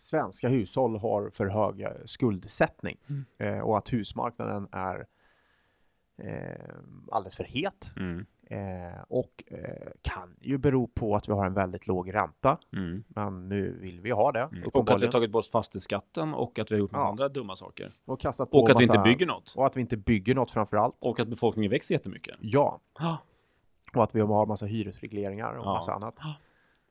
svenska 0.01 0.49
hushåll 0.49 0.97
har 0.97 1.29
för 1.29 1.45
hög 1.47 1.81
eh, 1.81 1.91
skuldsättning 2.05 2.97
Mm. 3.09 3.25
eh, 3.37 3.59
och 3.59 3.77
att 3.77 3.93
husmarknaden 3.93 4.67
är 4.71 5.05
eh, 6.17 6.75
alldeles 7.11 7.35
för 7.37 7.43
het. 7.43 7.93
Mm. 7.97 8.25
Eh, 8.45 9.01
och 9.07 9.43
eh, 9.47 9.87
kan 10.01 10.35
ju 10.41 10.57
bero 10.57 10.87
på 10.87 11.15
att 11.15 11.29
vi 11.29 11.33
har 11.33 11.45
en 11.45 11.53
väldigt 11.53 11.87
låg 11.87 12.13
ränta. 12.13 12.57
Mm. 12.73 13.03
Men 13.07 13.49
nu 13.49 13.77
vill 13.81 14.01
vi 14.01 14.11
ha 14.11 14.31
det. 14.31 14.39
Mm. 14.51 14.63
Och 14.73 14.91
att 14.91 15.01
vi 15.01 15.05
har 15.05 15.11
tagit 15.11 15.31
bort 15.31 15.45
fastighetsskatten 15.45 16.33
och 16.33 16.59
att 16.59 16.71
vi 16.71 16.75
har 16.75 16.79
gjort 16.79 16.91
Ja. 16.93 17.09
andra 17.09 17.29
dumma 17.29 17.55
saker. 17.55 17.93
och 18.05 18.19
kastat 18.19 18.51
på 18.51 18.57
Och 18.59 18.69
att 18.69 18.79
vi 18.79 18.83
inte 18.83 18.99
bygger 18.99 19.25
något. 19.25 19.53
Och 19.57 19.65
att 19.65 19.77
vi 19.77 19.81
inte 19.81 19.97
bygger 19.97 20.35
något 20.35 20.51
framför 20.51 20.77
allt. 20.77 20.95
Och 21.05 21.19
att 21.19 21.27
befolkningen 21.27 21.71
växer 21.71 21.95
jättemycket. 21.95 22.37
Ja, 22.39 22.79
Ja, 22.99 23.17
och 23.93 24.03
att 24.03 24.15
vi 24.15 24.21
har 24.21 24.45
massa 24.45 24.65
hyresregleringar 24.65 25.53
och 25.53 25.65
Ja. 25.65 25.73
massa 25.73 25.93
annat 25.93 26.15
Ja. 26.19 26.35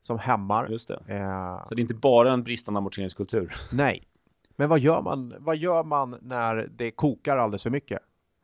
Som 0.00 0.18
hämmar. 0.18 0.68
just 0.68 0.88
det. 0.88 1.02
Eh, 1.06 1.64
Så 1.66 1.74
det 1.74 1.80
är 1.80 1.82
inte 1.82 1.94
bara 1.94 2.32
en 2.32 2.42
bristande 2.42 2.78
amorteringskultur. 2.78 3.54
nej, 3.72 4.02
men 4.56 4.68
vad 4.68 4.78
gör 4.78 5.02
man? 5.02 5.34
Vad 5.38 5.56
gör 5.56 5.82
man 5.84 6.16
när 6.22 6.68
det 6.76 6.90
kokar 6.90 7.38
alldeles 7.38 7.62
för 7.62 7.70
mycket? 7.70 7.98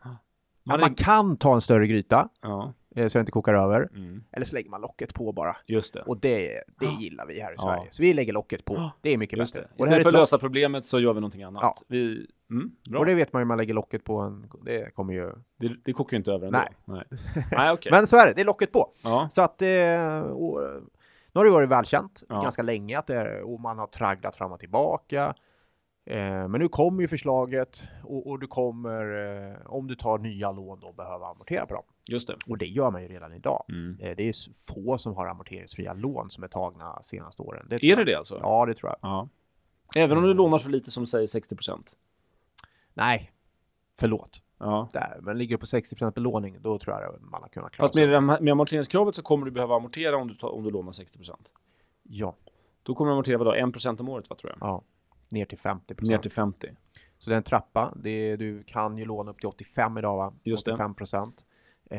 Ja. 0.05 0.17
Ja, 0.65 0.79
man 0.79 0.95
kan 0.95 1.37
ta 1.37 1.55
en 1.55 1.61
större 1.61 1.87
gryta 1.87 2.29
Ja, 2.43 2.73
eh, 2.97 3.09
så 3.09 3.19
det 3.19 3.21
inte 3.21 3.33
kokar 3.33 3.55
över. 3.55 3.89
mm. 3.95 4.25
Eller 4.33 4.47
så 4.47 4.55
lägger 4.57 4.71
man 4.71 4.81
locket 4.81 5.15
på 5.15 5.33
bara. 5.33 5.57
just 5.67 5.95
det. 5.95 6.03
Och 6.03 6.21
det, 6.21 6.47
det 6.81 6.87
Ja. 6.87 6.97
gillar 7.01 7.27
vi 7.27 7.41
här 7.41 7.51
i 7.51 7.55
Ja. 7.57 7.63
Sverige. 7.63 7.87
Så 7.91 8.03
vi 8.03 8.15
lägger 8.15 8.33
locket 8.33 8.65
på. 8.65 8.75
Ja. 8.75 8.91
Det 9.01 9.11
är 9.11 9.19
mycket 9.19 9.39
Just 9.39 9.55
bättre. 9.55 9.69
det. 9.77 9.83
Istället 9.85 10.03
för 10.03 10.09
att 10.09 10.15
lösa 10.15 10.39
problemet 10.39 10.85
så 10.85 11.01
gör 11.01 11.13
vi 11.13 11.21
någonting 11.21 11.43
annat. 11.43 11.63
Ja. 11.63 11.75
Vi, 11.89 12.27
mm, 12.51 12.71
bra. 12.91 13.01
och 13.01 13.07
det 13.07 13.15
vet 13.15 13.33
man 13.33 13.43
ju 13.43 13.47
man 13.47 13.59
lägger 13.59 13.75
locket 13.75 14.05
på 14.05 14.19
en... 14.21 14.47
Det 14.65 14.95
kommer 14.95 15.13
ju... 15.15 15.33
Det, 15.57 15.73
det 15.85 15.93
kokar 15.93 16.13
ju 16.13 16.19
inte 16.19 16.33
över 16.33 16.47
ändå. 16.47 16.59
Nej. 16.59 16.73
Nej, 16.85 17.05
Nej 17.53 17.73
okej. 17.73 17.93
Men 17.93 18.07
så 18.07 18.17
är 18.17 18.27
det, 18.27 18.33
det 18.33 18.41
är 18.41 18.45
locket 18.45 18.73
på. 18.73 18.91
Ja. 19.03 19.29
Så 19.31 19.43
att... 19.43 19.63
Eh, 19.63 20.19
och, 20.21 20.61
nu 21.45 21.51
har 21.51 21.61
det 21.61 21.67
varit 21.67 21.69
välkänt 21.69 22.23
Ja. 22.29 22.43
ganska 22.43 22.63
länge 22.63 22.99
att 22.99 23.07
det 23.07 23.15
är, 23.17 23.41
och 23.43 23.61
man 23.61 23.79
har 23.79 23.87
tragglat 23.87 24.37
fram 24.37 24.53
och 24.53 24.61
tillbaka. 24.61 25.35
Eh, 26.11 26.49
men 26.49 26.53
nu 26.53 26.69
kommer 26.69 27.03
ju 27.03 27.09
förslaget 27.09 27.85
och, 28.05 28.27
och 28.27 28.39
du 28.39 28.47
kommer, 28.47 29.03
eh, 29.51 29.67
om 29.67 29.87
du 29.87 29.95
tar 29.95 30.19
nya 30.19 30.53
lån 30.53 30.81
då, 30.81 30.93
behöva 30.93 31.27
amortera 31.27 31.67
på 31.67 31.75
dem. 31.75 31.85
Just 32.09 32.27
det. 32.27 32.37
Och 32.47 32.59
det 32.59 32.67
gör 32.67 32.91
man 32.91 33.03
ju 33.03 33.09
redan 33.09 33.33
idag. 33.33 33.65
Mm. 33.69 33.99
Eh, 34.01 34.17
det 34.17 34.29
är 34.29 34.35
få 34.67 34.99
som 34.99 35.15
har 35.15 35.27
amorteringsfria 35.27 35.93
lån 35.95 36.31
som 36.31 36.45
är 36.45 36.49
tagna 36.49 37.03
senaste 37.03 37.43
åren. 37.43 37.67
tror 37.69 37.85
Är 37.85 37.97
det 37.97 38.05
det 38.05 38.15
alltså? 38.15 38.39
Ja, 38.43 38.67
det 38.67 38.75
tror 38.75 38.91
jag. 38.91 38.99
Ja. 39.11 39.29
Även 39.97 40.19
om 40.19 40.25
du 40.25 40.35
lånar 40.35 40.59
så 40.59 40.69
lite 40.69 40.91
som 40.91 41.07
säger 41.07 41.27
60 41.27 41.57
procent? 41.57 41.93
Nej, 42.95 43.33
förlåt. 43.99 44.43
Ja. 44.59 44.89
Där. 44.93 45.19
Men 45.23 45.39
ligger 45.39 45.57
du 45.57 45.61
på 45.61 45.67
60% 45.67 46.11
belåning, 46.15 46.57
då 46.61 46.79
tror 46.79 47.01
jag 47.01 47.21
man 47.21 47.43
har 47.43 47.49
kunnat 47.49 47.73
klara 47.73 47.85
Fast 47.85 47.95
med, 47.95 48.23
med 48.23 48.49
amorteringskravet 48.53 49.15
så 49.15 49.23
kommer 49.23 49.45
du 49.45 49.51
behöva 49.51 49.77
amortera 49.77 50.17
om 50.17 50.29
du, 50.29 50.35
tar, 50.35 50.49
om 50.49 50.65
du 50.65 50.71
lånar 50.71 50.93
60 50.93 51.19
procent. 51.19 51.53
Ja, 52.03 52.35
Då 52.83 52.95
kommer 52.95 53.11
du 53.11 53.13
amortera 53.15 53.39
vadå? 53.39 53.55
1 53.55 53.73
procent 53.73 54.01
om 54.01 54.09
året 54.09 54.31
va, 54.31 54.37
tror 54.37 54.53
jag? 54.59 54.69
ja. 54.69 54.83
Ner 55.31 55.45
till 55.45 55.59
50 55.59 55.95
Ner 55.99 56.19
till 56.19 56.33
50. 56.33 56.69
Så 57.19 57.31
det 57.31 57.35
är 57.35 57.39
en 57.39 57.43
trappa. 57.43 57.93
Det 57.97 58.11
är, 58.11 58.37
du 58.37 58.63
kan 58.63 58.99
ju 58.99 59.05
låna 59.05 59.31
upp 59.31 59.39
till 59.39 59.49
85 59.49 59.99
idag 59.99 60.17
va? 60.17 60.33
Just 60.43 60.67
det. 60.67 60.73
85 60.73 60.95
procent. 60.95 61.47
Eh, 61.91 61.99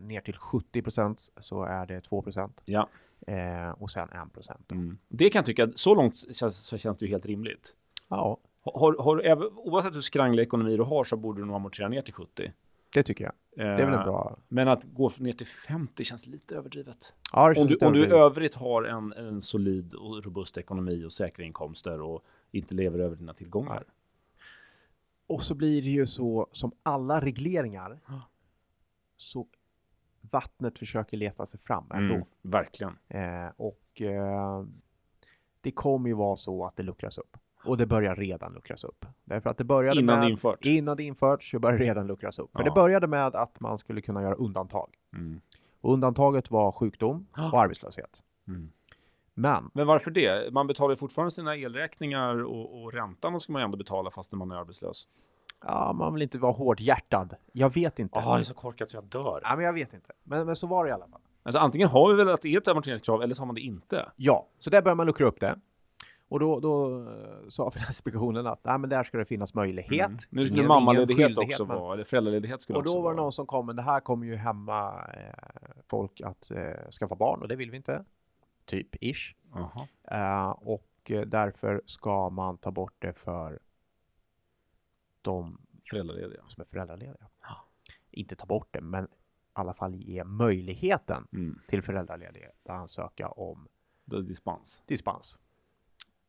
ner 0.00 0.20
till 0.20 0.36
70 0.36 0.82
procent 0.82 1.20
så 1.40 1.62
är 1.62 1.86
det 1.86 2.00
2 2.00 2.22
procent. 2.22 2.62
Ja. 2.64 2.88
Eh, 3.26 3.70
och 3.70 3.90
sen 3.90 4.08
1 4.08 4.32
procent. 4.32 4.72
Mm. 4.72 4.98
Det 5.08 5.30
kan 5.30 5.38
jag 5.38 5.46
tycka, 5.46 5.68
så 5.74 5.94
långt 5.94 6.36
känns, 6.36 6.56
så 6.56 6.76
känns 6.76 6.98
det 6.98 7.04
ju 7.04 7.10
helt 7.12 7.26
rimligt. 7.26 7.76
Ja, 8.08 8.38
Har, 8.74 8.96
har, 9.02 9.46
oavsett 9.58 9.94
hur 9.94 10.00
skranglig 10.00 10.42
ekonomi 10.42 10.76
du 10.76 10.82
har 10.82 11.04
så 11.04 11.16
borde 11.16 11.40
du 11.40 11.44
nog 11.44 11.56
amortera 11.56 11.88
ner 11.88 12.02
till 12.02 12.14
70. 12.14 12.52
det 12.94 13.02
tycker 13.02 13.24
jag. 13.24 13.32
Det 13.56 13.62
är 13.62 13.76
väl 13.76 13.94
en 13.94 13.94
Eh, 13.94 14.04
bra... 14.04 14.38
Men 14.48 14.68
att 14.68 14.84
gå 14.84 15.12
ner 15.18 15.32
till 15.32 15.46
50 15.46 16.04
känns 16.04 16.26
lite 16.26 16.56
överdrivet. 16.56 17.14
Ja, 17.32 17.48
det 17.48 17.48
Om 17.48 17.54
känns 17.54 17.68
du, 17.68 17.74
lite 17.74 17.86
om 17.86 17.92
du 17.92 18.06
i 18.06 18.10
övrigt 18.10 18.54
har 18.54 18.82
en, 18.82 19.12
en 19.12 19.42
solid 19.42 19.94
och 19.94 20.24
robust 20.24 20.58
ekonomi 20.58 21.04
och 21.04 21.12
säkra 21.12 21.44
inkomster 21.44 22.00
och 22.00 22.24
inte 22.50 22.74
lever 22.74 22.98
över 22.98 23.16
dina 23.16 23.34
tillgångar. 23.34 23.84
Och 25.26 25.42
så 25.42 25.54
blir 25.54 25.82
det 25.82 25.88
ju 25.88 26.06
så 26.06 26.48
som 26.52 26.72
alla 26.82 27.20
regleringar. 27.20 28.00
Ja. 28.06 28.22
Så 29.16 29.46
vattnet 30.20 30.78
försöker 30.78 31.16
leta 31.16 31.46
sig 31.46 31.60
fram 31.60 31.84
ändå. 31.94 32.14
Mm, 32.14 32.26
verkligen. 32.42 32.98
Eh, 33.08 33.50
och 33.56 34.02
eh, 34.02 34.64
det 35.60 35.70
kommer 35.70 36.08
ju 36.08 36.14
vara 36.14 36.36
så 36.36 36.64
att 36.64 36.76
det 36.76 36.82
luckras 36.82 37.18
upp. 37.18 37.36
Och 37.68 37.76
det 37.76 37.86
börjar 37.86 38.16
redan 38.16 38.52
luckras 38.52 38.84
upp. 38.84 39.04
Därför 39.24 39.50
att 39.50 39.58
det 39.58 39.64
började 39.64 40.00
Innan 40.00 40.18
med, 40.18 40.26
det 40.28 40.30
införts. 40.30 40.66
Innan 40.66 40.96
det 40.96 41.02
införts 41.02 41.50
så 41.50 41.58
började 41.58 41.78
det 41.84 41.90
redan 41.90 42.06
luckras 42.06 42.38
upp. 42.38 42.50
För 42.52 42.60
Ja. 42.60 42.64
det 42.64 42.70
började 42.70 43.06
med 43.06 43.26
att 43.36 43.60
man 43.60 43.78
skulle 43.78 44.00
kunna 44.00 44.22
göra 44.22 44.34
undantag. 44.34 44.90
Mm. 45.16 45.40
Och 45.80 45.92
undantaget 45.92 46.50
var 46.50 46.72
sjukdom 46.72 47.26
Ja. 47.36 47.52
och 47.52 47.60
arbetslöshet. 47.60 48.22
Mm. 48.48 48.72
Men 49.34 49.70
Men 49.74 49.86
varför 49.86 50.10
det? 50.10 50.52
Man 50.52 50.66
betalar 50.66 50.90
ju 50.90 50.96
fortfarande 50.96 51.30
sina 51.30 51.56
elräkningar 51.56 52.44
och, 52.44 52.82
och 52.82 52.92
räntan 52.92 53.40
ska 53.40 53.52
man 53.52 53.62
ju 53.62 53.64
ändå 53.64 53.76
betala 53.76 54.10
fast 54.10 54.32
man 54.32 54.50
är 54.50 54.56
arbetslös. 54.56 55.08
ja, 55.64 55.92
man 55.92 56.14
vill 56.14 56.22
inte 56.22 56.38
vara 56.38 56.52
hårdhjärtad. 56.52 57.34
Jag 57.52 57.74
vet 57.74 57.98
inte. 57.98 58.18
Ja, 58.18 58.34
det 58.34 58.40
är 58.40 58.44
så 58.44 58.54
korkat 58.54 58.90
så 58.90 58.96
jag 58.96 59.04
dör. 59.04 59.40
Ja, 59.44 59.56
men 59.56 59.64
jag 59.64 59.72
vet 59.72 59.94
inte. 59.94 60.12
Men, 60.24 60.46
men 60.46 60.56
så 60.56 60.66
var 60.66 60.84
det 60.84 60.90
i 60.90 60.92
alla 60.92 61.08
fall. 61.08 61.20
Alltså 61.42 61.58
antingen 61.58 61.88
har 61.88 62.10
vi 62.10 62.16
väl 62.16 62.28
att 62.28 62.42
det 62.42 62.48
är 62.54 62.58
ett 62.58 62.68
amorteringskrav 62.68 63.22
eller 63.22 63.34
så 63.34 63.42
har 63.42 63.46
man 63.46 63.54
det 63.54 63.60
inte. 63.60 64.10
Ja, 64.16 64.46
så 64.58 64.70
där 64.70 64.82
börjar 64.82 64.96
man 64.96 65.06
luckra 65.06 65.26
upp 65.26 65.40
det. 65.40 65.58
Och 66.30 66.40
då, 66.40 66.60
då 66.60 67.00
eh, 67.10 67.48
sa 67.48 67.70
Finansinspektionen 67.74 68.46
att 68.46 68.64
nej, 68.64 68.78
men 68.78 68.90
där 68.90 69.04
ska 69.04 69.18
det 69.18 69.24
finnas 69.24 69.54
möjlighet. 69.54 70.06
Mm. 70.06 70.18
Nu 70.30 70.44
skulle 70.44 70.56
ingen 70.58 70.68
mammaledighet 70.68 71.38
också 71.38 71.64
men- 71.66 71.76
vara, 71.78 71.94
eller 71.94 72.04
föräldraledighet 72.04 72.60
skulle 72.62 72.78
Och 72.78 72.84
då 72.84 72.90
också 72.90 73.02
var 73.02 73.10
det 73.10 73.16
någon 73.16 73.32
som 73.32 73.46
kom, 73.46 73.66
men 73.66 73.76
det 73.76 73.82
här 73.82 74.00
kommer 74.00 74.26
ju 74.26 74.36
hämma 74.36 75.04
eh, 75.14 75.32
folk 75.86 76.20
att 76.20 76.50
eh, 76.50 76.90
skaffa 76.90 77.14
barn 77.14 77.42
och 77.42 77.48
det 77.48 77.56
vill 77.56 77.70
vi 77.70 77.76
inte. 77.76 78.04
Typ 78.64 78.96
ish. 79.04 79.34
Eh, 80.10 80.50
och 80.50 80.88
eh, 81.10 81.20
därför 81.20 81.82
ska 81.86 82.30
man 82.30 82.58
ta 82.58 82.70
bort 82.70 82.94
det 82.98 83.12
för 83.12 83.58
de 85.22 85.60
Föräldralediga. 85.90 86.40
som 86.48 86.60
är 86.60 86.64
föräldralediga. 86.64 87.26
Ja. 87.42 87.64
Inte 88.10 88.36
ta 88.36 88.46
bort 88.46 88.68
det, 88.70 88.80
men 88.80 89.04
i 89.04 89.08
alla 89.52 89.74
fall 89.74 89.94
ge 89.94 90.24
möjligheten 90.24 91.26
Mm. 91.32 91.60
till 91.68 91.82
föräldralediga 91.82 92.48
att 92.64 92.70
ansöka 92.70 93.28
om 93.28 93.68
dispens. 94.04 94.82
dispens. 94.86 95.38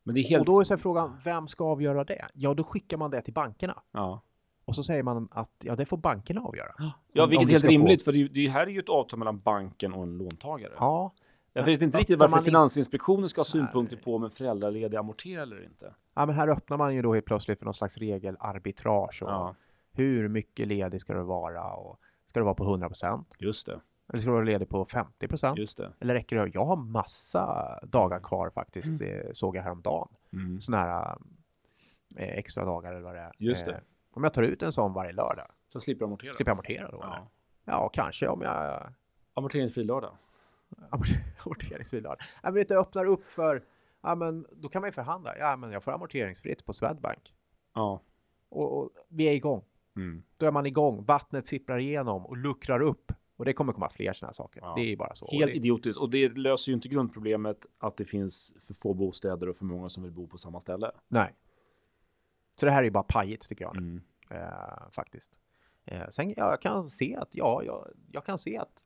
Men 0.02 0.14
det 0.14 0.20
är 0.20 0.24
helt... 0.24 0.40
Och 0.40 0.46
då 0.54 0.60
är 0.60 0.64
så 0.64 0.76
frågan, 0.76 1.16
vem 1.24 1.48
ska 1.48 1.64
avgöra 1.64 2.04
det? 2.04 2.26
Ja, 2.34 2.54
då 2.54 2.64
skickar 2.64 2.96
man 2.96 3.10
det 3.10 3.20
till 3.20 3.34
bankerna. 3.34 3.82
Ja, 3.92 4.20
Och 4.64 4.74
så 4.74 4.82
säger 4.82 5.02
man 5.02 5.28
att 5.32 5.50
ja, 5.64 5.76
det 5.76 5.86
får 5.86 5.96
bankerna 5.96 6.40
avgöra. 6.40 6.72
ja 7.12 7.24
Om- 7.24 7.30
vilket 7.30 7.48
är 7.48 7.50
helt 7.50 7.60
ska 7.60 7.68
få- 7.68 7.72
rimligt, 7.72 8.02
för 8.04 8.12
det, 8.12 8.48
här 8.48 8.62
är 8.66 8.70
ju 8.70 8.78
ett 8.80 8.88
avtal 8.88 9.18
mellan 9.18 9.38
banken 9.40 9.92
och 9.92 10.02
en 10.02 10.18
låntagare. 10.18 10.72
Ja, 10.78 11.12
Jag 11.52 11.64
vet 11.64 11.82
inte 11.82 11.98
riktigt 11.98 12.18
varför 12.18 12.38
in- 12.38 12.44
Finansinspektionen 12.44 13.28
ska 13.28 13.40
ha 13.40 13.44
synpunkter 13.44 13.96
på 13.96 14.16
om 14.16 14.24
en 14.24 14.30
föräldraledig 14.30 14.96
amorterar 14.96 15.42
eller 15.42 15.64
inte. 15.64 15.94
ja, 16.14 16.26
men 16.26 16.34
här 16.34 16.48
öppnar 16.48 16.76
man 16.76 16.94
ju 16.94 17.02
då 17.02 17.14
helt 17.14 17.26
plötsligt 17.26 17.58
för 17.58 17.64
någon 17.64 17.74
slags 17.74 17.96
regelarbitrage. 17.98 19.22
Och 19.22 19.30
Ja, 19.30 19.54
Hur 19.92 20.28
mycket 20.28 20.68
ledig 20.68 21.00
ska 21.00 21.14
det 21.14 21.22
vara? 21.22 21.72
Och 21.72 22.00
ska 22.26 22.40
det 22.40 22.44
vara 22.44 22.54
på 22.54 22.64
100 22.64 22.88
procent? 22.88 23.34
just 23.38 23.66
det. 23.66 23.80
Eller 24.10 24.20
ska 24.20 24.30
det 24.30 24.34
vara 24.34 24.44
ledig 24.44 24.68
på 24.68 24.84
50 24.84 25.28
procent? 25.28 25.76
Det. 25.76 25.92
Eller 26.00 26.14
räcker 26.14 26.36
det? 26.36 26.50
Jag 26.54 26.64
har 26.64 26.76
massa 26.76 27.78
dagar 27.82 28.20
kvar 28.20 28.50
faktiskt, 28.50 28.98
det 28.98 29.36
såg 29.36 29.56
jag 29.56 29.62
häromdagen. 29.62 30.08
Mm. 30.32 30.60
Sådana 30.60 30.82
här 30.82 31.18
eh, 32.16 32.28
extra 32.38 32.64
dagar 32.64 32.92
eller 32.92 33.02
vad 33.02 33.14
det 33.14 33.20
är. 33.20 33.32
Just 33.38 33.64
det. 33.66 33.72
Eh, 33.72 33.78
om 34.12 34.24
jag 34.24 34.34
tar 34.34 34.42
ut 34.42 34.62
en 34.62 34.72
sån 34.72 34.92
varje 34.92 35.12
lördag, 35.12 35.46
Så 35.68 35.80
slipper 35.80 36.04
amortera. 36.04 36.32
slipper 36.34 36.50
jag 36.50 36.54
amortera 36.54 36.90
då? 36.90 37.02
eller? 37.02 37.12
Ja. 37.12 37.30
Ja, 37.64 37.88
kanske 37.92 38.28
om 38.28 38.42
jag 38.42 38.82
Amorteringsfri 39.34 39.84
lördag. 39.84 40.12
amorteringsfri 41.44 42.00
lördag. 42.00 42.18
Ja, 42.42 42.50
men 42.50 42.60
inte 42.60 42.74
öppnar 42.76 43.04
upp 43.04 43.26
för, 43.26 43.64
ja 44.02 44.14
men 44.14 44.46
då 44.52 44.68
kan 44.68 44.82
man 44.82 44.88
ju 44.88 44.92
förhandla. 44.92 45.38
Ja 45.38 45.56
men 45.56 45.72
jag 45.72 45.84
får 45.84 45.92
amorteringsfritt 45.92 46.66
på 46.66 46.72
Swedbank. 46.72 47.34
Ja. 47.74 48.00
Och, 48.48 48.78
och 48.78 48.90
vi 49.08 49.28
är 49.28 49.32
igång. 49.34 49.64
Mm. 49.96 50.22
Då 50.36 50.46
är 50.46 50.50
man 50.50 50.66
igång. 50.66 51.04
Vattnet 51.04 51.46
sipprar 51.46 51.78
igenom 51.78 52.26
och 52.26 52.36
luckrar 52.36 52.80
upp. 52.80 53.12
Och 53.40 53.46
det 53.46 53.52
kommer 53.52 53.72
komma 53.72 53.90
fler 53.90 54.12
sådana 54.12 54.32
saker. 54.32 54.60
Ja. 54.60 54.74
Det 54.76 54.92
är 54.92 54.96
bara 54.96 55.14
så. 55.14 55.30
Helt 55.30 55.52
det, 55.52 55.56
idiotiskt. 55.56 55.98
Och 55.98 56.10
det 56.10 56.28
löser 56.28 56.72
ju 56.72 56.74
inte 56.74 56.88
grundproblemet 56.88 57.66
att 57.78 57.96
det 57.96 58.04
finns 58.04 58.54
för 58.60 58.74
få 58.74 58.94
bostäder 58.94 59.48
och 59.48 59.56
för 59.56 59.64
många 59.64 59.88
som 59.88 60.02
vill 60.02 60.12
bo 60.12 60.26
på 60.26 60.38
samma 60.38 60.60
ställe. 60.60 60.90
nej. 61.08 61.34
Så 62.60 62.66
det 62.66 62.72
här 62.72 62.84
är 62.84 62.90
bara 62.90 63.02
pajigt 63.02 63.48
tycker 63.48 63.64
jag. 63.64 63.76
Mm. 63.76 64.02
Eh, 64.30 64.90
faktiskt. 64.90 65.32
Eh, 65.84 66.08
sen 66.10 66.34
jag 66.36 66.62
kan 66.62 66.90
se 66.90 67.16
att, 67.16 67.28
ja, 67.32 67.62
jag, 67.64 67.88
jag 68.12 68.24
kan 68.24 68.38
se 68.38 68.58
att 68.58 68.84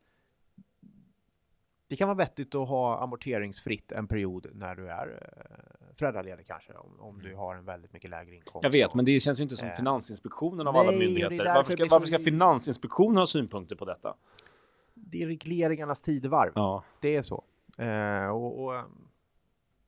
det 1.88 1.96
kan 1.96 2.08
vara 2.08 2.18
vettigt 2.18 2.54
att 2.54 2.68
ha 2.68 2.98
amorteringsfritt 2.98 3.92
en 3.92 4.08
period 4.08 4.46
när 4.52 4.74
du 4.74 4.88
är 4.88 5.06
eh, 5.22 5.96
föräldraledig 5.96 6.46
kanske. 6.46 6.72
Om, 6.72 7.00
om 7.00 7.22
du 7.22 7.34
har 7.34 7.54
en 7.54 7.64
väldigt 7.64 7.92
mycket 7.92 8.10
lägre 8.10 8.34
inkomst. 8.34 8.64
Jag 8.64 8.70
vet, 8.70 8.94
men 8.94 9.04
det 9.04 9.20
känns 9.20 9.38
ju 9.38 9.42
inte 9.42 9.56
som 9.56 9.68
Eh. 9.68 9.76
Finansinspektionen 9.76 10.66
av 10.66 10.74
Nej, 10.74 10.80
alla 10.80 10.98
myndigheter. 10.98 11.54
Varför 11.54 11.72
ska, 11.72 11.86
varför 11.90 12.06
ska 12.06 12.18
Finansinspektionen 12.18 13.16
ha 13.16 13.26
synpunkter 13.26 13.76
på 13.76 13.84
detta? 13.84 14.14
Det 15.06 15.22
är 15.22 15.26
regleringarnas 15.26 16.02
tidevarv. 16.02 16.52
Ja. 16.54 16.84
Det 17.00 17.16
är 17.16 17.22
så. 17.22 17.44
Eh, 17.78 18.26
och, 18.28 18.64
och, 18.64 18.76
ehm, 18.76 19.08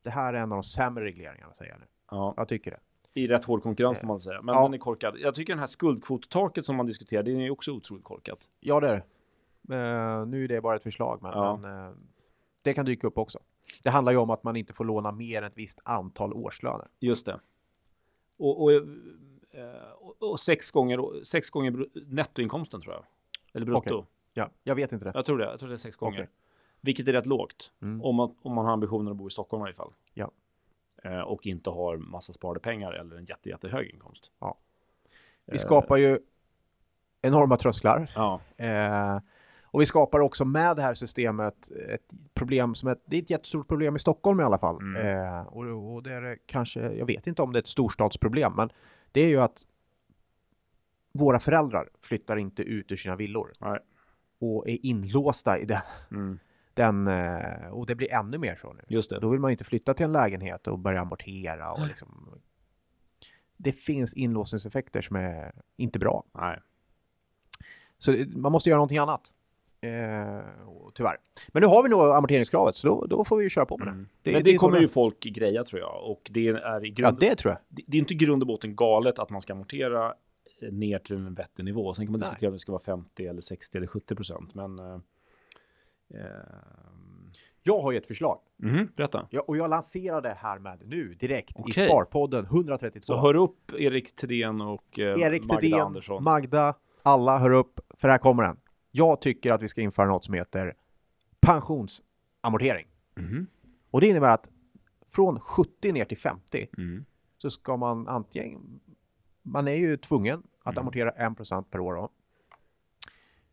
det 0.02 0.10
här 0.10 0.34
är 0.34 0.38
en 0.38 0.52
av 0.52 0.56
de 0.56 0.62
sämre 0.62 1.04
regleringarna 1.04 1.52
säger 1.54 1.70
jag 1.72 1.80
nu. 1.80 1.86
ja. 2.10 2.34
Jag 2.36 2.48
tycker 2.48 2.70
det. 2.70 2.80
I 3.20 3.26
rätt 3.28 3.44
hård 3.44 3.62
konkurrens 3.62 3.98
får 3.98 4.06
man 4.06 4.20
säga. 4.20 4.42
Men 4.42 4.54
Ja. 4.54 4.62
den 4.62 4.74
är 4.74 4.78
korkad. 4.78 5.16
Jag 5.18 5.34
tycker 5.34 5.52
den 5.52 5.60
här 5.60 5.66
skuldkvottaket 5.66 6.66
som 6.66 6.76
man 6.76 6.86
diskuterar, 6.86 7.22
det 7.22 7.30
är 7.30 7.34
ju 7.36 7.50
också 7.50 7.72
otroligt 7.72 8.04
korkat. 8.04 8.48
Ja, 8.60 8.80
det 8.80 8.88
är 8.88 8.92
det. 9.62 9.76
Eh, 9.76 10.26
nu 10.26 10.44
är 10.44 10.48
det 10.48 10.60
bara 10.60 10.76
ett 10.76 10.82
förslag, 10.82 11.18
men, 11.22 11.30
Ja. 11.32 11.56
men 11.56 11.86
eh, 11.88 11.92
det 12.62 12.74
kan 12.74 12.84
dyka 12.84 13.06
upp 13.06 13.18
också. 13.18 13.38
Det 13.82 13.90
handlar 13.90 14.12
ju 14.12 14.18
om 14.18 14.30
att 14.30 14.42
man 14.42 14.56
inte 14.56 14.72
får 14.72 14.84
låna 14.84 15.12
mer 15.12 15.38
än 15.42 15.44
ett 15.44 15.58
visst 15.58 15.78
antal 15.84 16.32
årslöner. 16.32 16.88
Just 17.00 17.26
det. 17.26 17.40
Och, 18.38 18.62
och, 18.62 18.72
eh, 18.72 18.82
och, 19.98 20.22
och 20.30 20.40
sex 20.40 20.70
gånger, 20.70 21.24
sex 21.24 21.50
gånger 21.50 21.86
nettoinkomsten 22.06 22.80
tror 22.80 22.94
jag. 22.94 23.04
Eller 23.54 23.66
brutto. 23.66 23.78
Okej. 23.78 24.04
Ja, 24.36 24.50
jag 24.62 24.74
vet 24.74 24.92
inte 24.92 25.04
det. 25.04 25.12
Jag 25.14 25.24
tror 25.26 25.38
det. 25.38 25.44
Jag 25.44 25.58
tror 25.58 25.68
det 25.68 25.74
är 25.74 25.76
sex 25.76 25.96
gånger. 25.96 26.18
Okej. 26.18 26.28
Vilket 26.80 27.08
är 27.08 27.12
rätt 27.12 27.26
lågt. 27.26 27.72
Mm. 27.82 28.02
Om, 28.02 28.16
man, 28.16 28.34
om 28.42 28.54
man 28.54 28.64
har 28.64 28.72
ambitionen 28.72 29.12
att 29.12 29.16
bo 29.16 29.26
i 29.26 29.30
Stockholm 29.30 29.60
i 29.60 29.62
varje 29.62 29.74
fall. 29.74 29.92
Ja. 30.14 30.30
Eh, 31.04 31.20
och 31.20 31.46
inte 31.46 31.70
har 31.70 31.96
massa 31.96 32.32
sparade 32.32 32.60
pengar 32.60 32.92
eller 32.92 33.16
en 33.16 33.24
jätte, 33.24 33.48
jättehög 33.48 33.90
inkomst. 33.90 34.30
Ja. 34.38 34.58
Vi 35.44 35.52
Eh, 35.52 35.58
skapar 35.58 35.96
ju 35.96 36.18
enorma 37.22 37.56
trösklar. 37.56 38.12
Ja. 38.14 38.40
Eh, 38.56 39.20
och 39.64 39.80
vi 39.80 39.86
skapar 39.86 40.20
också 40.20 40.44
med 40.44 40.76
det 40.76 40.82
här 40.82 40.94
systemet 40.94 41.70
ett 41.88 42.10
problem 42.34 42.74
som 42.74 42.88
är, 42.88 42.96
det 43.04 43.16
är 43.16 43.22
ett 43.22 43.30
jättestort 43.30 43.68
problem 43.68 43.96
i 43.96 43.98
Stockholm 43.98 44.40
i 44.40 44.42
alla 44.42 44.58
fall. 44.58 44.76
Mm. 44.76 45.06
Eh, 45.06 45.46
och, 45.46 45.94
och 45.94 46.02
det 46.02 46.12
är 46.12 46.20
det 46.20 46.36
kanske, 46.46 46.80
jag 46.80 47.06
vet 47.06 47.26
inte 47.26 47.42
om 47.42 47.52
det 47.52 47.58
är 47.58 47.60
ett 47.60 47.68
storstadsproblem, 47.68 48.52
men 48.56 48.70
det 49.12 49.20
är 49.20 49.28
ju 49.28 49.40
att 49.40 49.66
våra 51.12 51.40
föräldrar 51.40 51.88
flyttar 52.02 52.36
inte 52.36 52.62
ut 52.62 52.92
ur 52.92 52.96
sina 52.96 53.16
villor 53.16 53.52
Nej. 53.60 53.78
Och 54.38 54.68
är 54.68 54.86
inlåsta 54.86 55.58
i 55.58 55.64
den, 55.64 55.80
Mm. 56.10 56.38
den 56.74 57.06
eh, 57.06 57.68
och 57.70 57.86
det 57.86 57.94
blir 57.94 58.12
ännu 58.12 58.38
mer 58.38 58.58
så 58.62 58.72
nu. 58.72 58.82
Just 58.88 59.10
det. 59.10 59.20
Då 59.20 59.28
vill 59.28 59.40
man 59.40 59.50
ju 59.50 59.52
inte 59.52 59.64
flytta 59.64 59.94
till 59.94 60.06
en 60.06 60.12
lägenhet 60.12 60.66
och 60.66 60.78
börja 60.78 61.00
amortera 61.00 61.72
och 61.72 61.86
liksom. 61.86 62.30
Det 63.56 63.72
finns 63.72 64.14
inlåsningseffekter 64.14 65.02
som 65.02 65.16
är 65.16 65.52
inte 65.76 65.98
bra. 65.98 66.24
Nej. 66.32 66.58
Så 67.98 68.14
man 68.36 68.52
måste 68.52 68.68
göra 68.70 68.76
någonting 68.78 68.98
annat. 68.98 69.32
Eh, 69.80 70.40
tyvärr. 70.94 71.16
Men 71.48 71.60
nu 71.62 71.66
har 71.66 71.82
vi 71.82 71.88
nog 71.88 72.00
amorteringskravet, 72.00 72.76
så 72.76 72.86
då, 72.88 73.06
då 73.06 73.24
får 73.24 73.36
vi 73.36 73.44
ju 73.44 73.50
köra 73.50 73.66
på 73.66 73.78
med 73.78 73.86
det. 73.86 73.90
Mm. 73.90 74.08
det 74.22 74.32
Men 74.32 74.42
det, 74.44 74.56
kommer 74.56 74.72
det 74.72 74.78
är. 74.78 74.82
ju 74.82 74.88
folk 74.88 75.20
greja 75.20 75.64
tror 75.64 75.80
jag. 75.80 76.10
Och 76.10 76.30
det 76.30 76.48
är 76.48 76.84
i 76.84 76.88
Ja, 76.88 76.94
grund... 76.94 77.18
det 77.20 77.34
tror 77.34 77.52
jag. 77.52 77.60
det... 77.68 77.82
det 77.86 77.96
är 77.96 77.98
inte 77.98 78.14
i 78.14 78.16
grund 78.16 78.42
och 78.42 78.46
botten 78.46 78.76
galet 78.76 79.18
att 79.18 79.30
man 79.30 79.42
ska 79.42 79.52
amortera 79.52 80.14
ner 80.60 80.98
till 80.98 81.16
en 81.16 81.34
vettig 81.34 81.64
nivå. 81.64 81.94
Sen 81.94 82.06
kan 82.06 82.12
man 82.12 82.20
Nej. 82.20 82.28
diskutera 82.28 82.48
om 82.48 82.52
det 82.52 82.58
ska 82.58 82.72
vara 82.72 82.82
50 82.82 83.26
eller 83.26 83.40
60 83.40 83.78
eller 83.78 83.86
70 83.86 84.14
procent. 84.14 84.54
Men... 84.54 84.78
Eh, 84.78 84.94
eh, 86.14 86.20
Jag 87.62 87.80
har 87.80 87.92
ju 87.92 87.98
ett 87.98 88.06
förslag. 88.06 88.38
mhm, 88.56 88.88
berätta. 88.96 89.28
Ja, 89.30 89.40
och 89.40 89.56
jag 89.56 89.70
lanserar 89.70 90.20
det 90.22 90.34
här 90.38 90.58
med 90.58 90.82
nu 90.86 91.14
direkt 91.14 91.58
i 91.58 91.62
Okej. 91.62 91.88
Sparpodden 91.88 92.44
132. 92.44 93.06
Så 93.06 93.16
hör 93.20 93.34
upp 93.36 93.72
Erik 93.78 94.16
Thedéen 94.16 94.60
och 94.60 94.98
eh, 94.98 95.20
Erik 95.22 95.42
Magda 95.44 95.60
Thedéen, 95.60 95.80
Andersson. 95.80 96.24
Magda, 96.24 96.74
alla 97.02 97.38
hör 97.38 97.50
upp, 97.50 97.80
för 97.94 98.08
här 98.08 98.18
kommer 98.18 98.42
den. 98.42 98.56
Jag 98.90 99.20
tycker 99.20 99.52
att 99.52 99.62
vi 99.62 99.68
ska 99.68 99.80
införa 99.80 100.06
något 100.06 100.24
som 100.24 100.34
heter 100.34 100.74
pensionsamortering. 101.40 102.86
Mhm. 103.14 103.46
Och 103.90 104.00
det 104.00 104.06
innebär 104.06 104.34
att 104.34 104.48
från 105.08 105.40
70 105.40 105.92
ner 105.92 106.04
till 106.04 106.18
50 106.18 106.68
Mm. 106.78 107.04
så 107.38 107.50
ska 107.50 107.76
man 107.76 108.08
antingen, 108.08 108.80
man 109.46 109.68
är 109.68 109.72
ju 109.72 109.96
tvungen 109.96 110.42
att 110.62 110.72
Mm. 110.74 110.82
amortera 110.82 111.10
1% 111.10 111.70
per 111.70 111.80
år 111.80 111.94
då. 111.94 112.08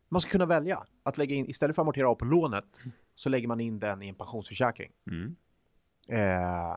Man 0.10 0.22
ska 0.22 0.32
kunna 0.32 0.46
välja 0.46 0.84
att 1.04 1.18
lägga 1.18 1.36
in, 1.36 1.46
istället 1.50 1.76
för 1.76 1.82
att 1.82 1.86
amortera 1.86 2.10
av 2.10 2.16
på 2.16 2.26
lånet, 2.26 2.66
så 3.16 3.30
lägger 3.30 3.48
man 3.48 3.60
in 3.60 3.80
den 3.80 4.02
i 4.04 4.08
en 4.10 4.16
pensionsförsäkring. 4.16 4.92
Mm. 5.12 5.36
Eh, 6.10 6.76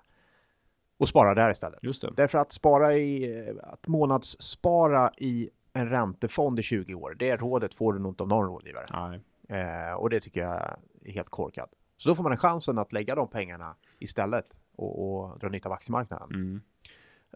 och 0.99 1.09
spara 1.09 1.35
där 1.35 1.51
istället. 1.51 1.79
Just 1.83 2.03
det. 2.03 2.13
Därför 2.17 2.39
att 2.39 2.53
spara 2.53 2.95
i, 2.95 3.39
eh, 3.49 3.55
att 3.63 3.87
månadsspara 3.87 5.13
i 5.17 5.51
en 5.73 5.89
räntefond 5.91 6.59
i 6.59 6.63
20 6.63 6.95
år, 6.95 7.15
det 7.19 7.37
rådet 7.37 7.75
får 7.75 7.93
du 7.93 7.99
nog 7.99 8.13
inte 8.13 8.23
av 8.23 8.29
någon 8.29 8.47
rådgivare. 8.47 8.87
Nej. 8.93 9.21
Eh, 9.61 9.93
och 9.95 10.11
det 10.11 10.21
tycker 10.21 10.41
jag 10.41 10.77
är 11.05 11.13
helt 11.13 11.29
korkat. 11.29 11.71
Så 11.97 12.09
då 12.09 12.15
får 12.15 12.23
man 12.23 12.33
en 12.33 12.39
chansen 12.39 12.79
att 12.79 12.93
lägga 12.93 13.15
de 13.15 13.29
pengarna 13.29 13.75
istället 13.99 14.59
och, 14.77 15.21
och 15.23 15.39
dra 15.39 15.49
nytta 15.49 15.69
av 15.69 15.73
aktiemarknaden. 15.73 16.29
Mm. 16.31 16.61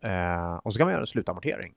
Eh, 0.02 0.54
och 0.56 0.72
så 0.72 0.78
kan 0.78 0.86
man 0.86 0.92
göra 0.92 1.00
en 1.00 1.06
slutamortering. 1.06 1.74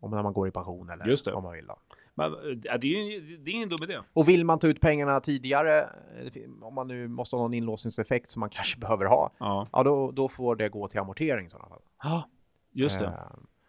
Om 0.00 0.10
när 0.10 0.22
man 0.22 0.32
går 0.32 0.48
i 0.48 0.50
pension 0.50 0.90
eller 0.90 1.34
om 1.34 1.42
man 1.42 1.52
vill. 1.52 1.66
Då. 1.66 1.76
Men, 2.14 2.32
eh, 2.34 2.58
ja, 2.62 2.78
det, 2.78 2.86
är 2.86 3.02
ju, 3.10 3.36
det 3.36 3.50
är 3.50 3.54
ingen 3.54 3.68
dum 3.68 3.82
idé. 3.82 3.98
Och 4.12 4.28
vill 4.28 4.44
man 4.44 4.58
ta 4.58 4.66
ut 4.66 4.80
pengarna 4.80 5.20
tidigare, 5.20 5.80
eh, 5.82 6.42
om 6.62 6.74
man 6.74 6.88
nu 6.88 7.08
måste 7.08 7.36
ha 7.36 7.42
någon 7.42 7.54
inlåsningseffekt 7.54 8.30
som 8.30 8.40
man 8.40 8.50
kanske 8.52 8.78
behöver 8.78 9.04
ha, 9.06 9.30
Ja. 9.38 9.66
ja 9.72 9.82
då, 9.82 10.10
då 10.10 10.28
får 10.28 10.56
det 10.56 10.68
gå 10.68 10.88
till 10.88 11.00
amortering 11.00 11.46
i 11.46 11.50
sådana 11.50 11.68
fall. 11.68 11.82
ja, 12.02 12.28
just 12.72 12.98
det. 12.98 13.04
Eh, 13.06 13.12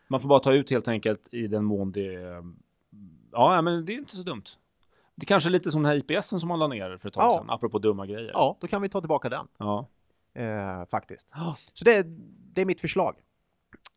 Man 0.07 0.19
får 0.19 0.29
bara 0.29 0.39
ta 0.39 0.53
ut 0.53 0.71
helt 0.71 0.87
enkelt 0.87 1.33
i 1.33 1.47
den 1.47 1.63
mån 1.63 1.91
det... 1.91 2.43
Ja, 3.31 3.61
men 3.61 3.85
det 3.85 3.93
är 3.93 3.97
inte 3.97 4.15
så 4.15 4.23
dumt. 4.23 4.43
Det 5.15 5.23
är 5.23 5.27
kanske 5.27 5.49
är 5.49 5.51
lite 5.51 5.71
som 5.71 5.83
den 5.83 5.91
här 5.91 5.97
IPSen 6.11 6.39
som 6.39 6.49
man 6.49 6.59
la 6.59 6.67
ner 6.67 6.97
för 6.97 7.07
ett 7.07 7.13
tag 7.13 7.23
Ja. 7.23 7.33
sedan, 7.37 7.49
apropå 7.49 7.79
dumma 7.79 8.05
grejer. 8.05 8.31
ja, 8.33 8.57
då 8.61 8.67
kan 8.67 8.81
vi 8.81 8.89
ta 8.89 8.99
tillbaka 9.01 9.29
den 9.29 9.47
Ja. 9.57 9.87
eh, 10.33 10.85
faktiskt. 10.85 11.27
Ja, 11.33 11.55
Så 11.73 11.85
det, 11.85 12.03
det 12.53 12.61
är 12.61 12.65
mitt 12.65 12.81
förslag. 12.81 13.15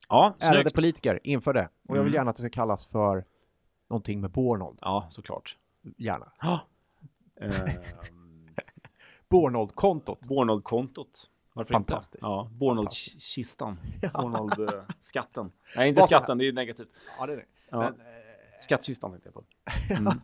Ja 0.09 0.35
Ärade 0.41 0.63
snyggt. 0.63 0.75
politiker, 0.75 1.21
inför 1.23 1.53
det. 1.53 1.69
Och 1.89 1.97
jag 1.97 2.03
vill 2.03 2.13
Mm. 2.13 2.19
gärna 2.21 2.31
att 2.31 2.37
det 2.37 2.43
ska 2.43 2.51
kallas 2.51 2.87
för 2.87 3.25
någonting 3.91 4.21
med 4.21 4.31
Bornold. 4.31 4.79
Ja, 4.81 5.07
såklart. 5.11 5.57
Gärna. 5.97 6.33
Ja. 6.41 6.61
Ehm, 7.41 7.53
Bornold-kontot. 9.29 10.21
Bornold-kontot. 10.29 11.31
Varför 11.53 11.75
Fantastiskt. 11.75 12.15
inte? 12.15 12.27
Ja, 12.27 12.49
Bornold-kistan. 12.53 13.79
Bornold-skatten. 14.15 15.53
Nej, 15.77 15.89
inte 15.89 16.03
skatten, 16.03 16.39
det 16.39 16.49
är 16.49 16.53
negativt. 16.53 16.91
Ja, 17.19 17.27
det 17.27 17.33
är 17.33 17.37
det. 17.37 17.45
Ja. 17.71 17.79
Men, 17.79 17.87
eh, 17.87 17.95
Skattkistan 18.61 19.11
tänkte 19.11 19.29
jag 19.29 19.35
på. 19.35 19.43
Mm. 19.95 20.21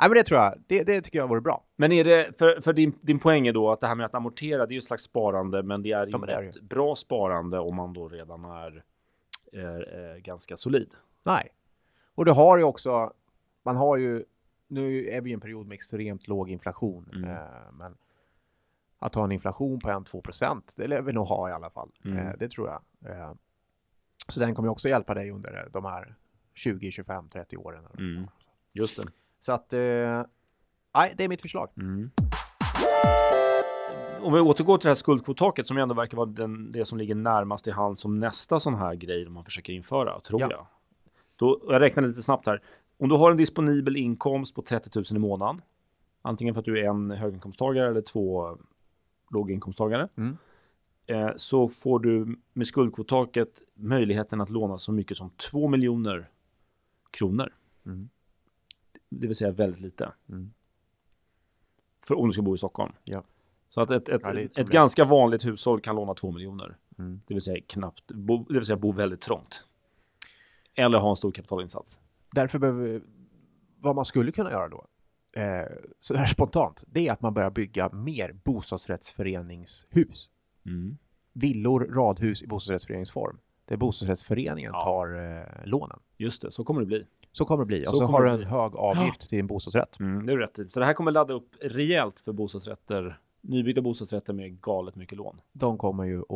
Nej, 0.00 0.08
men 0.10 0.14
det 0.16 0.22
tror 0.24 0.40
jag. 0.40 0.54
Det, 0.66 0.82
det 0.86 1.00
tycker 1.00 1.18
jag 1.18 1.28
vore 1.28 1.40
bra. 1.40 1.64
Men 1.76 1.92
är 1.92 2.04
det, 2.04 2.38
för, 2.38 2.60
för 2.60 2.72
din, 2.72 2.98
din 3.00 3.18
poäng 3.18 3.46
är 3.46 3.52
då 3.52 3.70
att 3.72 3.80
det 3.80 3.86
här 3.86 3.94
med 3.94 4.06
att 4.06 4.14
amortera, 4.14 4.66
det 4.66 4.72
är 4.72 4.74
ju 4.74 4.78
ett 4.78 4.84
slags 4.84 5.02
sparande, 5.02 5.62
men 5.62 5.82
det 5.82 5.92
är 5.92 6.06
ju 6.06 6.12
Ja, 6.12 6.18
det 6.18 6.32
ett 6.48 6.60
bra 6.62 6.94
sparande 6.96 7.58
om 7.58 7.76
man 7.76 7.92
då 7.92 8.08
redan 8.08 8.44
är, 8.44 8.82
är, 9.52 9.80
är 9.80 10.18
ganska 10.18 10.56
solid. 10.56 10.90
Nej. 11.22 11.48
Och 12.14 12.24
det 12.24 12.32
har 12.32 12.58
ju 12.58 12.64
också, 12.64 13.12
man 13.62 13.76
har 13.76 13.96
ju, 13.96 14.24
nu 14.68 15.08
är 15.08 15.20
vi 15.20 15.30
i 15.30 15.32
en 15.34 15.40
period 15.40 15.66
med 15.66 15.74
extremt 15.74 16.28
låg 16.28 16.50
inflation, 16.50 17.10
Mm. 17.14 17.30
eh, 17.30 17.72
men 17.72 17.96
att 18.98 19.14
ha 19.14 19.24
en 19.24 19.32
inflation 19.32 19.80
på 19.80 19.88
1-2 19.88 20.20
procent, 20.22 20.72
det 20.76 20.86
lär 20.86 21.02
vi 21.02 21.12
nog 21.12 21.26
ha 21.26 21.48
i 21.48 21.52
alla 21.52 21.70
fall. 21.70 21.90
Mm. 22.04 22.18
Eh, 22.18 22.32
det 22.38 22.48
tror 22.48 22.68
jag. 22.68 22.82
Eh, 23.12 23.32
så 24.28 24.40
den 24.40 24.54
kommer 24.54 24.66
ju 24.66 24.70
också 24.70 24.88
hjälpa 24.88 25.14
dig 25.14 25.30
under 25.30 25.68
de 25.72 25.84
här 25.84 26.14
20, 26.54 26.90
25, 26.90 27.28
30 27.28 27.56
åren. 27.56 27.84
Mm. 27.98 28.26
Just 28.72 28.96
det. 28.96 29.02
Så 29.40 29.52
att, 29.52 29.72
eh, 29.72 30.24
nej, 30.94 31.14
det 31.16 31.24
är 31.24 31.28
mitt 31.28 31.42
förslag. 31.42 31.70
Om 34.20 34.32
vi 34.32 34.40
återgår 34.40 34.78
till 34.78 34.84
det 34.86 34.90
här 34.90 34.94
skuldkvottaket 34.94 35.68
som 35.68 35.76
ju 35.76 35.82
ändå 35.82 35.94
verkar 35.94 36.16
vara 36.16 36.26
den, 36.26 36.72
det 36.72 36.84
som 36.84 36.98
ligger 36.98 37.14
närmast 37.14 37.68
i 37.68 37.70
hand 37.70 37.98
som 37.98 38.20
nästa 38.20 38.60
sån 38.60 38.74
här 38.74 38.94
grej 38.94 39.28
man 39.28 39.44
försöker 39.44 39.72
införa, 39.72 40.20
tror 40.20 40.40
Ja. 40.40 40.48
jag. 40.50 40.66
Då, 41.36 41.60
jag 41.68 41.80
räknar 41.80 42.02
lite 42.06 42.22
snabbt 42.22 42.46
här. 42.46 42.62
Om 42.98 43.08
du 43.08 43.14
har 43.14 43.30
en 43.30 43.36
disponibel 43.36 43.96
inkomst 43.96 44.54
på 44.54 44.62
30 44.62 44.90
000 44.98 45.04
i 45.10 45.18
månaden, 45.18 45.62
antingen 46.22 46.54
för 46.54 46.58
att 46.60 46.64
du 46.64 46.78
är 46.80 46.84
en 46.88 47.10
höginkomsttagare 47.10 47.88
eller 47.90 48.00
två 48.00 48.58
låginkomsttagare, 49.30 50.08
Mm. 50.16 50.36
eh, 51.06 51.30
så 51.36 51.68
får 51.68 51.98
du 52.00 52.36
med 52.52 52.66
skuldkvottaket 52.66 53.62
möjligheten 53.74 54.40
att 54.40 54.50
låna 54.50 54.78
så 54.78 54.92
mycket 54.92 55.16
som 55.16 55.30
2 55.30 55.68
miljoner 55.68 56.30
kronor. 57.10 57.54
Mm. 57.86 58.08
Det 59.08 59.26
vill 59.26 59.36
säga 59.36 59.50
väldigt 59.50 59.80
lite. 59.80 60.12
Mm. 60.28 60.52
För 62.06 62.14
om 62.18 62.26
du 62.28 62.32
ska 62.32 62.42
bo 62.42 62.54
i 62.54 62.58
Stockholm. 62.58 62.92
Ja. 63.04 63.22
Så 63.68 63.80
att 63.80 63.90
ett, 63.90 64.08
ett, 64.08 64.20
Ja, 64.24 64.40
ett 64.62 64.68
ganska 64.68 65.04
vanligt 65.04 65.46
hushåll 65.46 65.80
kan 65.80 65.96
låna 65.96 66.14
2 66.14 66.30
miljoner. 66.32 66.76
Mm. 66.98 67.20
Det 67.26 67.34
vill 67.34 67.40
säga 67.42 67.62
knappt, 67.68 68.12
bo, 68.12 68.44
det 68.44 68.54
vill 68.54 68.64
säga 68.64 68.76
bo 68.76 68.92
väldigt 68.92 69.20
trångt. 69.20 69.64
Eller 70.74 70.98
ha 70.98 71.10
en 71.10 71.16
stor 71.16 71.32
kapitalinsats. 71.32 72.00
Därför 72.32 72.58
behöver 72.58 72.82
vi, 72.88 73.00
vad 73.80 73.96
man 73.96 74.04
skulle 74.04 74.32
kunna 74.32 74.50
göra 74.50 74.68
då, 74.68 74.86
eh, 75.36 75.66
så 75.98 76.14
här 76.14 76.26
spontant, 76.26 76.84
det 76.86 77.08
är 77.08 77.12
att 77.12 77.22
man 77.22 77.34
börjar 77.34 77.50
bygga 77.50 77.88
mer 77.92 78.32
bostadsrättsföreningshus. 78.44 80.28
Mm. 80.66 80.98
Villor, 81.32 81.80
radhus 81.80 82.42
i 82.42 82.46
bostadsrättsföreningsform. 82.46 83.38
Där 83.64 83.76
bostadsrättsföreningen 83.76 84.72
Ja. 84.74 84.82
tar 84.84 85.36
eh, 85.38 85.66
lånen. 85.66 85.98
Just 86.16 86.42
det, 86.42 86.50
så 86.50 86.64
kommer 86.64 86.80
det 86.80 86.86
bli. 86.86 87.06
Så 87.32 87.44
kommer 87.44 87.64
det 87.64 87.66
bli. 87.66 87.84
Så 87.84 87.90
och 87.90 87.98
så 87.98 88.04
har 88.06 88.24
du 88.24 88.30
en 88.30 88.36
bli. 88.36 88.46
hög 88.46 88.76
avgift 88.76 89.28
till 89.28 89.38
en 89.38 89.46
bostadsrätt. 89.46 90.00
Mm, 90.00 90.26
det 90.26 90.32
är 90.32 90.36
rätt. 90.36 90.72
Så 90.72 90.80
det 90.80 90.86
här 90.86 90.94
kommer 90.94 91.10
ladda 91.12 91.34
upp 91.34 91.48
rejält 91.60 92.20
för 92.20 92.32
bostadsrätter. 92.32 93.20
Nybyggda 93.40 93.80
bostadsrätter 93.82 94.32
med 94.32 94.60
galet 94.60 94.96
mycket 94.96 95.18
lån. 95.18 95.40
De 95.52 95.78
kommer 95.78 96.04
ju 96.04 96.18
att 96.20 96.30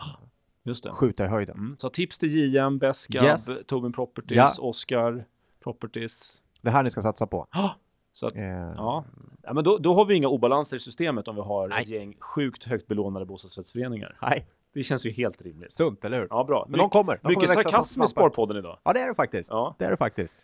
eh, 0.00 0.06
Just 0.62 0.84
det. 0.84 0.90
skjuta 0.90 1.24
i 1.24 1.28
höjden. 1.28 1.56
Mm. 1.56 1.76
Så 1.78 1.88
tips 1.90 2.18
till 2.18 2.54
JM, 2.54 2.78
Beskab, 2.78 3.24
Yes. 3.24 3.66
Tobin 3.66 3.92
Properties, 3.92 4.36
Ja. 4.36 4.52
Oscar 4.60 5.24
Properties. 5.62 6.42
Det 6.60 6.70
här 6.70 6.82
ni 6.82 6.90
ska 6.90 7.02
satsa 7.02 7.26
på. 7.26 7.46
Ah, 7.50 7.70
så 8.12 8.26
att, 8.26 8.36
Eh, 8.36 8.42
ja. 8.42 9.04
ja, 9.42 9.52
men 9.52 9.64
då, 9.64 9.78
då 9.78 9.94
har 9.94 10.04
vi 10.04 10.14
inga 10.14 10.28
obalanser 10.28 10.76
i 10.76 10.80
systemet 10.80 11.28
om 11.28 11.34
vi 11.34 11.42
har 11.42 11.68
Nej. 11.68 11.82
ett 11.82 11.88
gäng 11.88 12.16
sjukt 12.20 12.64
högt 12.64 12.86
belånade 12.86 13.26
bostadsrättsföreningar. 13.26 14.18
Nej, 14.22 14.46
Det 14.74 14.82
känns 14.82 15.06
ju 15.06 15.10
helt 15.10 15.42
rimligt. 15.42 15.72
sunt, 15.72 16.04
eller 16.04 16.18
hur? 16.20 16.26
Ja, 16.30 16.44
bra. 16.44 16.66
Men 16.68 16.78
de 16.78 16.90
kommer. 16.90 17.20
De 17.22 17.28
mycket 17.28 17.50
sarkasm 17.50 18.02
i. 18.02 18.06
Sparpodden 18.06 18.56
idag. 18.56 18.78
Ja, 18.82 18.92
det 18.92 19.00
är 19.00 19.08
det 19.08 19.14
faktiskt. 19.14 19.50
Ja. 19.50 19.74
Det 19.78 19.84
är 19.84 19.90
det 19.90 19.96
faktiskt. 19.96 20.38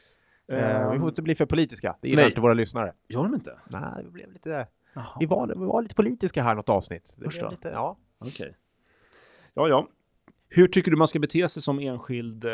Ehm, 0.48 0.92
vi 0.92 0.98
får 0.98 1.08
inte 1.08 1.22
bli 1.22 1.34
för 1.34 1.46
politiska. 1.46 1.96
Det 2.00 2.08
gillar 2.08 2.26
inte 2.26 2.40
våra 2.40 2.54
lyssnare. 2.54 2.92
Gör 3.08 3.22
de 3.22 3.34
inte? 3.34 3.58
Nej, 3.70 4.04
vi 4.04 4.10
blev 4.10 4.32
lite... 4.32 4.66
Jaha. 4.94 5.16
Vi 5.20 5.26
var, 5.26 5.46
vi 5.46 5.54
var 5.64 5.82
lite 5.82 5.94
politiska 5.94 6.42
här 6.42 6.54
något 6.54 6.68
avsnitt. 6.68 7.14
Då. 7.16 7.50
lite, 7.50 7.68
ja. 7.68 7.96
Okej. 8.18 8.56
Ja, 9.54 9.68
ja. 9.68 9.88
Hur 10.48 10.68
tycker 10.68 10.90
du 10.90 10.96
man 10.96 11.08
ska 11.08 11.18
bete 11.18 11.48
sig 11.48 11.62
som 11.62 11.78
enskild 11.78 12.44
eh, 12.44 12.52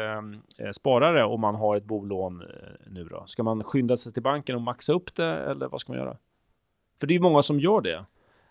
eh, 0.58 0.70
sparare 0.74 1.24
om 1.24 1.40
man 1.40 1.54
har 1.54 1.76
ett 1.76 1.84
bolån 1.84 2.40
eh, 2.42 2.46
nu 2.86 3.04
då? 3.04 3.24
Ska 3.26 3.42
man 3.42 3.64
skynda 3.64 3.96
sig 3.96 4.12
till 4.12 4.22
banken 4.22 4.56
och 4.56 4.62
maxa 4.62 4.92
upp 4.92 5.14
det 5.14 5.36
eller 5.36 5.68
vad 5.68 5.80
ska 5.80 5.92
man 5.92 5.98
göra? 6.00 6.16
För 7.00 7.06
det 7.06 7.12
är 7.12 7.16
ju 7.16 7.20
många 7.22 7.42
som 7.42 7.60
gör 7.60 7.80
det. 7.80 8.04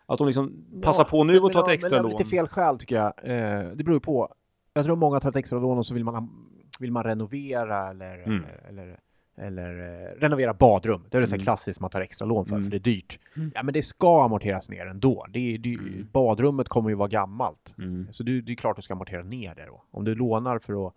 Att 0.05 0.17
de 0.17 0.27
liksom 0.27 0.65
passar 0.83 1.03
på 1.03 1.23
nu 1.23 1.33
men- 1.33 1.43
och 1.43 1.51
tar 1.53 1.59
ett 1.59 1.65
men- 1.67 1.73
extra 1.73 1.95
men 1.95 2.03
lån. 2.03 2.11
lite 2.11 2.25
fel 2.29 2.47
skäl 2.47 2.77
tycker 2.79 2.95
jag. 2.95 3.05
Eh, 3.23 3.69
det 3.75 3.83
beror 3.83 3.93
ju 3.95 3.99
på. 3.99 4.33
Jag 4.73 4.85
tror 4.85 4.95
många 4.95 5.19
tar 5.19 5.29
ett 5.29 5.35
extra 5.35 5.59
lån 5.59 5.77
och 5.77 5.85
så 5.85 5.93
vill 5.93 6.03
man, 6.03 6.29
vill 6.79 6.91
man 6.91 7.03
renovera 7.03 7.89
eller, 7.89 8.23
Mm. 8.23 8.43
eller, 8.43 8.67
eller 8.69 8.99
eh, 9.39 10.19
renovera 10.19 10.53
badrum. 10.53 11.01
Det 11.09 11.17
är 11.17 11.21
det 11.21 11.27
så 11.27 11.35
Mm. 11.35 11.43
klassiskt 11.43 11.79
man 11.79 11.89
tar 11.89 12.01
extra 12.01 12.25
lån 12.25 12.45
för, 12.45 12.55
Mm. 12.55 12.63
för 12.63 12.71
det 12.71 12.77
är 12.77 12.93
dyrt. 12.93 13.19
Mm. 13.35 13.51
Ja, 13.55 13.63
men 13.63 13.73
det 13.73 13.81
ska 13.81 14.23
amorteras 14.23 14.69
ner 14.69 14.85
ändå. 14.85 15.25
Det 15.29 15.57
det 15.57 15.73
Mm. 15.73 16.07
Badrummet 16.11 16.69
kommer 16.69 16.89
ju 16.89 16.95
vara 16.95 17.07
gammalt. 17.07 17.75
Mm. 17.77 18.07
Så 18.11 18.23
det, 18.23 18.41
det 18.41 18.51
är 18.51 18.55
klart 18.55 18.75
du 18.75 18.81
ska 18.81 18.93
amortera 18.93 19.23
ner 19.23 19.55
det 19.55 19.65
då. 19.65 19.83
Om 19.91 20.03
du 20.05 20.15
lånar 20.15 20.59
för 20.59 20.87
att, 20.87 20.93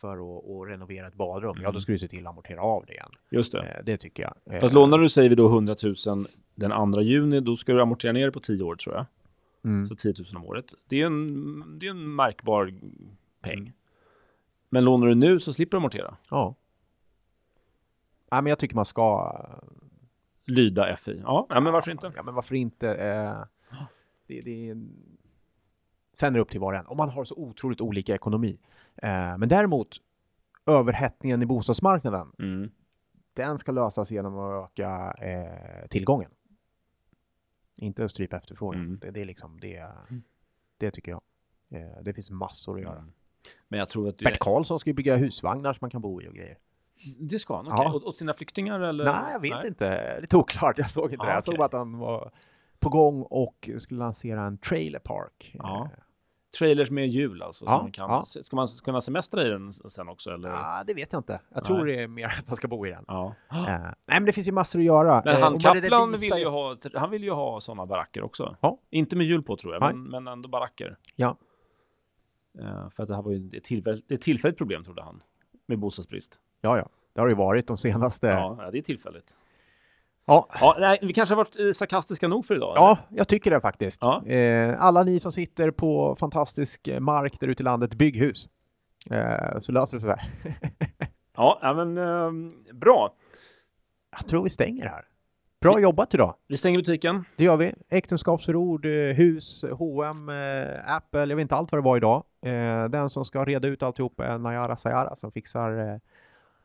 för 0.00 0.12
att, 0.38 0.44
att 0.50 0.68
renovera 0.68 1.06
ett 1.06 1.14
badrum, 1.14 1.54
ja 1.56 1.60
Mm. 1.62 1.72
då 1.74 1.80
ska 1.80 1.92
du 1.92 1.98
se 1.98 2.08
till 2.08 2.26
att 2.26 2.30
amortera 2.32 2.60
av 2.60 2.84
det 2.86 2.92
igen. 2.92 3.10
Just 3.30 3.52
det. 3.52 3.58
Eh, 3.62 3.84
det 3.84 3.96
tycker 3.96 4.22
jag. 4.22 4.54
Eh, 4.54 4.60
Fast 4.60 4.74
lånar 4.74 4.98
du, 4.98 5.08
säger 5.08 5.28
vi 5.28 5.34
då 5.34 5.46
100 5.48 5.76
000 6.06 6.26
den 6.54 6.92
2 6.92 7.00
juni, 7.00 7.40
då 7.40 7.56
ska 7.56 7.72
du 7.72 7.82
amortera 7.82 8.12
ner 8.12 8.26
det 8.26 8.32
på 8.32 8.40
10 8.40 8.62
år 8.62 8.76
tror 8.76 8.94
jag. 8.94 9.06
mm. 9.64 9.86
Så 9.86 9.94
10 9.96 10.14
000 10.18 10.26
om 10.36 10.44
året. 10.44 10.64
Det 10.88 11.00
är 11.02 11.06
en, 11.06 11.78
det 11.78 11.86
är 11.86 11.90
en 11.90 12.14
märkbar 12.14 12.74
peng. 13.42 13.72
Men 14.70 14.84
lånar 14.84 15.06
du 15.06 15.14
nu 15.14 15.40
så 15.40 15.52
slipper 15.52 15.76
du 15.76 15.78
amortera. 15.78 16.16
Ja. 16.30 16.54
Nej, 18.30 18.42
men 18.42 18.46
jag 18.50 18.58
tycker 18.58 18.74
man 18.74 18.84
ska 18.84 19.32
Lyda 20.46 20.96
FI. 20.96 21.20
Ja, 21.24 21.46
ja 21.50 21.60
men 21.60 21.72
varför 21.72 21.90
inte? 21.90 22.12
Ja, 22.16 22.22
men 22.22 22.34
varför 22.34 22.54
inte? 22.54 22.88
Eh, 22.94 23.44
det, 24.26 24.40
det 24.40 24.70
är... 24.70 24.76
Sen 26.12 26.28
är 26.28 26.34
det 26.34 26.40
upp 26.40 26.50
till 26.50 26.60
var 26.60 26.72
och 26.72 26.78
en. 26.78 26.86
Om 26.86 26.96
man 26.96 27.10
har 27.10 27.24
så 27.24 27.34
otroligt 27.36 27.80
olika 27.80 28.14
ekonomi. 28.14 28.58
Eh, 28.96 29.38
men 29.38 29.48
däremot, 29.48 29.96
överhettningen 30.66 31.42
i 31.42 31.46
bostadsmarknaden, 31.46 32.32
Mm. 32.38 32.70
den 33.32 33.58
ska 33.58 33.72
lösas 33.72 34.10
genom 34.10 34.38
att 34.38 34.64
öka 34.64 35.12
eh, 35.12 35.86
tillgången. 35.88 36.30
Inte 37.76 38.08
strypa 38.08 38.36
efterfrågan. 38.36 38.80
Mm. 38.80 38.98
Det, 38.98 39.10
det 39.10 39.20
är 39.20 39.24
liksom 39.24 39.60
det, 39.60 39.88
det 40.78 40.90
tycker 40.90 41.10
jag. 41.12 41.22
Eh, 41.70 42.02
det 42.02 42.12
finns 42.14 42.30
massor 42.30 42.76
att 42.76 42.82
göra. 42.82 42.98
Mm. 42.98 43.12
Men 43.68 43.78
jag 43.78 43.88
tror 43.88 44.08
att 44.08 44.18
Bert 44.18 44.38
Karlsson 44.38 44.80
ska 44.80 44.90
ju 44.90 44.94
bygga 44.94 45.16
husvagnar 45.16 45.72
som 45.72 45.78
man 45.80 45.90
kan 45.90 46.02
bo 46.02 46.22
i 46.22 46.28
och 46.28 46.34
grejer. 46.34 46.58
Det 47.20 47.38
ska 47.38 47.56
han. 47.56 47.66
Ja. 47.66 47.80
Okay. 47.80 47.92
Åt, 47.96 48.04
åt 48.04 48.18
sina 48.18 48.34
flyktingar 48.34 48.80
eller? 48.80 49.04
Nej, 49.04 49.32
jag 49.32 49.40
vet 49.40 49.64
inte. 49.66 50.20
Lite 50.20 50.36
oklart. 50.36 50.78
Jag 50.78 50.90
såg 50.90 51.04
inte 51.12 51.16
Ja, 51.16 51.24
det. 51.30 51.34
Jag 51.34 51.44
såg 51.44 51.52
okej. 51.52 51.58
bara 51.58 51.64
att 51.64 51.72
han 51.72 51.98
var 51.98 52.30
på 52.78 52.88
gång 52.88 53.22
och 53.22 53.70
skulle 53.78 53.98
lansera 53.98 54.44
en 54.44 54.58
trailer 54.58 54.98
park. 54.98 55.56
Ja. 55.58 55.88
Eh, 55.92 55.98
Trailers 56.58 56.90
med 56.90 57.08
hjul 57.08 57.42
alltså? 57.42 57.64
Ja, 57.64 57.88
kan, 57.92 58.10
ja. 58.10 58.24
Ska 58.24 58.56
man 58.56 58.68
kunna 58.84 59.00
semestra 59.00 59.46
i 59.46 59.48
den 59.48 59.72
sen 59.72 60.08
också 60.08 60.30
eller? 60.30 60.48
Ja, 60.48 60.84
det 60.86 60.94
vet 60.94 61.12
jag 61.12 61.18
inte. 61.20 61.32
Jag 61.48 61.56
Nej. 61.56 61.64
tror 61.64 61.86
det 61.86 62.02
är 62.02 62.08
mer 62.08 62.26
att 62.38 62.46
man 62.46 62.56
ska 62.56 62.68
bo 62.68 62.86
i 62.86 62.90
den. 62.90 63.04
Ja. 63.08 63.34
Eh, 63.50 63.56
nej, 63.66 63.94
men 64.06 64.24
det 64.24 64.32
finns 64.32 64.48
ju 64.48 64.52
massor 64.52 64.78
att 64.78 64.84
göra. 64.84 65.22
Men 65.24 65.36
Eh, 65.36 65.40
han 65.42 65.58
Kaplan 65.58 66.12
visar 66.12 66.36
vill 66.36 66.42
ju 66.44 66.48
ha, 66.48 66.76
han 66.94 67.10
vill 67.10 67.24
ju 67.24 67.30
ha 67.30 67.60
sådana 67.60 67.86
baracker 67.86 68.22
också. 68.22 68.56
Ja. 68.60 68.78
Inte 68.90 69.16
med 69.16 69.26
hjul 69.26 69.42
på 69.42 69.56
tror 69.56 69.72
jag, 69.72 69.80
Nej. 69.80 69.94
men, 69.94 70.10
men 70.10 70.32
ändå 70.32 70.48
baracker. 70.48 70.98
Ja. 71.16 71.36
Eh, 72.58 72.90
för 72.90 73.02
att 73.02 73.08
det 73.08 73.14
här 73.14 73.22
var 73.22 73.32
ju 73.32 73.50
ett 73.56 73.64
tillfälligt, 73.64 74.10
ett 74.10 74.20
tillfälligt 74.20 74.58
problem 74.58 74.84
trodde 74.84 75.02
han. 75.02 75.22
Med 75.66 75.78
bostadsbrist. 75.78 76.38
Ja, 76.64 76.76
ja. 76.78 76.88
Det 77.14 77.20
har 77.20 77.26
det 77.26 77.30
ju 77.30 77.36
varit 77.36 77.66
de 77.66 77.76
senaste... 77.76 78.26
Ja, 78.26 78.68
det 78.72 78.78
är 78.78 78.82
tillfälligt. 78.82 79.36
ja. 80.26 80.48
Ja, 80.60 80.76
nej, 80.80 80.98
vi 81.02 81.12
kanske 81.12 81.34
har 81.34 81.36
varit 81.36 81.60
eh, 81.60 81.70
sarkastiska 81.70 82.28
nog 82.28 82.46
för 82.46 82.54
idag. 82.54 82.72
Ja, 82.76 82.98
jag 83.08 83.28
tycker 83.28 83.50
det 83.50 83.60
faktiskt. 83.60 84.02
Ja. 84.02 84.26
Eh, 84.26 84.82
alla 84.82 85.02
ni 85.02 85.20
som 85.20 85.32
sitter 85.32 85.70
på 85.70 86.16
fantastisk 86.20 86.88
eh, 86.88 87.00
mark 87.00 87.40
där 87.40 87.48
ute 87.48 87.62
i 87.62 87.64
landet, 87.64 87.94
bygg 87.94 88.16
hus. 88.16 88.48
Eh, 89.10 89.58
så 89.58 89.72
löser 89.72 89.96
det 89.96 90.00
sig. 90.00 90.16
Ja, 91.36 91.72
men 91.76 91.98
ehm, 91.98 92.52
bra. 92.72 93.14
Jag 94.10 94.26
tror 94.26 94.44
vi 94.44 94.50
stänger 94.50 94.86
här. 94.88 95.04
Bra 95.60 95.80
jobbat 95.80 96.14
idag. 96.14 96.34
Vi 96.48 96.56
stänger 96.56 96.78
butiken. 96.78 97.24
Det 97.36 97.44
gör 97.44 97.56
vi. 97.56 97.74
Äktenskapsförord, 97.90 98.86
eh, 98.86 98.90
hus, 98.92 99.64
H&M, 99.72 100.28
eh, 100.28 100.94
Apple, 100.96 101.20
jag 101.20 101.36
vet 101.36 101.42
inte 101.42 101.54
allt 101.54 101.72
vad 101.72 101.78
det 101.78 101.84
var 101.84 101.96
idag. 101.96 102.24
Eh, 102.46 102.84
den 102.84 103.10
som 103.10 103.24
ska 103.24 103.44
reda 103.44 103.68
ut 103.68 103.82
alltihop 103.82 104.20
är 104.20 104.38
Nayara 104.38 104.76
Sayara 104.76 105.16
som 105.16 105.32
fixar 105.32 105.88
eh, 105.92 105.96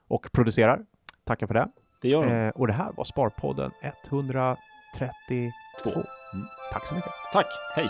och 0.09 0.31
producerar. 0.31 0.85
Tackar 1.23 1.47
för 1.47 1.53
det. 1.53 1.67
Det 2.01 2.07
gör 2.07 2.25
de. 2.25 2.31
Eh, 2.31 2.49
och 2.49 2.67
det 2.67 2.73
här 2.73 2.91
var 2.97 3.03
Sparpodden 3.03 3.71
132. 4.09 4.59
Två. 5.83 6.03
Tack 6.71 6.85
så 6.87 6.95
mycket. 6.95 7.11
Tack, 7.33 7.47
hej. 7.75 7.89